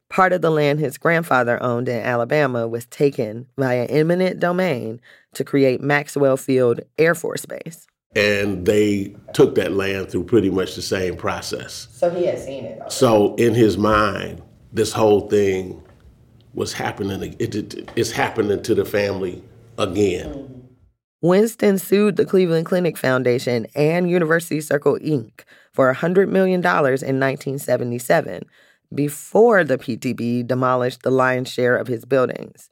Part 0.10 0.32
of 0.32 0.42
the 0.42 0.52
land 0.52 0.80
his 0.80 0.98
grandfather 0.98 1.62
owned 1.62 1.90
in 1.90 2.02
Alabama 2.02 2.68
was 2.68 2.86
taken 2.86 3.48
via 3.58 3.86
eminent 3.86 4.40
domain 4.40 5.02
to 5.34 5.44
create 5.44 5.82
Maxwell 5.82 6.38
Field 6.38 6.80
Air 6.98 7.14
Force 7.14 7.46
Base. 7.46 7.88
And 8.16 8.66
they 8.66 9.16
took 9.34 9.56
that 9.56 9.74
land 9.74 10.10
through 10.10 10.24
pretty 10.24 10.50
much 10.50 10.76
the 10.76 10.82
same 10.82 11.18
process. 11.18 11.88
So 11.92 12.10
he 12.10 12.26
had 12.26 12.40
seen 12.40 12.66
it. 12.66 12.92
So 12.92 13.36
in 13.36 13.54
his 13.54 13.78
mind, 13.78 14.42
this 14.72 14.94
whole 14.94 15.28
thing 15.28 15.84
was 16.54 16.74
happening. 16.74 17.36
It, 17.38 17.54
it, 17.54 17.92
it's 17.96 18.12
happening 18.12 18.64
to 18.64 18.74
the 18.74 18.86
family 18.86 19.44
again. 19.78 20.68
Winston 21.22 21.80
sued 21.80 22.16
the 22.16 22.26
Cleveland 22.26 22.66
Clinic 22.66 22.98
Foundation 22.98 23.66
and 23.76 24.10
University 24.10 24.62
Circle 24.62 25.00
Inc. 25.00 25.42
for 25.74 25.94
$100 25.94 26.30
million 26.30 26.60
in 26.60 26.64
1977 26.64 28.44
before 28.94 29.64
the 29.64 29.78
PTB 29.78 30.46
demolished 30.46 31.04
the 31.04 31.12
lion's 31.12 31.52
share 31.52 31.76
of 31.76 31.88
his 31.88 32.06
buildings. 32.06 32.70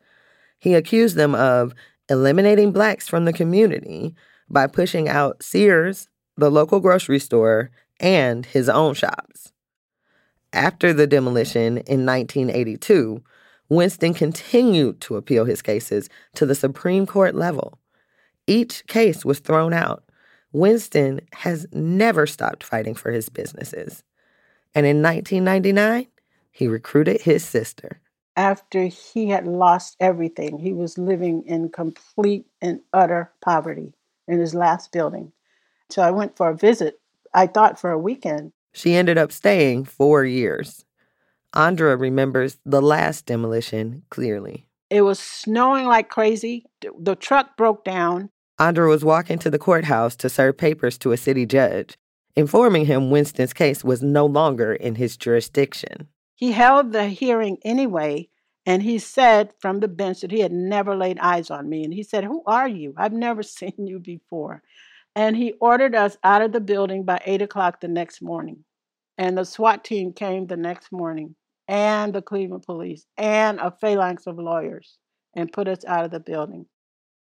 He 0.60 0.74
accused 0.74 1.16
them 1.16 1.36
of 1.36 1.74
eliminating 2.10 2.72
blacks 2.72 3.08
from 3.08 3.26
the 3.26 3.34
community 3.34 4.16
by 4.50 4.68
pushing 4.68 5.10
out 5.10 5.42
Sears, 5.42 6.08
the 6.38 6.52
local 6.52 6.80
grocery 6.80 7.20
store, 7.20 7.72
and 8.00 8.46
his 8.46 8.70
own 8.70 8.94
shops. 8.94 9.52
After 10.54 10.94
the 10.94 11.08
demolition 11.08 11.78
in 11.80 12.06
1982, 12.06 13.24
Winston 13.70 14.14
continued 14.14 15.02
to 15.02 15.16
appeal 15.16 15.46
his 15.46 15.62
cases 15.62 16.10
to 16.36 16.46
the 16.46 16.56
Supreme 16.56 17.06
Court 17.06 17.36
level. 17.36 17.80
Each 18.48 18.86
case 18.88 19.26
was 19.26 19.40
thrown 19.40 19.74
out. 19.74 20.04
Winston 20.52 21.22
has 21.34 21.68
never 21.74 22.28
stopped 22.28 22.64
fighting 22.64 22.96
for 22.96 23.12
his 23.12 23.28
businesses. 23.30 24.04
And 24.74 24.86
in 24.86 25.02
1999, 25.02 26.08
he 26.52 26.68
recruited 26.68 27.22
his 27.22 27.44
sister. 27.44 28.00
After 28.38 28.84
he 28.84 29.30
had 29.30 29.48
lost 29.48 29.96
everything, 30.00 30.60
he 30.60 30.74
was 30.74 30.98
living 30.98 31.44
in 31.46 31.70
complete 31.70 32.46
and 32.62 32.82
utter 32.94 33.32
poverty 33.42 33.94
in 34.28 34.40
his 34.40 34.54
last 34.54 34.92
building. 34.92 35.32
So 35.90 36.02
I 36.02 36.12
went 36.12 36.36
for 36.36 36.50
a 36.50 36.56
visit, 36.56 37.00
I 37.34 37.48
thought 37.48 37.80
for 37.80 37.92
a 37.92 38.00
weekend. 38.00 38.52
She 38.74 38.96
ended 38.96 39.18
up 39.18 39.32
staying 39.32 39.86
four 39.86 40.26
years. 40.26 40.86
Andra 41.56 41.96
remembers 41.96 42.58
the 42.66 42.82
last 42.82 43.26
demolition 43.26 44.04
clearly. 44.10 44.68
It 44.90 45.02
was 45.02 45.20
snowing 45.20 45.86
like 45.86 46.10
crazy. 46.10 46.66
The 47.00 47.16
truck 47.16 47.58
broke 47.58 47.84
down. 47.86 48.30
Andra 48.60 48.88
was 48.88 49.04
walking 49.04 49.40
to 49.40 49.50
the 49.50 49.60
courthouse 49.60 50.16
to 50.18 50.30
serve 50.30 50.58
papers 50.58 50.98
to 51.00 51.12
a 51.12 51.18
city 51.18 51.46
judge, 51.46 51.98
informing 52.36 52.86
him 52.86 53.10
Winston's 53.10 53.54
case 53.54 53.84
was 53.84 54.04
no 54.04 54.26
longer 54.26 54.74
in 54.74 54.96
his 54.96 55.18
jurisdiction. 55.18 56.08
He 56.36 56.52
held 56.52 56.92
the 56.92 57.08
hearing 57.08 57.58
anyway, 57.64 58.30
and 58.66 58.84
he 58.84 59.00
said 59.00 59.54
from 59.60 59.80
the 59.80 59.88
bench 59.88 60.22
that 60.22 60.32
he 60.32 60.42
had 60.42 60.52
never 60.52 60.96
laid 60.96 61.20
eyes 61.20 61.50
on 61.50 61.70
me. 61.70 61.84
And 61.84 61.94
he 61.94 62.04
said, 62.04 62.24
Who 62.24 62.44
are 62.46 62.68
you? 62.68 62.94
I've 62.98 63.14
never 63.14 63.44
seen 63.58 63.74
you 63.78 64.00
before. 64.00 64.62
And 65.16 65.38
he 65.38 65.54
ordered 65.62 65.96
us 65.96 66.18
out 66.24 66.42
of 66.42 66.52
the 66.52 66.60
building 66.60 67.04
by 67.04 67.22
eight 67.26 67.42
o'clock 67.42 67.80
the 67.80 67.88
next 67.88 68.22
morning. 68.22 68.66
And 69.18 69.38
the 69.38 69.46
SWAT 69.46 69.86
team 69.86 70.12
came 70.12 70.48
the 70.48 70.58
next 70.58 70.92
morning, 70.92 71.36
and 71.68 72.14
the 72.14 72.22
Cleveland 72.22 72.64
police, 72.64 73.06
and 73.18 73.60
a 73.60 73.72
phalanx 73.72 74.28
of 74.28 74.38
lawyers, 74.38 74.98
and 75.36 75.52
put 75.52 75.68
us 75.68 75.84
out 75.86 76.06
of 76.06 76.12
the 76.12 76.20
building. 76.20 76.66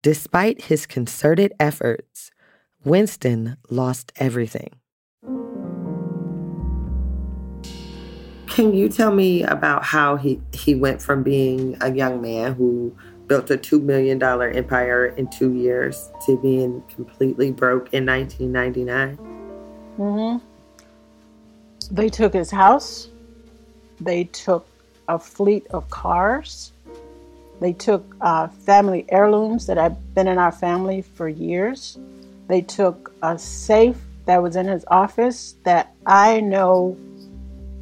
Despite 0.03 0.63
his 0.63 0.87
concerted 0.87 1.53
efforts, 1.59 2.31
Winston 2.85 3.57
lost 3.69 4.13
everything. 4.17 4.71
Can 8.47 8.73
you 8.73 8.89
tell 8.89 9.13
me 9.13 9.43
about 9.43 9.85
how 9.85 10.17
he, 10.17 10.41
he 10.53 10.75
went 10.75 11.03
from 11.03 11.23
being 11.23 11.77
a 11.81 11.93
young 11.93 12.23
man 12.23 12.55
who 12.55 12.97
built 13.27 13.51
a 13.51 13.59
$2 13.59 13.83
million 13.83 14.23
empire 14.23 15.07
in 15.07 15.29
two 15.29 15.53
years 15.53 16.11
to 16.25 16.39
being 16.41 16.83
completely 16.89 17.51
broke 17.51 17.93
in 17.93 18.07
1999? 18.07 19.19
Mm-hmm. 19.99 21.95
They 21.95 22.09
took 22.09 22.33
his 22.33 22.51
house. 22.51 23.11
They 24.01 24.25
took 24.25 24.67
a 25.09 25.19
fleet 25.19 25.67
of 25.71 25.89
cars. 25.91 26.73
They 27.61 27.73
took 27.73 28.05
uh, 28.21 28.49
family 28.49 29.07
heirlooms 29.09 29.67
that 29.67 29.77
had 29.77 30.15
been 30.15 30.29
in 30.29 30.39
our 30.39 30.53
family 30.53 31.03
for 31.03 31.29
years. 31.29 31.99
They 32.49 32.61
took 32.61 33.13
a 33.23 33.39
safe 33.39 33.97
that 34.27 34.43
was 34.43 34.57
in 34.57 34.67
his 34.67 34.85
office 34.89 35.55
that 35.65 35.95
I 36.05 36.41
know 36.41 36.97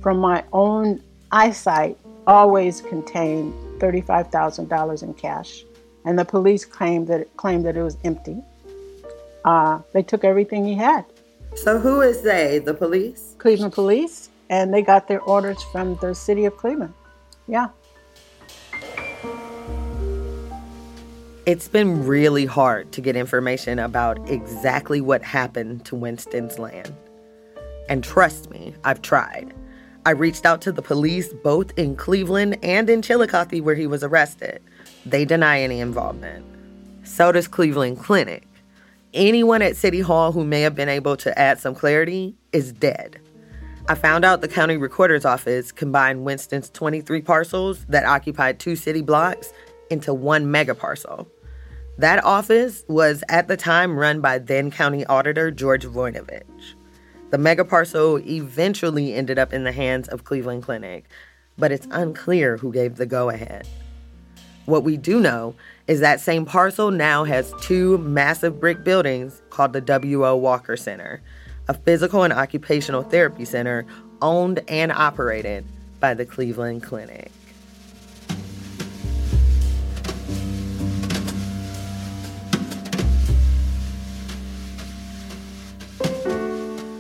from 0.01 0.19
my 0.19 0.45
own 0.53 1.03
eyesight 1.33 1.99
always 2.27 2.81
contained 2.81 3.53
$35,000 3.81 5.03
in 5.03 5.15
cash. 5.15 5.65
And 6.05 6.19
the 6.19 6.25
police 6.25 6.65
claimed 6.65 7.09
that 7.09 7.21
it, 7.21 7.37
claimed 7.37 7.65
that 7.65 7.77
it 7.77 7.83
was 7.83 7.97
empty. 8.05 8.43
Uh, 9.45 9.81
they 9.93 10.03
took 10.03 10.25
everything 10.25 10.67
he 10.67 10.75
had. 10.75 11.05
So 11.57 11.79
who 11.79 12.01
is 12.01 12.23
they? 12.23 12.59
The 12.59 12.75
police? 12.75 13.35
Cleveland 13.39 13.73
police, 13.73 14.29
and 14.51 14.73
they 14.73 14.83
got 14.83 15.09
their 15.09 15.21
orders 15.21 15.63
from 15.65 15.97
the 15.97 16.15
city 16.15 16.45
of 16.45 16.57
Cleveland. 16.57 16.95
Yeah. 17.47 17.69
It's 21.47 21.69
been 21.69 22.07
really 22.07 22.47
hard 22.47 22.91
to 22.93 23.03
get 23.03 23.17
information 23.17 23.79
about 23.79 24.31
exactly 24.31 25.03
what 25.03 25.23
happened 25.23 25.85
to 25.85 25.95
Winston's 25.95 26.59
land. 26.59 26.95
And 27.89 28.03
trust 28.03 28.51
me, 28.51 28.75
I've 28.83 29.03
tried. 29.03 29.53
I 30.07 30.11
reached 30.11 30.47
out 30.47 30.63
to 30.63 30.73
the 30.73 30.83
police 30.83 31.33
both 31.33 31.71
in 31.79 31.97
Cleveland 31.97 32.59
and 32.63 32.89
in 32.89 33.03
Chillicothe 33.03 33.61
where 33.61 33.75
he 33.75 33.87
was 33.87 34.03
arrested. 34.03 34.63
They 35.05 35.27
deny 35.27 35.61
any 35.61 35.81
involvement. 35.81 36.47
So 37.05 37.31
does 37.33 37.49
Cleveland 37.49 37.99
Clinic. 37.99 38.47
Anyone 39.13 39.63
at 39.63 39.77
City 39.77 40.01
Hall 40.01 40.33
who 40.33 40.45
may 40.45 40.63
have 40.63 40.75
been 40.75 40.89
able 40.89 41.17
to 41.19 41.39
add 41.39 41.61
some 41.61 41.75
clarity 41.75 42.35
is 42.53 42.73
dead. 42.73 43.21
I 43.87 43.95
found 43.95 44.25
out 44.25 44.41
the 44.41 44.49
county 44.49 44.79
recorder's 44.79 45.27
office 45.27 45.71
combined 45.71 46.25
Winston's 46.25 46.71
23 46.71 47.21
parcels 47.21 47.85
that 47.91 48.07
occupied 48.07 48.59
two 48.59 48.77
city 48.77 49.03
blocks 49.03 49.53
into 49.91 50.15
one 50.15 50.51
mega 50.51 50.75
parcel. 50.75 51.29
That 51.99 52.25
office 52.25 52.83
was 52.89 53.23
at 53.29 53.47
the 53.47 53.59
time 53.59 53.99
run 53.99 54.23
by 54.23 54.39
then 54.39 54.71
county 54.71 55.05
auditor 55.05 55.51
George 55.51 55.85
Voinovich. 55.85 56.73
The 57.29 57.37
mega 57.37 57.63
parcel 57.63 58.21
eventually 58.21 59.13
ended 59.13 59.39
up 59.39 59.53
in 59.53 59.65
the 59.65 59.73
hands 59.73 60.09
of 60.09 60.25
Cleveland 60.25 60.63
Clinic, 60.63 61.05
but 61.59 61.71
it's 61.71 61.87
unclear 61.91 62.57
who 62.57 62.73
gave 62.73 62.97
the 62.97 63.05
go 63.05 63.29
ahead. 63.29 63.69
What 64.65 64.83
we 64.83 64.97
do 64.97 65.21
know 65.21 65.57
is 65.87 66.01
that 66.01 66.21
same 66.21 66.47
parcel 66.47 66.91
now 66.91 67.25
has 67.25 67.53
two 67.61 67.99
massive 67.99 68.59
brick 68.59 68.83
buildings 68.83 69.43
called 69.51 69.75
the 69.75 69.83
W.O. 69.83 70.37
Walker 70.37 70.75
Center, 70.75 71.23
a 71.69 71.75
physical 71.75 72.23
and 72.23 72.33
occupational 72.33 73.03
therapy 73.03 73.45
center 73.45 73.87
owned 74.21 74.61
and 74.69 74.93
operated 74.93 75.65
by 76.01 76.15
the 76.15 76.25
Cleveland 76.25 76.83
Clinic. 76.83 77.31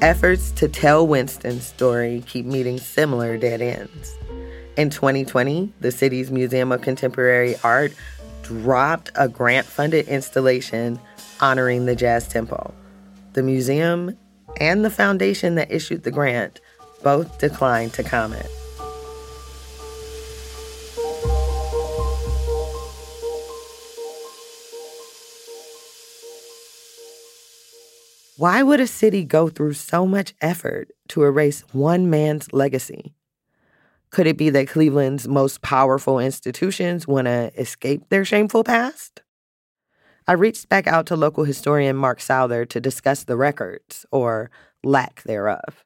Efforts 0.00 0.50
to 0.50 0.68
tell 0.68 1.06
Winston's 1.06 1.64
story 1.64 2.22
keep 2.26 2.44
meeting 2.44 2.78
similar 2.78 3.38
dead 3.38 3.62
ends. 3.62 4.18
In 4.76 4.90
2020, 4.90 5.72
the 5.80 5.90
city's 5.90 6.30
Museum 6.30 6.72
of 6.72 6.82
Contemporary 6.82 7.56
Art 7.64 7.94
dropped 8.42 9.10
a 9.14 9.28
grant 9.28 9.66
funded 9.66 10.06
installation 10.06 11.00
honoring 11.40 11.86
the 11.86 11.96
Jazz 11.96 12.28
Temple. 12.28 12.74
The 13.32 13.42
museum 13.42 14.16
and 14.60 14.84
the 14.84 14.90
foundation 14.90 15.54
that 15.54 15.70
issued 15.70 16.02
the 16.02 16.10
grant 16.10 16.60
both 17.02 17.38
declined 17.38 17.92
to 17.94 18.02
comment. 18.02 18.46
Why 28.36 28.62
would 28.62 28.80
a 28.80 28.86
city 28.86 29.24
go 29.24 29.48
through 29.48 29.74
so 29.74 30.06
much 30.06 30.34
effort 30.40 30.90
to 31.08 31.22
erase 31.22 31.62
one 31.72 32.10
man's 32.10 32.52
legacy? 32.52 33.14
Could 34.10 34.26
it 34.26 34.36
be 34.36 34.50
that 34.50 34.68
Cleveland's 34.68 35.26
most 35.26 35.62
powerful 35.62 36.18
institutions 36.18 37.06
want 37.06 37.26
to 37.26 37.52
escape 37.56 38.08
their 38.10 38.24
shameful 38.24 38.62
past? 38.62 39.23
I 40.26 40.32
reached 40.32 40.68
back 40.68 40.86
out 40.86 41.06
to 41.06 41.16
local 41.16 41.44
historian 41.44 41.96
Mark 41.96 42.20
Souther 42.20 42.64
to 42.66 42.80
discuss 42.80 43.24
the 43.24 43.36
records, 43.36 44.06
or 44.10 44.50
lack 44.82 45.22
thereof. 45.24 45.84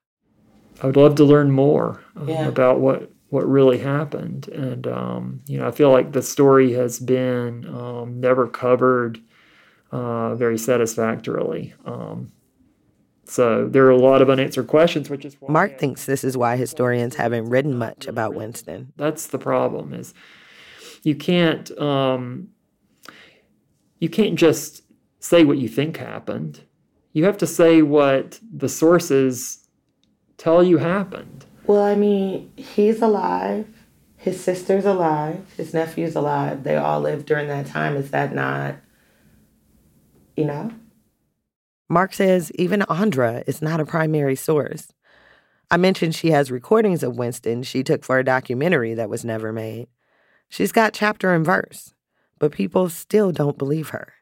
I 0.80 0.86
would 0.86 0.96
love 0.96 1.16
to 1.16 1.24
learn 1.24 1.50
more 1.50 2.00
um, 2.16 2.28
Yeah. 2.28 2.48
about 2.48 2.80
what 2.80 3.10
what 3.30 3.46
really 3.46 3.76
happened, 3.76 4.48
and 4.48 4.86
um, 4.86 5.40
you 5.46 5.58
know, 5.58 5.68
I 5.68 5.70
feel 5.70 5.90
like 5.90 6.12
the 6.12 6.22
story 6.22 6.72
has 6.72 6.98
been 6.98 7.66
um, 7.68 8.20
never 8.20 8.46
covered 8.46 9.20
uh, 9.92 10.34
very 10.34 10.56
satisfactorily. 10.56 11.74
Um, 11.84 12.32
So 13.24 13.68
there 13.68 13.84
are 13.84 13.90
a 13.90 13.98
lot 13.98 14.22
of 14.22 14.30
unanswered 14.30 14.68
questions, 14.68 15.10
which 15.10 15.26
is 15.26 15.36
why 15.38 15.52
Mark 15.52 15.78
thinks 15.78 16.06
this 16.06 16.24
is 16.24 16.36
why 16.38 16.56
historians 16.56 17.16
haven't 17.16 17.50
written 17.50 17.76
much 17.76 18.06
about 18.06 18.34
Winston. 18.34 18.92
that's 18.96 19.26
the 19.26 19.38
problem 19.38 19.92
is 19.92 20.14
you 21.02 21.14
can't 21.14 21.70
um, 21.78 22.48
you 23.98 24.08
can't 24.08 24.36
just 24.36 24.82
say 25.20 25.44
what 25.44 25.58
you 25.58 25.68
think 25.68 25.96
happened. 25.96 26.60
You 27.12 27.24
have 27.24 27.38
to 27.38 27.46
say 27.46 27.82
what 27.82 28.38
the 28.54 28.68
sources 28.68 29.68
tell 30.36 30.62
you 30.62 30.78
happened. 30.78 31.46
Well, 31.66 31.82
I 31.82 31.94
mean, 31.94 32.52
he's 32.56 33.02
alive. 33.02 33.66
His 34.16 34.42
sister's 34.42 34.84
alive. 34.84 35.44
His 35.56 35.74
nephew's 35.74 36.16
alive. 36.16 36.64
They 36.64 36.76
all 36.76 37.00
lived 37.00 37.26
during 37.26 37.48
that 37.48 37.66
time. 37.66 37.96
Is 37.96 38.10
that 38.10 38.34
not, 38.34 38.76
you 40.36 40.44
know? 40.44 40.72
Mark 41.88 42.12
says 42.12 42.52
even 42.54 42.82
Andra 42.82 43.42
is 43.46 43.62
not 43.62 43.80
a 43.80 43.86
primary 43.86 44.36
source. 44.36 44.92
I 45.70 45.76
mentioned 45.76 46.14
she 46.14 46.30
has 46.30 46.50
recordings 46.50 47.02
of 47.02 47.16
Winston 47.16 47.62
she 47.62 47.82
took 47.82 48.04
for 48.04 48.18
a 48.18 48.24
documentary 48.24 48.94
that 48.94 49.10
was 49.10 49.24
never 49.24 49.52
made. 49.52 49.88
She's 50.48 50.72
got 50.72 50.94
chapter 50.94 51.34
and 51.34 51.44
verse, 51.44 51.94
but 52.38 52.52
people 52.52 52.88
still 52.88 53.32
don't 53.32 53.58
believe 53.58 53.90
her. 53.90 54.12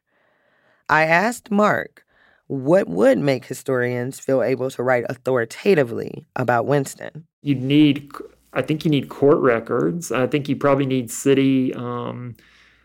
I 0.88 1.04
asked 1.04 1.50
Mark 1.50 2.04
what 2.46 2.88
would 2.88 3.18
make 3.18 3.44
historians 3.46 4.20
feel 4.20 4.42
able 4.42 4.70
to 4.70 4.82
write 4.82 5.04
authoritatively 5.08 6.26
about 6.36 6.66
Winston. 6.66 7.26
You 7.42 7.56
need, 7.56 8.08
I 8.52 8.62
think, 8.62 8.84
you 8.84 8.90
need 8.90 9.08
court 9.08 9.38
records. 9.38 10.12
I 10.12 10.26
think 10.28 10.48
you 10.48 10.54
probably 10.56 10.86
need 10.86 11.10
city. 11.10 11.74
Um, 11.74 12.36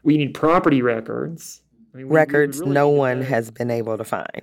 we 0.04 0.18
need 0.18 0.34
property 0.34 0.82
records. 0.82 1.62
I 1.94 1.98
mean, 1.98 2.08
we- 2.08 2.12
we 2.12 2.16
Records 2.16 2.60
really 2.60 2.72
no 2.72 2.90
one 2.90 3.20
that. 3.20 3.26
has 3.26 3.52
been 3.52 3.70
able 3.70 3.98
to 3.98 4.04
find. 4.04 4.42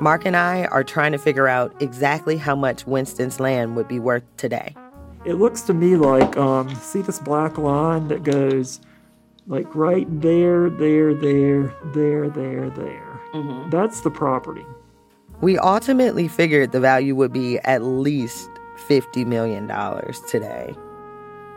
Mark 0.00 0.24
and 0.24 0.36
I 0.36 0.66
are 0.66 0.84
trying 0.84 1.10
to 1.12 1.18
figure 1.18 1.48
out 1.48 1.74
exactly 1.82 2.36
how 2.36 2.54
much 2.54 2.86
Winston's 2.86 3.40
land 3.40 3.74
would 3.74 3.88
be 3.88 3.98
worth 3.98 4.22
today. 4.36 4.76
It 5.28 5.34
looks 5.34 5.60
to 5.62 5.74
me 5.74 5.94
like 5.96 6.38
um, 6.38 6.74
see 6.76 7.02
this 7.02 7.18
black 7.18 7.58
line 7.58 8.08
that 8.08 8.22
goes 8.22 8.80
like 9.46 9.74
right 9.74 10.06
there, 10.22 10.70
there, 10.70 11.12
there, 11.12 11.74
there, 11.92 12.30
there, 12.30 12.70
there. 12.70 13.20
That's 13.68 14.00
the 14.00 14.10
property. 14.10 14.64
We 15.42 15.58
ultimately 15.58 16.28
figured 16.28 16.72
the 16.72 16.80
value 16.80 17.14
would 17.14 17.34
be 17.34 17.58
at 17.58 17.82
least 17.82 18.48
$50 18.88 19.26
million 19.26 19.68
today. 20.28 20.74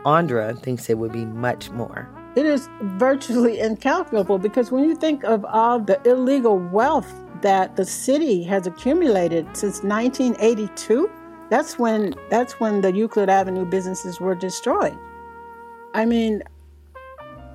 Andra 0.04 0.54
thinks 0.54 0.90
it 0.90 0.98
would 0.98 1.12
be 1.12 1.24
much 1.24 1.70
more. 1.70 2.10
It 2.36 2.44
is 2.44 2.68
virtually 2.82 3.58
incalculable 3.58 4.38
because 4.38 4.70
when 4.70 4.84
you 4.84 4.94
think 4.94 5.24
of 5.24 5.46
all 5.46 5.80
the 5.80 5.98
illegal 6.06 6.58
wealth 6.58 7.10
that 7.40 7.76
the 7.76 7.86
city 7.86 8.42
has 8.42 8.66
accumulated 8.66 9.46
since 9.56 9.82
1982, 9.82 11.10
that's 11.52 11.78
when 11.78 12.14
that's 12.30 12.58
when 12.58 12.80
the 12.80 12.90
Euclid 12.90 13.28
Avenue 13.28 13.66
businesses 13.66 14.18
were 14.18 14.34
destroyed. 14.34 14.96
I 15.92 16.06
mean, 16.06 16.42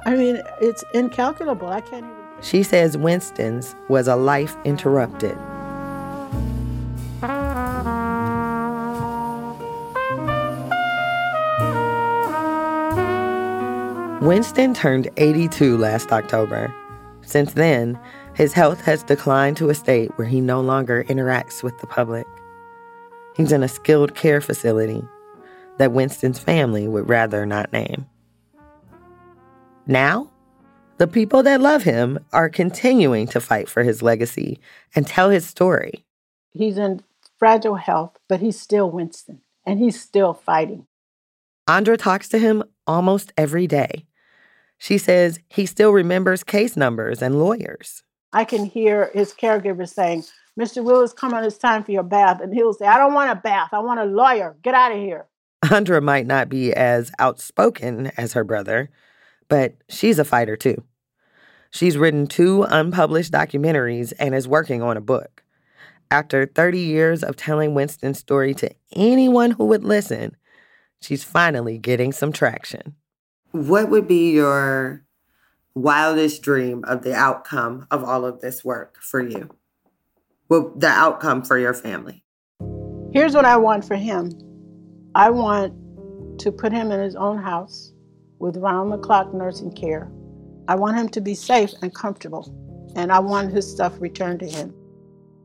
I 0.06 0.14
mean, 0.16 0.40
it's 0.62 0.84
incalculable. 0.94 1.70
I 1.70 1.82
can't 1.82 2.06
even. 2.06 2.44
She 2.44 2.62
says 2.62 2.96
Winston's 2.96 3.76
was 3.90 4.08
a 4.08 4.16
life 4.16 4.56
interrupted. 4.66 5.36
Winston 14.22 14.76
turned 14.76 15.10
82 15.18 15.76
last 15.76 16.12
October. 16.12 16.72
Since 17.24 17.54
then, 17.54 18.00
his 18.36 18.54
health 18.54 18.80
has 18.82 19.02
declined 19.02 19.58
to 19.58 19.72
a 19.72 19.74
state 19.74 20.12
where 20.18 20.28
he 20.28 20.40
no 20.40 20.62
longer 20.62 21.04
interacts 21.06 21.64
with 21.64 21.80
the 21.80 21.88
public. 21.88 22.28
He's 23.38 23.52
in 23.52 23.64
a 23.64 23.68
skilled 23.68 24.16
care 24.16 24.42
facility 24.42 25.04
that 25.78 25.92
Winston's 25.92 26.40
family 26.40 26.88
would 26.88 27.08
rather 27.08 27.46
not 27.46 27.72
name. 27.72 28.08
Now, 29.86 30.32
the 30.98 31.08
people 31.08 31.44
that 31.44 31.62
love 31.62 31.84
him 31.84 32.18
are 32.34 32.50
continuing 32.50 33.28
to 33.28 33.40
fight 33.40 33.70
for 33.70 33.84
his 33.84 34.02
legacy 34.02 34.60
and 34.96 35.06
tell 35.06 35.30
his 35.30 35.46
story. 35.46 36.04
He's 36.52 36.80
in 36.80 37.04
fragile 37.38 37.76
health, 37.76 38.18
but 38.28 38.40
he's 38.40 38.60
still 38.60 38.90
Winston, 38.90 39.42
and 39.64 39.78
he's 39.78 40.02
still 40.02 40.34
fighting. 40.34 40.88
Andra 41.68 41.96
talks 41.96 42.28
to 42.30 42.40
him 42.40 42.64
almost 42.88 43.32
every 43.38 43.68
day. 43.68 44.08
She 44.80 44.98
says 44.98 45.40
he 45.48 45.68
still 45.68 45.92
remembers 45.92 46.44
case 46.44 46.76
numbers 46.76 47.22
and 47.22 47.40
lawyers. 47.40 48.02
I 48.34 48.46
can 48.46 48.66
hear 48.66 49.12
his 49.14 49.34
caregiver 49.34 49.88
saying, 49.88 50.24
"Mr. 50.58 50.84
Willis, 50.84 51.14
come 51.14 51.34
on, 51.34 51.44
it's 51.44 51.58
time 51.58 51.84
for 51.84 51.92
your 51.92 52.04
bath," 52.04 52.42
and 52.42 52.54
he'll 52.54 52.74
say, 52.74 52.86
"I 52.86 52.98
don't 52.98 53.14
want 53.14 53.32
a 53.32 53.36
bath. 53.36 53.70
I 53.72 53.80
want 53.80 54.00
a 54.00 54.06
lawyer. 54.06 54.56
Get 54.62 54.74
out 54.74 54.92
of 54.92 54.98
here." 54.98 55.28
Andra 55.72 56.02
might 56.02 56.26
not 56.26 56.50
be 56.50 56.74
as 56.74 57.12
outspoken 57.20 58.12
as 58.18 58.34
her 58.34 58.44
brother, 58.44 58.90
but 59.50 59.76
she's 59.90 60.20
a 60.20 60.26
fighter 60.26 60.56
too. 60.56 60.84
She's 61.70 61.98
written 61.98 62.28
two 62.28 62.64
unpublished 62.64 63.32
documentaries 63.32 64.14
and 64.20 64.34
is 64.34 64.48
working 64.48 64.82
on 64.82 64.98
a 64.98 65.02
book. 65.02 65.44
After 66.10 66.46
30 66.46 66.80
years 66.80 67.24
of 67.24 67.36
telling 67.36 67.74
Winston's 67.74 68.20
story 68.20 68.54
to 68.56 68.74
anyone 68.96 69.52
who 69.52 69.66
would 69.66 69.84
listen, 69.84 70.38
she's 71.02 71.24
finally 71.24 71.78
getting 71.78 72.14
some 72.14 72.32
traction. 72.32 72.96
What 73.52 73.90
would 73.90 74.08
be 74.08 74.32
your 74.32 75.04
wildest 75.76 76.42
dream 76.42 76.84
of 76.86 77.04
the 77.04 77.14
outcome 77.14 77.88
of 77.92 78.04
all 78.04 78.26
of 78.26 78.40
this 78.40 78.64
work 78.64 78.98
for 79.02 79.22
you? 79.22 79.50
Well, 80.50 80.72
the 80.76 80.88
outcome 80.88 81.44
for 81.44 81.58
your 81.58 81.74
family. 81.74 82.24
Here's 83.12 83.34
what 83.34 83.46
I 83.46 83.58
want 83.58 83.84
for 83.84 83.96
him 83.96 84.32
I 85.16 85.30
want 85.30 85.74
to 86.40 86.52
put 86.52 86.72
him 86.72 86.92
in 86.92 87.00
his 87.00 87.16
own 87.16 87.38
house 87.38 87.92
with 88.40 88.58
round 88.58 88.92
the 88.92 88.98
clock 88.98 89.34
nursing 89.34 89.72
care. 89.72 90.10
I 90.68 90.76
want 90.76 90.98
him 90.98 91.10
to 91.10 91.22
be 91.22 91.34
safe 91.34 91.72
and 91.82 91.94
comfortable, 91.94 92.54
and 92.96 93.12
I 93.12 93.20
want 93.20 93.52
his 93.52 93.70
stuff 93.70 93.94
returned 94.00 94.40
to 94.42 94.48
him. 94.48 94.74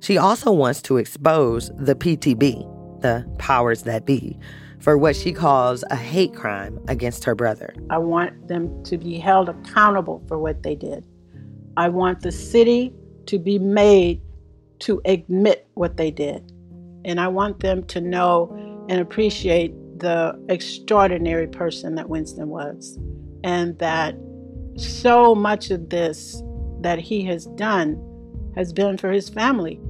She 0.00 0.18
also 0.18 0.52
wants 0.52 0.82
to 0.82 0.96
expose 0.96 1.70
the 1.78 1.94
PTB, 1.94 3.00
the 3.00 3.26
powers 3.38 3.84
that 3.84 4.04
be, 4.04 4.38
for 4.80 4.98
what 4.98 5.14
she 5.14 5.32
calls 5.32 5.84
a 5.90 5.96
hate 5.96 6.34
crime 6.34 6.78
against 6.88 7.24
her 7.24 7.34
brother. 7.34 7.72
I 7.88 7.98
want 7.98 8.48
them 8.48 8.82
to 8.84 8.98
be 8.98 9.18
held 9.18 9.48
accountable 9.48 10.22
for 10.26 10.38
what 10.38 10.64
they 10.64 10.74
did. 10.74 11.04
I 11.76 11.88
want 11.88 12.20
the 12.20 12.32
city 12.32 12.92
to 13.26 13.38
be 13.38 13.58
made 13.58 14.20
to 14.82 15.00
admit 15.04 15.66
what 15.74 15.96
they 15.96 16.10
did. 16.10 16.52
And 17.04 17.20
I 17.20 17.28
want 17.28 17.60
them 17.60 17.84
to 17.84 18.00
know 18.00 18.54
and 18.88 19.00
appreciate 19.00 19.72
the 19.98 20.38
extraordinary 20.48 21.46
person 21.46 21.94
that 21.94 22.08
Winston 22.08 22.48
was. 22.48 22.98
And 23.44 23.78
that 23.78 24.16
so 24.76 25.34
much 25.34 25.70
of 25.70 25.90
this 25.90 26.42
that 26.80 26.98
he 26.98 27.24
has 27.24 27.46
done 27.54 27.96
has 28.56 28.72
been 28.72 28.98
for 28.98 29.10
his 29.12 29.28
family. 29.28 29.80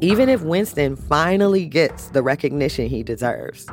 Even 0.00 0.28
if 0.28 0.42
Winston 0.42 0.96
finally 0.96 1.66
gets 1.66 2.08
the 2.10 2.22
recognition 2.22 2.86
he 2.86 3.02
deserves, 3.02 3.66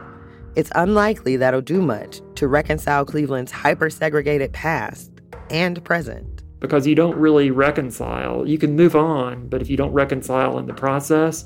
it's 0.56 0.72
unlikely 0.76 1.38
that'll 1.38 1.62
do 1.62 1.82
much 1.82 2.22
to 2.36 2.48
reconcile 2.48 3.06
Cleveland's 3.06 3.52
hyper 3.52 3.90
segregated 3.90 4.52
past 4.52 5.15
and 5.50 5.84
present. 5.84 6.44
because 6.60 6.88
you 6.88 6.96
don't 6.96 7.16
really 7.16 7.52
reconcile. 7.52 8.48
You 8.48 8.58
can 8.58 8.76
move 8.76 8.96
on, 8.96 9.48
but 9.48 9.62
if 9.62 9.70
you 9.70 9.78
don't 9.78 9.92
reconcile 9.92 10.58
in 10.58 10.66
the 10.66 10.74
process, 10.74 11.46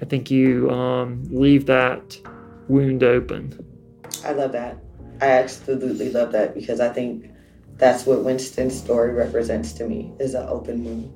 I 0.00 0.04
think 0.04 0.30
you 0.30 0.70
um, 0.70 1.24
leave 1.30 1.66
that 1.66 2.18
wound 2.68 3.02
open. 3.02 3.58
I 4.24 4.32
love 4.32 4.52
that. 4.52 4.78
I 5.20 5.26
absolutely 5.26 6.10
love 6.10 6.32
that 6.32 6.54
because 6.54 6.80
I 6.80 6.90
think 6.90 7.30
that's 7.76 8.06
what 8.06 8.24
Winston's 8.24 8.78
story 8.78 9.12
represents 9.12 9.72
to 9.74 9.86
me 9.86 10.12
is 10.20 10.34
an 10.34 10.46
open 10.48 10.84
wound. 10.84 11.12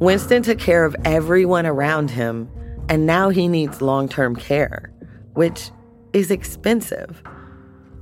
Winston 0.00 0.42
took 0.42 0.58
care 0.58 0.84
of 0.84 0.96
everyone 1.04 1.66
around 1.66 2.10
him, 2.10 2.50
and 2.90 3.06
now 3.06 3.28
he 3.28 3.46
needs 3.46 3.80
long 3.80 4.08
term 4.08 4.34
care, 4.34 4.92
which 5.34 5.70
is 6.12 6.30
expensive. 6.30 7.22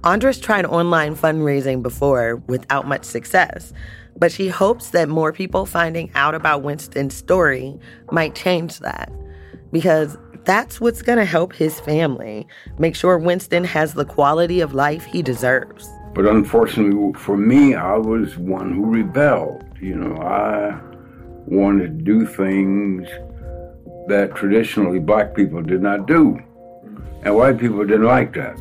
Andra's 0.03 0.41
tried 0.41 0.64
online 0.64 1.14
fundraising 1.14 1.82
before 1.82 2.36
without 2.47 2.89
much 2.89 3.05
success, 3.05 3.74
but 4.16 4.32
she 4.32 4.49
hopes 4.49 4.91
that 4.91 5.09
more 5.09 5.32
people 5.32 5.66
finding 5.66 6.11
out 6.14 6.34
about 6.34 6.62
Winston's 6.62 7.14
story 7.14 7.78
might 8.11 8.34
change 8.34 8.78
that 8.78 9.12
because 9.72 10.16
that's 10.45 10.80
what's 10.80 11.03
going 11.03 11.18
to 11.18 11.26
help 11.26 11.53
his 11.53 11.78
family 11.80 12.47
make 12.78 12.97
sure 12.97 13.18
Winston 13.18 13.64
has 13.64 13.93
the 13.93 14.07
quality 14.07 14.61
of 14.61 14.72
life 14.72 15.05
he 15.05 15.20
deserves. 15.20 15.86
But 16.14 16.24
unfortunately 16.24 17.12
for 17.12 17.36
me, 17.36 17.74
I 17.74 17.99
was 17.99 18.39
one 18.39 18.72
who 18.72 18.86
rebelled. 18.86 19.64
You 19.80 19.97
know, 19.97 20.16
I 20.22 20.80
wanted 21.47 21.99
to 21.99 22.05
do 22.05 22.24
things 22.24 23.07
that 24.09 24.35
traditionally 24.35 24.99
black 24.99 25.35
people 25.35 25.63
did 25.63 25.83
not 25.83 26.07
do. 26.07 26.39
And 27.23 27.37
white 27.37 27.59
people 27.59 27.85
didn't 27.85 28.05
like 28.05 28.33
that. 28.35 28.59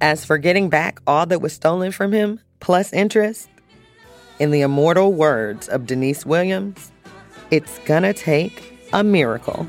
As 0.00 0.24
for 0.24 0.38
getting 0.38 0.68
back 0.68 1.00
all 1.06 1.26
that 1.26 1.40
was 1.40 1.52
stolen 1.52 1.90
from 1.90 2.12
him, 2.12 2.40
plus 2.60 2.92
interest, 2.92 3.48
in 4.38 4.50
the 4.50 4.60
immortal 4.60 5.12
words 5.12 5.68
of 5.68 5.86
Deniece 5.86 6.26
Williams, 6.26 6.92
it's 7.50 7.78
gonna 7.80 8.12
take 8.12 8.88
a 8.92 9.02
miracle. 9.02 9.66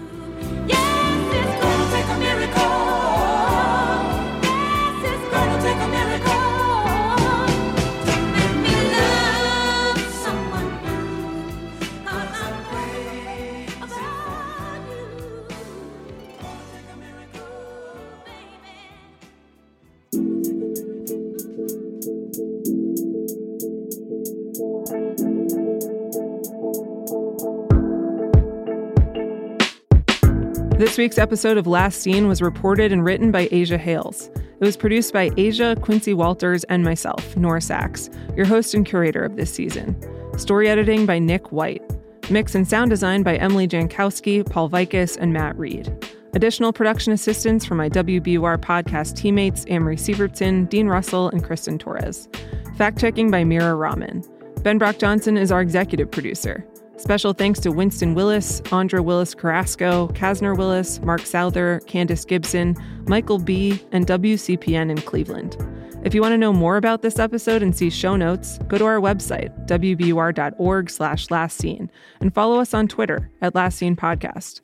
This 30.97 31.03
week's 31.03 31.19
episode 31.19 31.57
of 31.57 31.67
Last 31.67 32.01
Seen 32.01 32.27
was 32.27 32.41
reported 32.41 32.91
and 32.91 33.05
written 33.05 33.29
by 33.29 33.47
Ajah 33.49 33.77
Hales. 33.77 34.31
It 34.35 34.65
was 34.65 34.75
produced 34.75 35.13
by 35.13 35.29
Asia, 35.37 35.77
Quincy 35.79 36.15
Walters, 36.15 36.63
and 36.63 36.83
myself, 36.83 37.37
Nora 37.37 37.59
Saks, 37.59 38.09
your 38.35 38.47
host 38.47 38.73
and 38.73 38.83
curator 38.83 39.23
of 39.23 39.35
this 39.35 39.53
season. 39.53 39.95
Story 40.39 40.67
editing 40.67 41.05
by 41.05 41.19
Nick 41.19 41.51
White. 41.51 41.83
Mix 42.31 42.55
and 42.55 42.67
sound 42.67 42.89
design 42.89 43.21
by 43.21 43.35
Emily 43.35 43.67
Jankowski, 43.67 44.43
Paul 44.49 44.71
Vaitkus, 44.71 45.17
and 45.17 45.31
Matt 45.31 45.55
Reed. 45.55 45.95
Additional 46.33 46.73
production 46.73 47.13
assistance 47.13 47.63
from 47.63 47.77
my 47.77 47.89
WBUR 47.89 48.57
podcast 48.57 49.15
teammates 49.15 49.65
Amory 49.67 49.97
Sievertson, 49.97 50.67
Dean 50.67 50.87
Russell, 50.87 51.29
and 51.29 51.43
Kristen 51.43 51.77
Torres. 51.77 52.27
Fact 52.75 52.97
checking 52.97 53.29
by 53.29 53.43
Mira 53.43 53.75
Rahman. 53.75 54.23
Ben 54.63 54.79
Brock 54.79 54.97
Johnson 54.97 55.37
is 55.37 55.51
our 55.51 55.61
executive 55.61 56.09
producer. 56.09 56.65
Special 56.97 57.31
thanks 57.31 57.59
to 57.59 57.71
Winston 57.71 58.15
Willis, 58.15 58.59
Andra 58.71 59.03
Willis 59.03 59.35
Carrasco, 59.35 60.07
Kasner 60.09 60.57
Willis, 60.57 60.99
Mark 61.01 61.21
Souther, 61.21 61.79
Candice 61.85 62.25
Gibson, 62.27 62.75
Michael 63.07 63.37
B., 63.37 63.79
and 63.91 64.07
WCPN 64.07 64.89
in 64.89 64.99
Cleveland. 65.01 65.55
If 66.03 66.15
you 66.15 66.21
want 66.21 66.33
to 66.33 66.37
know 66.37 66.51
more 66.51 66.75
about 66.75 67.03
this 67.03 67.19
episode 67.19 67.61
and 67.61 67.77
see 67.77 67.91
show 67.91 68.15
notes, 68.15 68.57
go 68.67 68.79
to 68.79 68.85
our 68.85 68.99
website, 68.99 69.67
wbur.org 69.67 70.89
slash 70.89 71.29
last 71.29 71.57
seen, 71.59 71.91
and 72.19 72.33
follow 72.33 72.59
us 72.59 72.73
on 72.73 72.87
Twitter 72.87 73.29
at 73.41 73.53
Last 73.53 73.77
Seen 73.77 73.95
Podcast. 73.95 74.61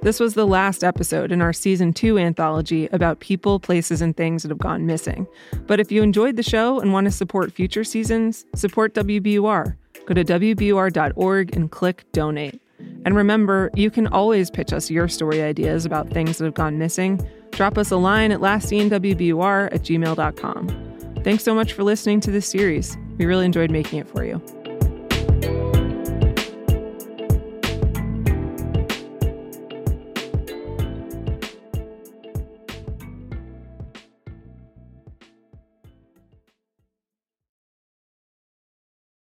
This 0.00 0.20
was 0.20 0.34
the 0.34 0.46
last 0.46 0.84
episode 0.84 1.32
in 1.32 1.42
our 1.42 1.52
season 1.52 1.92
two 1.92 2.18
anthology 2.18 2.86
about 2.92 3.18
people, 3.18 3.58
places, 3.58 4.00
and 4.00 4.16
things 4.16 4.42
that 4.42 4.50
have 4.50 4.58
gone 4.58 4.86
missing. 4.86 5.26
But 5.66 5.80
if 5.80 5.90
you 5.90 6.02
enjoyed 6.02 6.36
the 6.36 6.42
show 6.44 6.78
and 6.78 6.92
want 6.92 7.06
to 7.06 7.10
support 7.10 7.52
future 7.52 7.84
seasons, 7.84 8.44
support 8.54 8.94
WBUR. 8.94 9.76
Go 10.06 10.14
to 10.14 10.24
WBUR.org 10.24 11.56
and 11.56 11.70
click 11.70 12.04
donate. 12.12 12.60
And 13.04 13.14
remember, 13.16 13.70
you 13.74 13.90
can 13.90 14.06
always 14.08 14.50
pitch 14.50 14.72
us 14.72 14.90
your 14.90 15.08
story 15.08 15.42
ideas 15.42 15.84
about 15.84 16.10
things 16.10 16.38
that 16.38 16.44
have 16.44 16.54
gone 16.54 16.78
missing. 16.78 17.20
Drop 17.50 17.78
us 17.78 17.90
a 17.90 17.96
line 17.96 18.32
at 18.32 18.40
lastseenwbur 18.40 19.72
at 19.72 19.80
gmail.com. 19.82 21.22
Thanks 21.22 21.44
so 21.44 21.54
much 21.54 21.72
for 21.72 21.84
listening 21.84 22.20
to 22.20 22.30
this 22.30 22.46
series. 22.46 22.96
We 23.16 23.26
really 23.26 23.46
enjoyed 23.46 23.70
making 23.70 24.00
it 24.00 24.08
for 24.08 24.24
you. 24.24 24.42